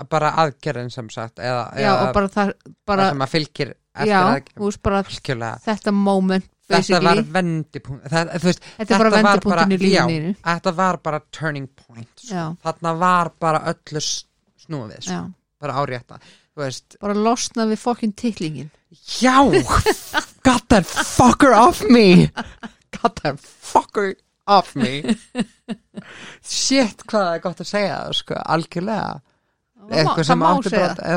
Bara 0.08 0.32
aðgerðin 0.42 0.90
sem 0.92 1.08
sagt 1.12 1.38
eða, 1.38 1.66
já, 1.76 1.84
eða 1.84 2.08
og 2.08 2.14
bara 2.16 2.32
það, 2.32 2.52
bara, 2.88 3.04
það 3.04 3.12
sem 3.12 3.24
að 3.26 3.32
fylgir 3.32 3.72
eftir 3.72 4.10
já, 4.10 4.20
aðgerðin 4.22 4.64
þetta 5.66 5.92
moment 5.96 6.48
þetta 6.78 7.00
var 7.06 7.20
vendipunkt 7.36 8.08
það, 8.12 8.30
þú 8.42 8.48
veist, 8.50 8.62
þetta 8.78 8.98
bara 9.02 9.10
var 9.10 9.40
bara- 9.44 9.66
já, 9.92 10.04
þetta 10.46 10.74
var 10.80 10.98
bara 11.08 11.20
turning 11.38 11.68
point 11.68 12.12
sko. 12.26 12.44
Þarna 12.64 12.94
var 12.98 13.30
bara 13.40 13.60
öllu 13.74 14.00
s- 14.02 14.24
snúið 14.66 14.94
við, 14.96 15.02
sko. 15.08 15.20
bara 15.60 15.72
árétta 15.82 16.20
bara 17.00 17.14
losna 17.16 17.64
við 17.70 17.78
fokkin 17.80 18.12
titlingin. 18.12 18.70
Já 19.22 19.38
got 20.48 20.68
that 20.68 20.84
fucker 20.86 21.52
off 21.56 21.82
me. 21.88 22.28
Got 22.92 23.22
that 23.22 23.40
fucker 23.40 24.14
off 24.46 24.74
me. 24.76 25.00
Shit 26.42 27.04
hvað 27.06 27.24
það 27.26 27.34
er 27.36 27.42
gott 27.46 27.62
að 27.62 27.70
segja 27.70 27.98
sko, 28.16 28.34
algjörlega. 28.36 29.20
Eitthvað 29.92 30.26
sem 30.28 30.42
átti 30.46 30.70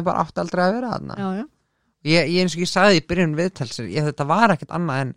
bara, 0.06 0.22
átti 0.24 0.42
aldrei 0.42 0.64
að 0.66 0.74
vera 0.80 0.94
ég, 2.06 2.30
ég 2.34 2.42
eins 2.46 2.56
og 2.56 2.62
ég 2.64 2.70
sagði 2.70 2.98
í 3.00 3.04
byrjun 3.10 3.36
viðtalsir 3.38 3.88
ég, 3.90 4.06
þetta 4.10 4.26
var 4.30 4.54
ekkert 4.56 4.74
annað 4.78 5.02
en 5.04 5.12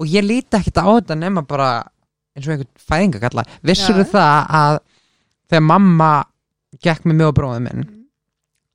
og 0.00 0.08
ég 0.08 0.24
líti 0.26 0.56
ekkert 0.58 0.80
á 0.80 0.86
þetta 0.88 1.16
nema 1.20 1.42
bara 1.46 1.70
eins 2.34 2.46
og 2.48 2.54
einhvern 2.54 2.70
fæðingakalla 2.90 3.44
vissur 3.66 4.00
Já. 4.00 4.06
það 4.14 4.52
að 4.60 4.78
þegar 5.50 5.66
mamma 5.66 6.10
gekk 6.80 7.04
með 7.10 7.26
og 7.28 7.34
bróðum 7.40 7.66
minn 7.68 7.82
Mm. 7.90 7.96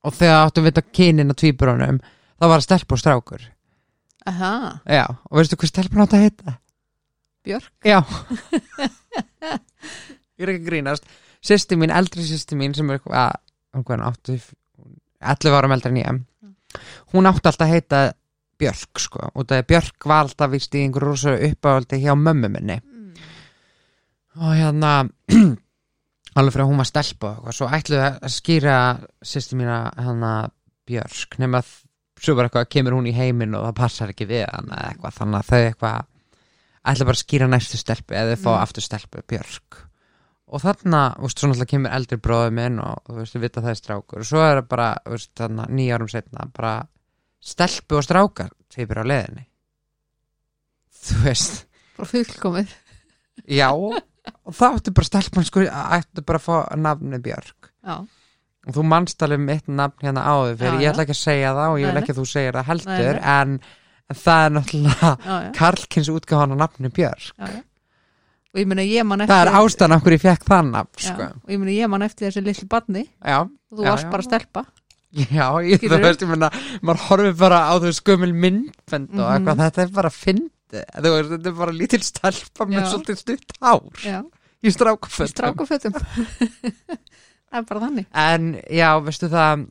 og 0.05 0.13
þegar 0.13 0.43
áttum 0.45 0.65
við 0.67 0.73
þetta 0.75 0.93
kynin 0.99 1.31
á 1.33 1.39
tvíburónum 1.41 1.99
þá 2.03 2.43
var 2.45 2.59
það 2.59 2.65
stelp 2.67 2.91
og 2.93 2.99
strákur. 3.01 3.45
Aha, 4.29 4.51
já, 4.85 5.05
og 5.09 5.37
veistu 5.39 5.57
hvað 5.57 5.71
stelpun 5.71 6.03
átt 6.03 6.13
að 6.17 6.23
heita? 6.25 6.53
Björk. 7.45 7.71
Já. 7.85 7.99
Ég 10.35 10.43
er 10.45 10.51
ekki 10.51 10.61
að 10.61 10.67
grínast. 10.69 11.05
Sýsti 11.45 11.77
mín, 11.79 11.93
eldri 11.93 12.25
sýsti 12.25 12.57
mín 12.59 12.73
sem 12.75 12.89
er 12.89 12.97
eitthvað, 12.99 13.35
hún 13.75 13.85
hvað 13.87 14.05
áttu 14.09 14.37
11 15.21 15.57
árum 15.57 15.75
eldri 15.75 15.91
en 15.93 15.99
ég. 16.01 16.21
Hún 17.13 17.29
átti 17.29 17.47
alltaf 17.49 17.65
að 17.67 17.73
heita 17.75 17.99
Björk 18.59 19.01
sko, 19.03 19.29
og 19.33 19.47
það 19.47 19.61
er 19.61 19.69
Björk 19.69 20.07
var 20.07 20.23
alltaf 20.23 20.51
vist 20.53 20.75
í 20.75 20.83
einhverju 20.85 21.11
rosa 21.11 21.35
uppáhaldi 21.49 21.99
hjá 22.03 22.13
mömmu 22.15 22.49
minni 22.53 22.77
mm. 22.79 23.29
og 24.41 24.55
hérna 24.55 24.91
alveg 26.35 26.53
fyrir 26.53 26.65
að 26.65 26.69
hún 26.71 26.81
var 26.81 26.89
stelpa 26.89 27.33
og 27.41 27.55
svo 27.55 27.69
ætluðu 27.71 28.05
að 28.05 28.31
skýra 28.35 28.77
sýsti 29.23 29.59
mína 29.59 29.79
hérna 29.99 30.33
Björk 30.85 31.39
nema 31.41 31.63
að 31.63 31.71
svo 32.21 32.35
bara 32.37 32.49
eitthvað 32.49 32.69
kemur 32.71 32.95
hún 32.95 33.09
í 33.09 33.15
heiminn 33.15 33.55
og 33.57 33.65
það 33.67 33.79
passar 33.79 34.11
ekki 34.13 34.27
við 34.29 34.45
hann 34.47 34.69
eða 34.71 34.91
eitthvað, 34.91 35.17
þannig 35.19 35.39
að 35.39 35.49
þau 35.49 35.61
eitthvað 35.63 36.11
ætla 36.85 37.07
bara 37.09 37.17
að 37.17 37.23
skýra 37.23 37.49
næstu 37.49 37.81
stelpu 37.81 38.15
eða 38.15 38.37
fá 38.39 38.51
Mm. 38.53 38.61
aftur 38.61 38.85
stelpu 38.85 39.23
Björk 39.27 39.81
og 40.45 40.61
þarna, 40.61 41.01
þú 41.17 41.25
veist, 41.25 41.39
svo 41.39 41.49
náttúrulega 41.49 41.71
kemur 41.71 41.95
eldri 41.97 42.17
bróður 42.21 42.51
minn 42.53 42.79
og 42.79 42.99
þú 43.07 43.15
veist, 43.19 43.35
við 43.35 43.45
vita 43.47 43.63
það 43.65 43.71
er 43.71 43.79
strákur 43.79 44.21
og 44.21 44.29
svo 44.29 44.43
er 44.45 44.59
það 44.61 44.67
bara, 44.69 44.89
þú 45.05 45.15
veist, 45.15 45.31
þarna 45.39 45.65
nýja 45.69 45.97
árum 45.97 46.11
setna 46.11 46.47
bara 46.53 46.73
stelpu 47.45 47.99
og 47.99 48.05
strákar 48.07 48.51
tveipur 48.73 49.03
á 49.03 49.05
leiðinni. 49.05 49.45
Þú 51.05 51.21
veist. 51.27 51.63
Bara 51.95 52.09
fullkomið. 52.11 52.75
Já, 53.51 53.69
og 53.71 54.53
það 54.55 54.77
áttu 54.79 54.93
bara 54.95 55.09
stelpan 55.11 55.47
sko, 55.47 55.65
ættu 55.69 56.25
bara 56.25 56.41
að 56.41 56.45
fá 56.47 56.77
nafni 56.79 57.19
Björk. 57.23 57.71
Já, 57.85 57.99
og 58.65 58.73
þú 58.75 58.85
manst 58.89 59.21
alveg 59.25 59.41
mitt 59.45 59.67
nafn 59.69 60.07
hérna 60.07 60.25
áður 60.25 60.57
fyrir, 60.59 60.77
Já, 60.77 60.81
ég 60.81 60.87
já. 60.87 60.91
ætla 60.91 61.05
ekki 61.05 61.15
að 61.15 61.21
segja 61.21 61.53
það 61.55 61.73
og 61.73 61.79
ég 61.81 61.91
vil 61.91 62.01
ekki 62.01 62.13
að 62.13 62.19
þú 62.19 62.25
segir 62.31 62.57
það 62.57 62.69
heldur 62.71 63.19
nei. 63.19 63.35
en, 63.35 63.55
það 64.23 64.45
er 64.45 64.55
náttúrulega 64.55 65.37
Karlkins 65.59 66.11
útgáðan 66.13 66.55
á 66.55 66.57
nafni 66.63 66.91
já. 66.97 67.11
og 68.55 68.61
ég 68.61 68.69
meina 68.71 68.85
ég 68.87 69.05
man 69.05 69.25
eftir 69.25 69.35
það 69.35 69.43
er 69.43 69.59
ástæðan 69.59 69.97
okkur 69.99 70.15
ég 70.15 70.23
fekk 70.23 70.47
það 70.49 70.71
nafn 70.71 71.05
sko. 71.05 71.29
og 71.43 71.53
ég 71.53 71.61
meina 71.61 71.75
ég 71.75 71.91
man 71.93 72.07
eftir 72.07 72.29
þessi 72.29 72.45
litlu 72.45 72.67
barni. 72.71 73.05
Já, 73.21 73.39
og 73.45 73.77
þú 73.77 73.87
varst 73.89 74.11
bara 74.13 74.25
stelpa 74.25 74.65
já, 75.15 75.47
ég, 75.65 75.85
þú 75.85 75.99
veist, 76.03 76.25
ég 76.25 76.31
meina 76.31 76.49
maður 76.81 77.03
horfir 77.09 77.37
bara 77.39 77.61
á 77.71 77.73
þau 77.83 77.91
skömmul 77.95 78.33
myndbend 78.35 79.15
og 79.15 79.29
eitthvað, 79.31 79.61
þetta 79.63 79.85
er 79.85 79.93
bara 79.95 80.11
fyndi 80.13 80.81
þú 80.81 81.13
veist, 81.13 81.31
þetta 81.35 81.51
er 81.51 81.57
bara 81.61 81.75
lítil 81.75 82.01
stelpa 82.03 82.67
með 82.71 82.89
svolítið 82.91 83.21
stutt 83.21 83.55
hár 83.61 84.03
já, 84.03 84.19
í 84.65 84.73
strákafötum. 84.75 85.31
Strákafötum. 85.31 85.97
Það 87.55 87.61
er 87.61 87.67
bara 87.69 87.81
þannig. 87.85 88.07
En 88.19 88.47
já, 88.73 88.87
veistu 89.05 89.27
það 89.31 89.67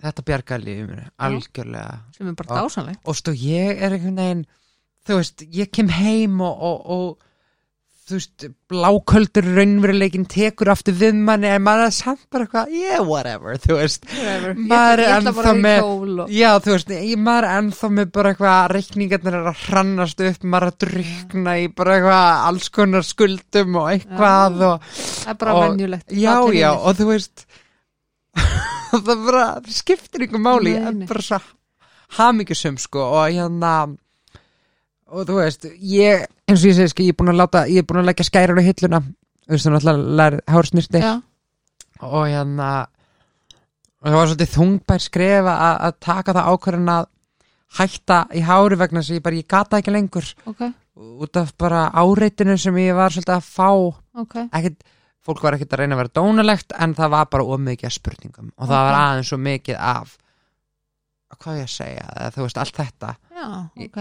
Þetta 0.00 0.22
bjargaði 0.24 0.64
lífið 0.64 0.86
mér 0.88 1.08
Algjörlega. 1.26 1.96
Sem 2.16 2.28
er 2.30 2.36
bara 2.38 2.54
Já. 2.54 2.60
dásanleg 2.62 3.10
Og 3.10 3.18
stu, 3.18 3.34
ég 3.36 3.82
er 3.84 3.96
einhvern 3.96 4.20
veginn 4.22 4.44
Þú 5.04 5.18
veist, 5.18 5.44
ég 5.58 5.70
kem 5.74 5.90
heim 5.92 6.38
og, 6.44 6.62
og, 6.70 6.86
og 6.94 7.26
Þú 8.10 8.16
veist, 8.18 8.44
bláköldur 8.70 9.46
raunveruleikin 9.54 10.24
tekur 10.30 10.72
aftur 10.72 10.96
við 10.98 11.18
manni 11.22 11.46
En 11.50 11.62
maður 11.62 11.84
er 11.86 11.94
samt 11.94 12.24
bara 12.32 12.46
eitthvað 12.46 12.72
Yeah, 12.74 13.04
whatever, 13.06 13.58
þú 13.62 13.76
veist 13.78 14.08
ég 14.10 14.46
Maður 14.58 15.02
er 15.04 15.12
ennþá 15.20 15.52
með. 15.60 15.86
Já, 16.34 16.48
þú 16.64 16.74
veist, 16.74 16.90
maður 17.22 17.46
er 17.46 17.60
ennþá 17.60 17.90
með 18.00 18.10
bara 18.16 18.32
eitthvað 18.34 18.58
Reikningarnir 18.74 19.38
er 19.38 19.48
að 19.52 19.62
hrannast 19.68 20.24
upp 20.26 20.48
Maður 20.50 20.66
er 20.66 20.74
að 20.74 20.80
drykna 20.86 21.56
í 21.60 21.70
bara 21.78 21.96
eitthvað 22.00 22.44
Alls 22.50 22.68
konar 22.80 23.06
skuldum 23.06 23.80
og 23.80 23.88
eitthvað 23.94 24.66
og 24.72 24.90
það 24.90 25.32
er 25.34 25.40
bara 25.44 25.56
venjulegt 25.60 26.10
já, 26.10 26.34
já, 26.34 26.44
hinir. 26.50 26.82
og 26.82 26.98
þú 26.98 27.08
veist 27.12 27.46
það 28.90 29.24
bara 29.28 29.46
það 29.60 29.72
skiptir 29.78 30.26
ykkur 30.26 30.42
máli 30.42 30.74
en 30.80 31.04
bara 31.06 31.26
svo 31.30 31.40
hamingjusum 32.18 32.78
sko 32.82 33.04
og 33.20 33.28
hérna 33.30 33.74
og 35.10 35.26
þú 35.26 35.36
veist, 35.40 35.66
ég 35.82 36.26
eins 36.50 36.62
og 36.64 36.70
ég 36.70 36.76
segi, 36.78 36.90
sko, 36.92 37.04
ég 37.06 37.14
er 37.14 37.18
búin 37.20 37.32
að 37.32 37.38
láta 37.40 37.62
ég 37.70 37.82
er 37.82 37.86
búin 37.88 38.02
að 38.02 38.08
leggja 38.10 38.26
skærar 38.28 38.58
á 38.60 38.62
hilluna. 38.66 39.00
Þú 39.46 39.54
veist, 39.54 39.66
þú 39.66 39.72
náttúrulega 39.74 40.16
lærið 40.20 40.42
hársnýrti 40.54 41.00
og 42.00 42.22
hérna 42.30 42.68
það 44.00 44.14
var 44.16 44.28
svolítið 44.30 44.52
þungbær 44.54 45.02
skref 45.04 45.48
að, 45.52 45.96
taka 46.00 46.32
það 46.36 46.50
ákvörðin 46.54 46.92
að 46.94 47.08
hætta 47.80 48.20
í 48.34 48.40
hári 48.46 48.78
vegna 48.80 49.02
að 49.02 49.10
ég 49.18 49.24
bara, 49.24 49.36
ég 49.40 49.48
gata 49.50 49.78
ekki 49.80 49.92
lengur. 49.94 50.30
Ok, 50.50 50.62
út 51.24 51.36
af 51.40 51.52
bara 51.60 51.82
áreitinu 51.92 52.56
sem 52.58 52.78
ég 52.82 52.96
var 52.96 53.12
svolítið 53.14 53.36
að 53.36 53.50
fá. 53.50 53.68
Ok. 54.24 54.38
Ekkit, 54.48 54.80
fólk 55.20 55.42
var 55.44 55.54
ekkert 55.58 55.76
að 55.76 55.82
reyna 55.82 55.98
að 55.98 56.02
vera 56.04 56.14
dónalegt 56.20 56.72
en 56.80 56.94
það 56.98 57.12
var 57.14 57.28
bara 57.36 57.44
of 57.52 57.60
mikið 57.66 57.90
af 57.90 57.94
spurningum. 57.98 58.50
Og 58.56 58.66
það 58.70 58.80
var 58.88 58.94
Ok. 58.96 59.00
aðeins 59.04 59.30
svo 59.34 59.38
mikið 59.44 59.76
af 59.78 60.16
hvað 61.40 61.60
ég 61.60 61.68
að 61.68 61.74
segja 61.76 62.30
þú 62.34 62.42
veist 62.46 62.58
allt 62.60 62.76
þetta. 62.80 63.14
Já, 63.36 63.46
ok, 63.86 63.98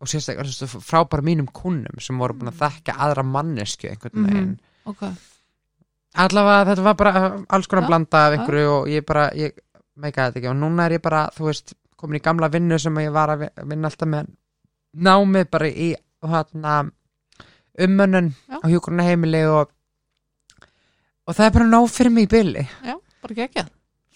og 0.00 0.08
sérstaklega 0.08 0.66
frá 0.80 1.04
bara 1.08 1.22
mínum 1.22 1.46
kunnum 1.52 2.00
sem 2.00 2.18
voru 2.18 2.34
búin 2.34 2.48
að 2.52 2.60
þekka 2.62 2.94
aðra 2.96 3.22
mannesku 3.24 3.88
einhvern 3.90 4.14
Mhm. 4.22 4.26
veginn. 4.30 4.60
ok. 4.86 5.02
Allavega 6.16 6.64
þetta 6.74 6.82
var 6.82 6.94
bara 6.94 7.44
alls 7.48 7.66
konar 7.68 7.84
Já, 7.84 7.86
blanda 7.88 8.18
af 8.26 8.32
einhverju 8.38 8.70
og 8.80 8.86
ég 8.88 9.04
bara, 9.06 9.30
ég 9.34 9.52
meikaði 9.96 10.32
þetta 10.32 10.38
ekki. 10.40 10.48
Og 10.50 10.56
núna 10.56 10.86
er 10.86 10.98
ég 10.98 11.02
bara, 11.02 11.28
þú 11.36 11.44
veist, 11.46 11.74
komin 11.96 12.18
í 12.18 12.22
gamla 12.24 12.48
vinnu 12.50 12.78
sem 12.80 12.94
ég 12.94 13.12
var 13.12 13.28
að 13.28 13.38
vi- 13.44 13.64
vinna 13.68 13.88
alltaf 13.88 14.08
með. 14.08 14.26
Námið 14.96 15.50
bara 15.50 15.66
í 15.66 15.94
hérna 16.22 16.90
ummönnun 17.78 18.32
Já. 18.48 18.58
á 18.58 18.66
hjúkurna 18.68 19.02
heimili 19.06 19.44
og 19.46 19.70
og 21.28 21.34
það 21.36 21.46
er 21.46 21.50
bara 21.50 21.64
nóg 21.70 21.88
fyrir 21.88 22.10
mig 22.12 22.24
í 22.26 22.30
byli 22.32 22.68
Já, 22.84 22.96
bara 23.22 23.34
ekki 23.46 23.66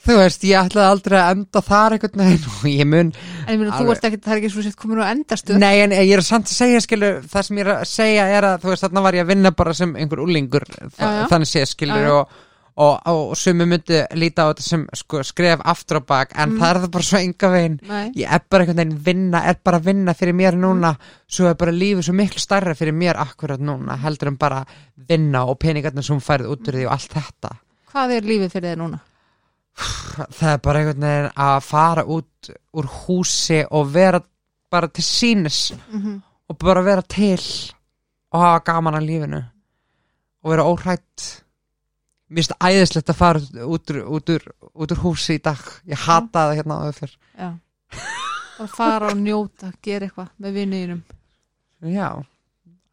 þú 0.05 0.17
veist, 0.21 0.45
ég 0.45 0.59
ætlaði 0.69 0.91
aldrei 0.95 1.19
að 1.21 1.33
enda 1.35 1.63
þar 1.65 1.97
einhvern 1.97 2.23
veginn 2.25 2.49
og 2.55 2.65
ég 2.71 2.87
mun 2.93 3.13
En 3.47 3.53
ég 3.55 3.61
meina, 3.65 3.77
þú 3.81 3.91
ert 3.95 4.09
ekki, 4.11 4.23
það 4.25 4.33
er 4.37 4.43
ekki 4.43 4.53
svo 4.55 4.65
sett 4.69 4.79
komin 4.81 5.01
á 5.05 5.07
endastu 5.13 5.59
Nei, 5.59 5.75
en 5.85 5.97
ég 5.97 6.15
er 6.19 6.25
samt 6.25 6.49
að 6.51 6.59
segja, 6.61 6.81
skilu, 6.85 7.13
það 7.33 7.47
sem 7.49 7.61
ég 7.61 7.67
er 7.69 7.75
að 7.79 7.85
segja 7.93 8.25
er 8.39 8.49
að, 8.53 8.59
þú 8.65 8.73
veist, 8.75 8.87
þarna 8.89 9.05
var 9.09 9.19
ég 9.21 9.25
að 9.27 9.31
vinna 9.35 9.55
bara 9.57 9.75
sem 9.77 9.95
einhver 9.97 10.25
úlingur, 10.27 10.67
Já, 10.69 10.91
já. 10.99 11.23
þannig 11.33 11.51
sé, 11.55 11.65
skilur, 11.73 12.03
Já, 12.05 12.09
já. 12.11 12.17
og, 12.19 12.43
og, 12.85 12.97
og 13.15 13.37
sumi 13.39 13.67
myndi 13.71 14.01
líta 14.19 14.45
á 14.45 14.51
þetta 14.51 14.65
sem 14.67 14.85
sko, 14.99 15.21
skref 15.25 15.61
aftur 15.71 16.01
á 16.01 16.03
bak, 16.09 16.33
en 16.35 16.51
Mm. 16.55 16.59
það 16.59 16.71
er 16.75 16.81
það 16.83 16.91
bara 16.97 17.07
svo 17.09 17.21
enga 17.23 17.51
veginn, 17.53 17.77
ég 18.19 18.33
er 18.35 18.43
bara 18.51 18.65
einhvern 18.65 18.81
veginn 18.83 18.99
vinna, 19.07 19.45
er 19.47 19.61
bara 19.65 19.79
að 19.79 19.87
vinna 19.93 20.15
fyrir 20.19 20.35
mér 20.35 20.59
núna, 20.59 20.91
svo 21.31 21.47
er 21.53 21.55
bara 21.61 21.73
lífið 21.73 22.03
svo 22.09 22.15
miklu 22.19 22.43
starra 22.43 22.75
fyrir 22.75 22.93
mér 22.99 23.21
akkurat 23.23 23.63
núna, 23.63 23.95
heldur 24.03 24.33
en 24.33 24.37
bara 24.43 24.65
vinna 25.09 25.45
og 25.47 25.59
peningarnir 25.63 26.03
sem 26.05 26.19
færið 26.21 26.51
út 26.51 26.67
úr 26.69 26.81
því 26.81 26.87
og 26.89 26.97
allt 26.99 27.15
þetta. 27.15 27.55
hvað 27.95 28.17
er 28.19 28.27
lífið 28.33 28.53
fyrir 28.59 28.73
þig 28.75 28.81
núna? 28.83 28.99
Það 29.75 30.51
er 30.53 30.61
bara 30.63 30.81
einhvern 30.81 31.07
veginn 31.09 31.33
að 31.47 31.57
fara 31.67 32.05
út 32.07 32.51
úr 32.79 32.87
húsi 33.03 33.65
og 33.75 33.91
vera 33.95 34.21
bara 34.71 34.89
til 34.89 35.05
sínis 35.07 35.67
Mm 35.91 36.23
og 36.49 36.59
bara 36.61 36.83
vera 36.85 37.03
til 37.09 37.41
og 38.35 38.43
hafa 38.43 38.61
gaman 38.67 38.99
að 38.99 39.07
lífinu 39.09 39.41
og 40.45 40.53
vera 40.53 40.67
óhrætt 40.69 41.25
mér 42.29 42.43
finnst 42.43 42.57
æðislegt 42.61 43.13
að 43.13 43.17
fara 43.17 43.41
út 43.65 43.93
úr, 43.95 44.01
út 44.05 44.33
úr, 44.35 44.45
út 44.75 44.93
úr 44.93 45.01
húsi 45.05 45.39
í 45.39 45.43
dag. 45.43 45.61
Ég 45.89 46.05
hata 46.05 46.49
það 46.49 46.57
hérna 46.59 46.79
áður 46.83 46.99
fyrr 46.99 47.15
Já. 47.39 47.51
Bara 48.59 48.69
fara 48.71 49.11
og 49.13 49.21
njóta, 49.21 49.73
gera 49.83 50.09
eitthvað 50.09 50.31
með 50.39 50.57
vinniðinum 50.59 51.03
já, 51.95 52.09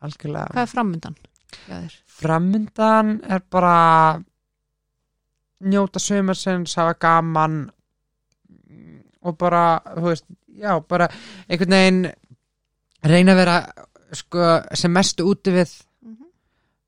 algjörlega. 0.01 0.51
Hvað 0.51 0.63
er 0.63 1.85
þér? 1.85 1.95
Framundan 2.21 3.11
er 3.27 3.43
bara 3.51 3.75
njóta 5.61 5.99
sömursins, 5.99 6.75
hafa 6.75 6.93
gaman 6.99 7.71
og 9.21 9.37
bara, 9.37 9.79
þú 9.95 10.01
veist, 10.07 10.25
já, 10.57 10.79
bara 10.89 11.07
einhvern 11.49 11.71
veginn 11.75 12.11
reyna 13.03 13.31
að 13.33 13.37
vera 13.41 13.57
sko, 14.13 14.61
sem 14.73 14.91
mestu 14.91 15.23
úti 15.29 15.51
við 15.53 15.83
Mhm. 16.01 16.25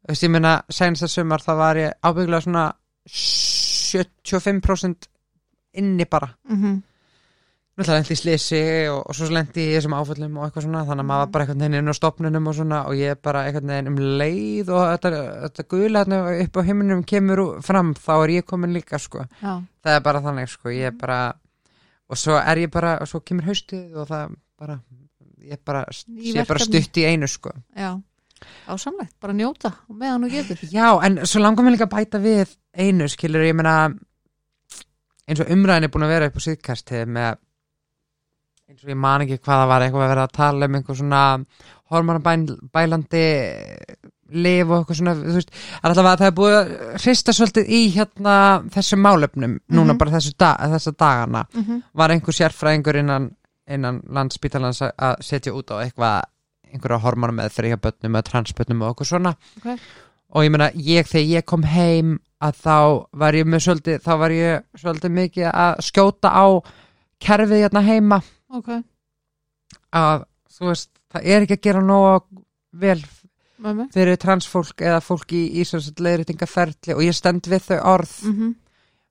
þú 0.04 0.08
veist, 0.08 0.24
ég 0.24 0.30
meina, 0.32 0.64
senast 0.70 1.04
að 1.04 1.08
sumar 1.14 1.40
það 1.42 1.58
var 1.58 1.76
ég 1.76 1.92
ábygglega 2.04 2.42
svona 2.42 2.74
75% 3.08 4.96
inni 5.74 6.06
bara 6.06 6.30
mm 6.50 6.62
-hmm. 6.64 6.82
Náttúrulega 7.74 7.98
lendi 7.98 8.14
í 8.14 8.20
slisi 8.20 8.62
og, 8.92 9.00
og 9.10 9.16
svo 9.18 9.28
lendi 9.34 9.64
í 9.66 9.74
þessum 9.74 9.96
áföllum 9.98 10.36
og 10.38 10.46
eitthvað 10.46 10.66
svona 10.68 10.84
þannig 10.86 11.04
að 11.04 11.10
maður 11.10 11.30
bara 11.34 11.46
einhvern 11.46 11.64
veginn 11.64 11.78
inn 11.80 11.90
á 11.90 11.96
stopnunum 11.98 12.50
og 12.50 12.58
svona 12.58 12.82
og 12.90 12.98
ég 13.00 13.22
bara 13.26 13.46
einhvern 13.48 13.72
veginn 13.74 13.90
um 13.90 14.00
leið 14.22 14.70
og 14.70 14.84
þetta, 14.92 15.22
þetta 15.48 15.80
hérna 15.82 16.20
upp 16.44 16.60
á 16.60 16.62
heiminum 16.68 17.02
kemur 17.10 17.42
fram 17.66 17.94
þá 17.98 18.14
er 18.20 18.34
ég 18.36 18.46
komin 18.46 18.76
líka 18.78 19.00
sko. 19.02 19.26
Já, 19.42 19.56
það 19.82 19.98
er 19.98 20.04
bara 20.06 20.22
þannig 20.28 20.54
sko. 20.54 20.70
Ég 20.70 20.92
er 20.92 20.98
bara 21.00 21.20
og 22.14 22.20
svo 22.20 22.38
er 22.38 22.62
ég 22.62 22.74
bara 22.74 23.00
og 23.02 23.10
svo 23.10 23.24
kemur 23.26 23.50
haustið 23.50 23.98
og 23.98 24.10
það 24.12 24.36
bara 24.62 24.80
ég 25.44 25.62
bara, 25.66 25.86
bara 26.48 26.66
stutt 26.68 27.02
í 27.02 27.08
einu 27.10 27.30
sko. 27.32 27.56
Já. 27.74 27.96
Ásamlegt, 28.68 29.16
bara 29.24 29.34
njóta 29.34 29.72
og 29.88 29.98
meðan 29.98 30.28
þú 30.28 30.34
getur. 30.36 30.62
Já, 30.70 30.88
en 31.08 31.22
svo 31.26 31.42
langar 31.42 31.66
mér 31.66 31.78
líka 31.78 31.88
að 31.88 31.96
bæta 31.96 32.22
við 32.22 32.54
einu, 32.76 33.08
skilur, 33.10 33.46
ég 33.48 33.56
meina 33.56 33.94
eins 35.26 35.42
og 35.42 35.50
umræðin 35.54 35.88
er 35.88 35.92
búin 35.94 36.06
að 36.06 36.14
vera 36.14 36.30
upp 36.30 36.38
á 36.38 36.46
síðkasti 36.46 37.04
með 37.08 37.40
eins 38.70 38.84
og 38.84 38.90
ég 38.94 38.98
man 38.98 39.22
ekki 39.26 39.38
hvað 39.44 39.60
það 39.62 39.68
var 39.74 39.82
eitthvað 39.86 40.04
að 40.06 40.12
vera 40.14 40.24
að 40.28 40.36
tala 40.38 40.66
um 40.70 40.76
einhver 40.80 40.96
svona 41.00 41.22
hormonabælandi 41.94 43.24
lif 44.34 44.70
og 44.72 44.80
eitthvað 44.82 44.98
svona, 44.98 45.14
þú 45.20 45.36
veist, 45.38 45.52
alltaf 45.86 46.08
að 46.10 46.22
það 46.24 46.28
er 46.30 46.36
búið 46.40 46.56
að 46.58 46.72
hrista 47.04 47.34
svolítið 47.38 47.68
í 47.70 47.82
hérna 47.94 48.36
þessum 48.74 49.04
málefnum, 49.06 49.58
núna 49.70 49.94
Mhm. 49.94 49.98
bara 50.00 50.12
þessu 50.16 50.32
da, 50.38 50.56
þessa 50.58 50.92
dagana, 50.98 51.46
mm 51.54 51.64
-hmm. 51.64 51.82
var 51.94 52.10
einhver 52.10 52.34
sérfræðingur 52.34 52.96
innan, 53.00 53.36
innan 53.68 54.02
landspítalans 54.10 54.82
að- 54.82 55.22
setja 55.22 55.54
út 55.54 55.70
á 55.72 55.76
eitthvað 55.86 56.24
einhverja 56.74 57.00
hormonum 57.02 57.36
með 57.36 57.50
þrjá 57.54 57.78
bönnum 57.78 58.16
eða 58.18 58.24
transbönnum 58.32 58.82
og 58.82 58.96
eitthvað 58.96 59.08
svona 59.08 59.36
Ok. 59.58 59.80
og 60.34 60.44
ég 60.44 60.50
meina, 60.52 60.72
ég 60.72 61.06
þegar 61.06 61.30
ég 61.38 61.46
kom 61.46 61.64
heim 61.64 62.20
að 62.42 62.54
þá 62.64 63.06
var 63.14 63.34
ég 63.34 63.46
með 63.46 63.60
svolítið 63.62 64.02
þá 64.02 64.18
var 64.18 64.30
ég 64.32 64.64
svolítið 64.78 65.12
mikið 65.12 65.52
að 65.54 65.76
skjóta 65.80 66.30
á 66.34 66.62
kerfið 67.22 67.70
hérna 67.70 67.82
heima 67.86 68.22
Ok, 68.54 68.70
að 69.98 70.26
þú 70.54 70.68
veist, 70.70 70.90
það 71.14 71.30
er 71.34 71.46
ekki 71.46 71.58
að 71.58 71.64
gera 71.68 71.82
nóga 71.82 72.18
vel 72.84 73.00
með 73.64 73.76
mig. 73.80 73.88
fyrir 73.96 74.20
transfólk 74.22 74.82
eða 74.86 75.00
fólk 75.02 75.34
í 75.34 75.44
Íslands 75.64 75.92
leiðréttingaferli 75.98 76.94
og 76.96 77.02
ég 77.06 77.16
stend 77.18 77.48
við 77.50 77.66
þau 77.70 77.80
orð. 77.96 78.14
Mm 78.28 78.34
-hmm. 78.38 78.54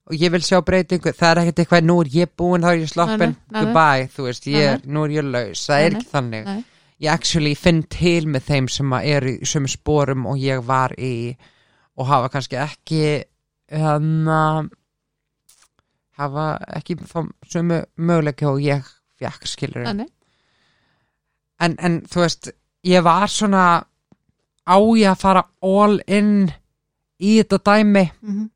og 0.06 0.14
ég 0.18 0.30
vil 0.32 0.42
sjá 0.42 0.60
breytingu, 0.66 1.12
það 1.12 1.30
er 1.30 1.38
ekkert 1.42 1.58
eitthvað 1.58 1.84
nú 1.86 2.00
er 2.00 2.08
ég 2.14 2.28
búin, 2.36 2.62
þá 2.62 2.70
er 2.72 2.78
ég 2.82 2.88
sloppin, 2.90 3.36
goodbye 3.52 4.08
þú 4.16 4.22
veist, 4.28 4.46
ég, 4.46 4.62
er- 4.72 4.80
nú 4.86 5.04
er 5.04 5.10
ég 5.10 5.24
laus. 5.24 5.66
Það 5.66 5.80
er 5.86 5.94
ekki 5.96 6.08
þannig. 6.12 6.44
Nei, 6.44 6.64
ég 7.00 7.10
actually 7.12 7.54
finn 7.54 7.82
til 7.82 8.26
með 8.26 8.40
þeim 8.46 8.68
sem 8.68 8.90
að 8.92 9.04
eru 9.04 9.28
í 9.30 9.44
sömu 9.44 9.68
sporum 9.68 10.26
og 10.26 10.36
ég 10.38 10.62
var 10.66 10.90
í 10.98 11.36
og 11.96 12.06
hafa 12.06 12.28
kannski 12.28 12.56
ekki 12.56 13.24
um, 13.72 14.68
hafa 16.18 16.58
ekki 16.76 16.96
þá 16.96 17.28
sömu 17.48 17.84
möguleika 17.96 18.50
og 18.50 18.60
ég 18.60 18.84
fekk 19.22 19.46
skilur 19.50 19.86
en, 21.62 21.76
en 21.78 22.00
þú 22.10 22.24
veist 22.24 22.50
ég 22.86 23.04
var 23.04 23.28
svona 23.30 23.66
á 24.66 24.76
ég 24.98 25.10
að 25.10 25.20
fara 25.20 25.44
all 25.62 26.00
in 26.06 26.50
í 27.22 27.38
þetta 27.38 27.58
dæmi? 27.64 28.10
Mm 28.22 28.34
-hmm. 28.34 28.48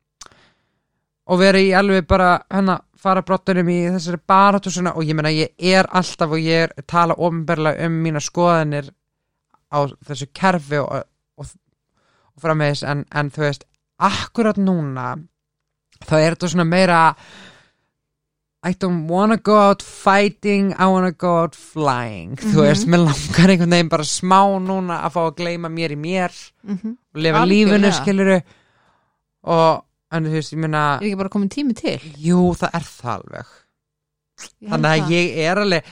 og 1.27 1.39
vera 1.39 1.59
í 1.59 1.73
alveg 1.73 2.07
bara 2.07 2.41
hana 2.49 2.79
fara 2.97 3.21
brottunum 3.21 3.69
í 3.69 3.79
þessari 3.93 4.71
svona 4.71 4.93
og 4.95 5.03
ég 5.03 5.15
meina 5.15 5.29
ég 5.29 5.53
er 5.57 5.87
alltaf 5.91 6.31
og 6.31 6.39
ég 6.39 6.63
er 6.63 6.83
tala 6.87 7.13
ofinberlega 7.13 7.85
um 7.85 8.03
mína 8.03 8.19
skoðanir 8.19 8.89
á 9.71 9.79
þessu 10.07 10.27
kerfi 10.33 10.77
og, 10.77 11.03
og, 11.37 11.45
og 12.35 12.41
framvegis 12.41 12.83
en, 12.83 13.05
en 13.13 13.31
þú 13.31 13.41
veist, 13.41 13.63
akkurat 13.97 14.57
núna 14.57 15.17
þá 16.05 16.15
er 16.19 16.35
þetta 16.35 16.47
svona 16.47 16.63
meira 16.63 17.01
I 18.67 18.73
don't 18.73 19.07
wanna 19.07 19.37
go 19.37 19.55
out 19.69 19.81
fighting 19.83 20.73
I 20.77 20.85
wanna 20.91 21.11
go 21.11 21.31
out 21.43 21.55
flying 21.55 22.35
þú 22.35 22.51
Mhm. 22.57 22.65
veist, 22.67 22.87
mér 22.91 23.03
langar 23.05 23.49
einhvern 23.53 23.69
veginn 23.75 23.89
bara 23.93 24.03
smá 24.03 24.41
núna 24.59 24.97
að 25.05 25.13
fá 25.15 25.21
að 25.29 25.35
gleyma 25.39 25.69
mér 25.71 25.91
í 25.95 25.99
mér 25.99 26.31
Mm 26.67 26.77
-hmm. 26.77 26.95
og 27.15 27.21
lifa 27.21 27.45
lífinu 27.45 27.91
skiluru 27.93 28.41
og 29.43 29.83
en 30.11 30.25
þú 30.25 30.31
veist, 30.37 30.53
ég 30.53 30.59
meina 30.59 30.97
Er 31.01 31.05
ekki 31.07 31.17
bara 31.17 31.29
komin 31.29 31.49
tími 31.49 31.73
til? 31.75 31.99
Jú, 32.17 32.53
það 32.55 32.69
er 32.73 32.85
það 32.87 33.15
alveg 33.15 33.45
Ég 34.61 34.69
Þannig 34.69 34.91
að 34.91 35.01
það. 35.01 35.11
ég 35.11 35.37
er 35.37 35.57
alveg 35.57 35.83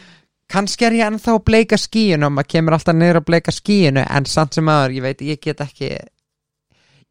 kannski 0.48 0.86
er 0.86 0.92
ég 0.92 1.08
ennþá 1.08 1.32
að 1.34 1.44
bleika 1.46 1.78
skíinu 1.78 2.26
og 2.28 2.32
maður 2.32 2.48
kemur 2.54 2.74
alltaf 2.74 2.96
niður 2.96 3.16
að 3.22 3.26
bleika 3.26 3.52
skíinu 3.52 4.06
en 4.10 4.26
samt 4.26 4.54
sem 4.54 4.66
aður, 4.70 4.92
ég 4.94 5.02
veit, 5.02 5.22
ég 5.22 5.40
get 5.42 5.58
ekki 5.62 5.90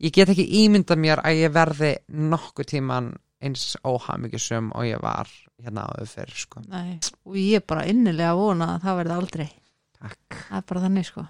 ég 0.01 0.13
get 0.13 0.29
ekki 0.29 0.47
ímynda 0.65 0.97
mér 0.97 1.19
að 1.25 1.41
ég 1.43 1.53
verði 1.53 1.97
nokkuð 2.13 2.67
tíman 2.67 3.15
eins 3.43 3.77
óhamingjusum 3.85 4.71
og 4.75 4.85
ég 4.85 5.01
var 5.03 5.27
hérna 5.63 5.87
áður 5.89 6.11
fyrir, 6.11 6.41
sko. 6.45 6.63
Nei, 6.71 6.99
og 7.25 7.39
ég 7.39 7.61
er 7.61 7.67
bara 7.69 7.87
innilega 7.91 8.35
vona 8.39 8.75
að 8.75 8.87
það 8.87 8.99
verði 9.01 9.15
aldrei. 9.19 9.47
Takk. 10.01 10.39
Það 10.49 10.59
er 10.59 10.67
bara 10.71 10.83
þannig 10.85 11.09
sko. 11.09 11.25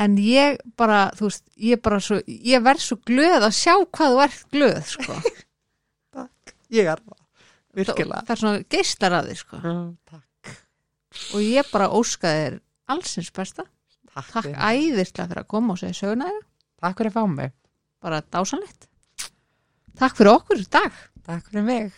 En 0.00 0.16
ég 0.22 0.60
bara, 0.78 0.98
þú 1.18 1.28
veist 1.28 1.46
ég 1.60 1.80
bara 1.84 1.98
svo, 2.04 2.20
ég 2.26 2.62
verð 2.64 2.82
svo 2.84 2.96
glöð 3.10 3.46
að 3.48 3.56
sjá 3.58 3.72
hvað 3.74 4.14
þú 4.14 4.20
ert 4.24 4.44
glöð 4.54 4.82
sko. 4.94 5.20
Ég 6.70 6.86
er 6.86 7.00
það, 7.02 7.88
það, 7.88 7.96
það 7.98 8.28
er 8.30 8.38
svona 8.38 8.58
geislar 8.70 9.14
að 9.16 9.28
þig 9.32 9.38
sko. 9.40 9.56
Mm, 9.58 9.88
Takk, 10.06 10.52
og 11.34 11.40
ég 11.42 11.72
bara 11.72 11.88
óska 11.98 12.30
þér 12.30 12.60
allsins 12.94 13.32
besta. 13.34 13.64
Takk, 14.12 14.28
takk 14.36 14.46
æðislega 14.54 15.26
fyrir 15.32 15.42
að 15.42 15.48
koma 15.50 15.74
og 15.74 15.80
segja 15.80 15.98
söguna 15.98 16.28
þér. 16.30 16.46
Takk 16.84 17.02
fyrir 17.02 17.10
að 17.10 17.16
fá 17.18 17.34
mig. 17.34 17.50
Bara 18.06 18.22
dásanlegt 18.22 18.86
takk 20.00 20.16
fyrir 20.16 20.32
okkur 20.32 20.62
dag. 20.72 20.94
Takk 21.26 21.50
fyrir 21.50 21.66
mig 21.66 21.90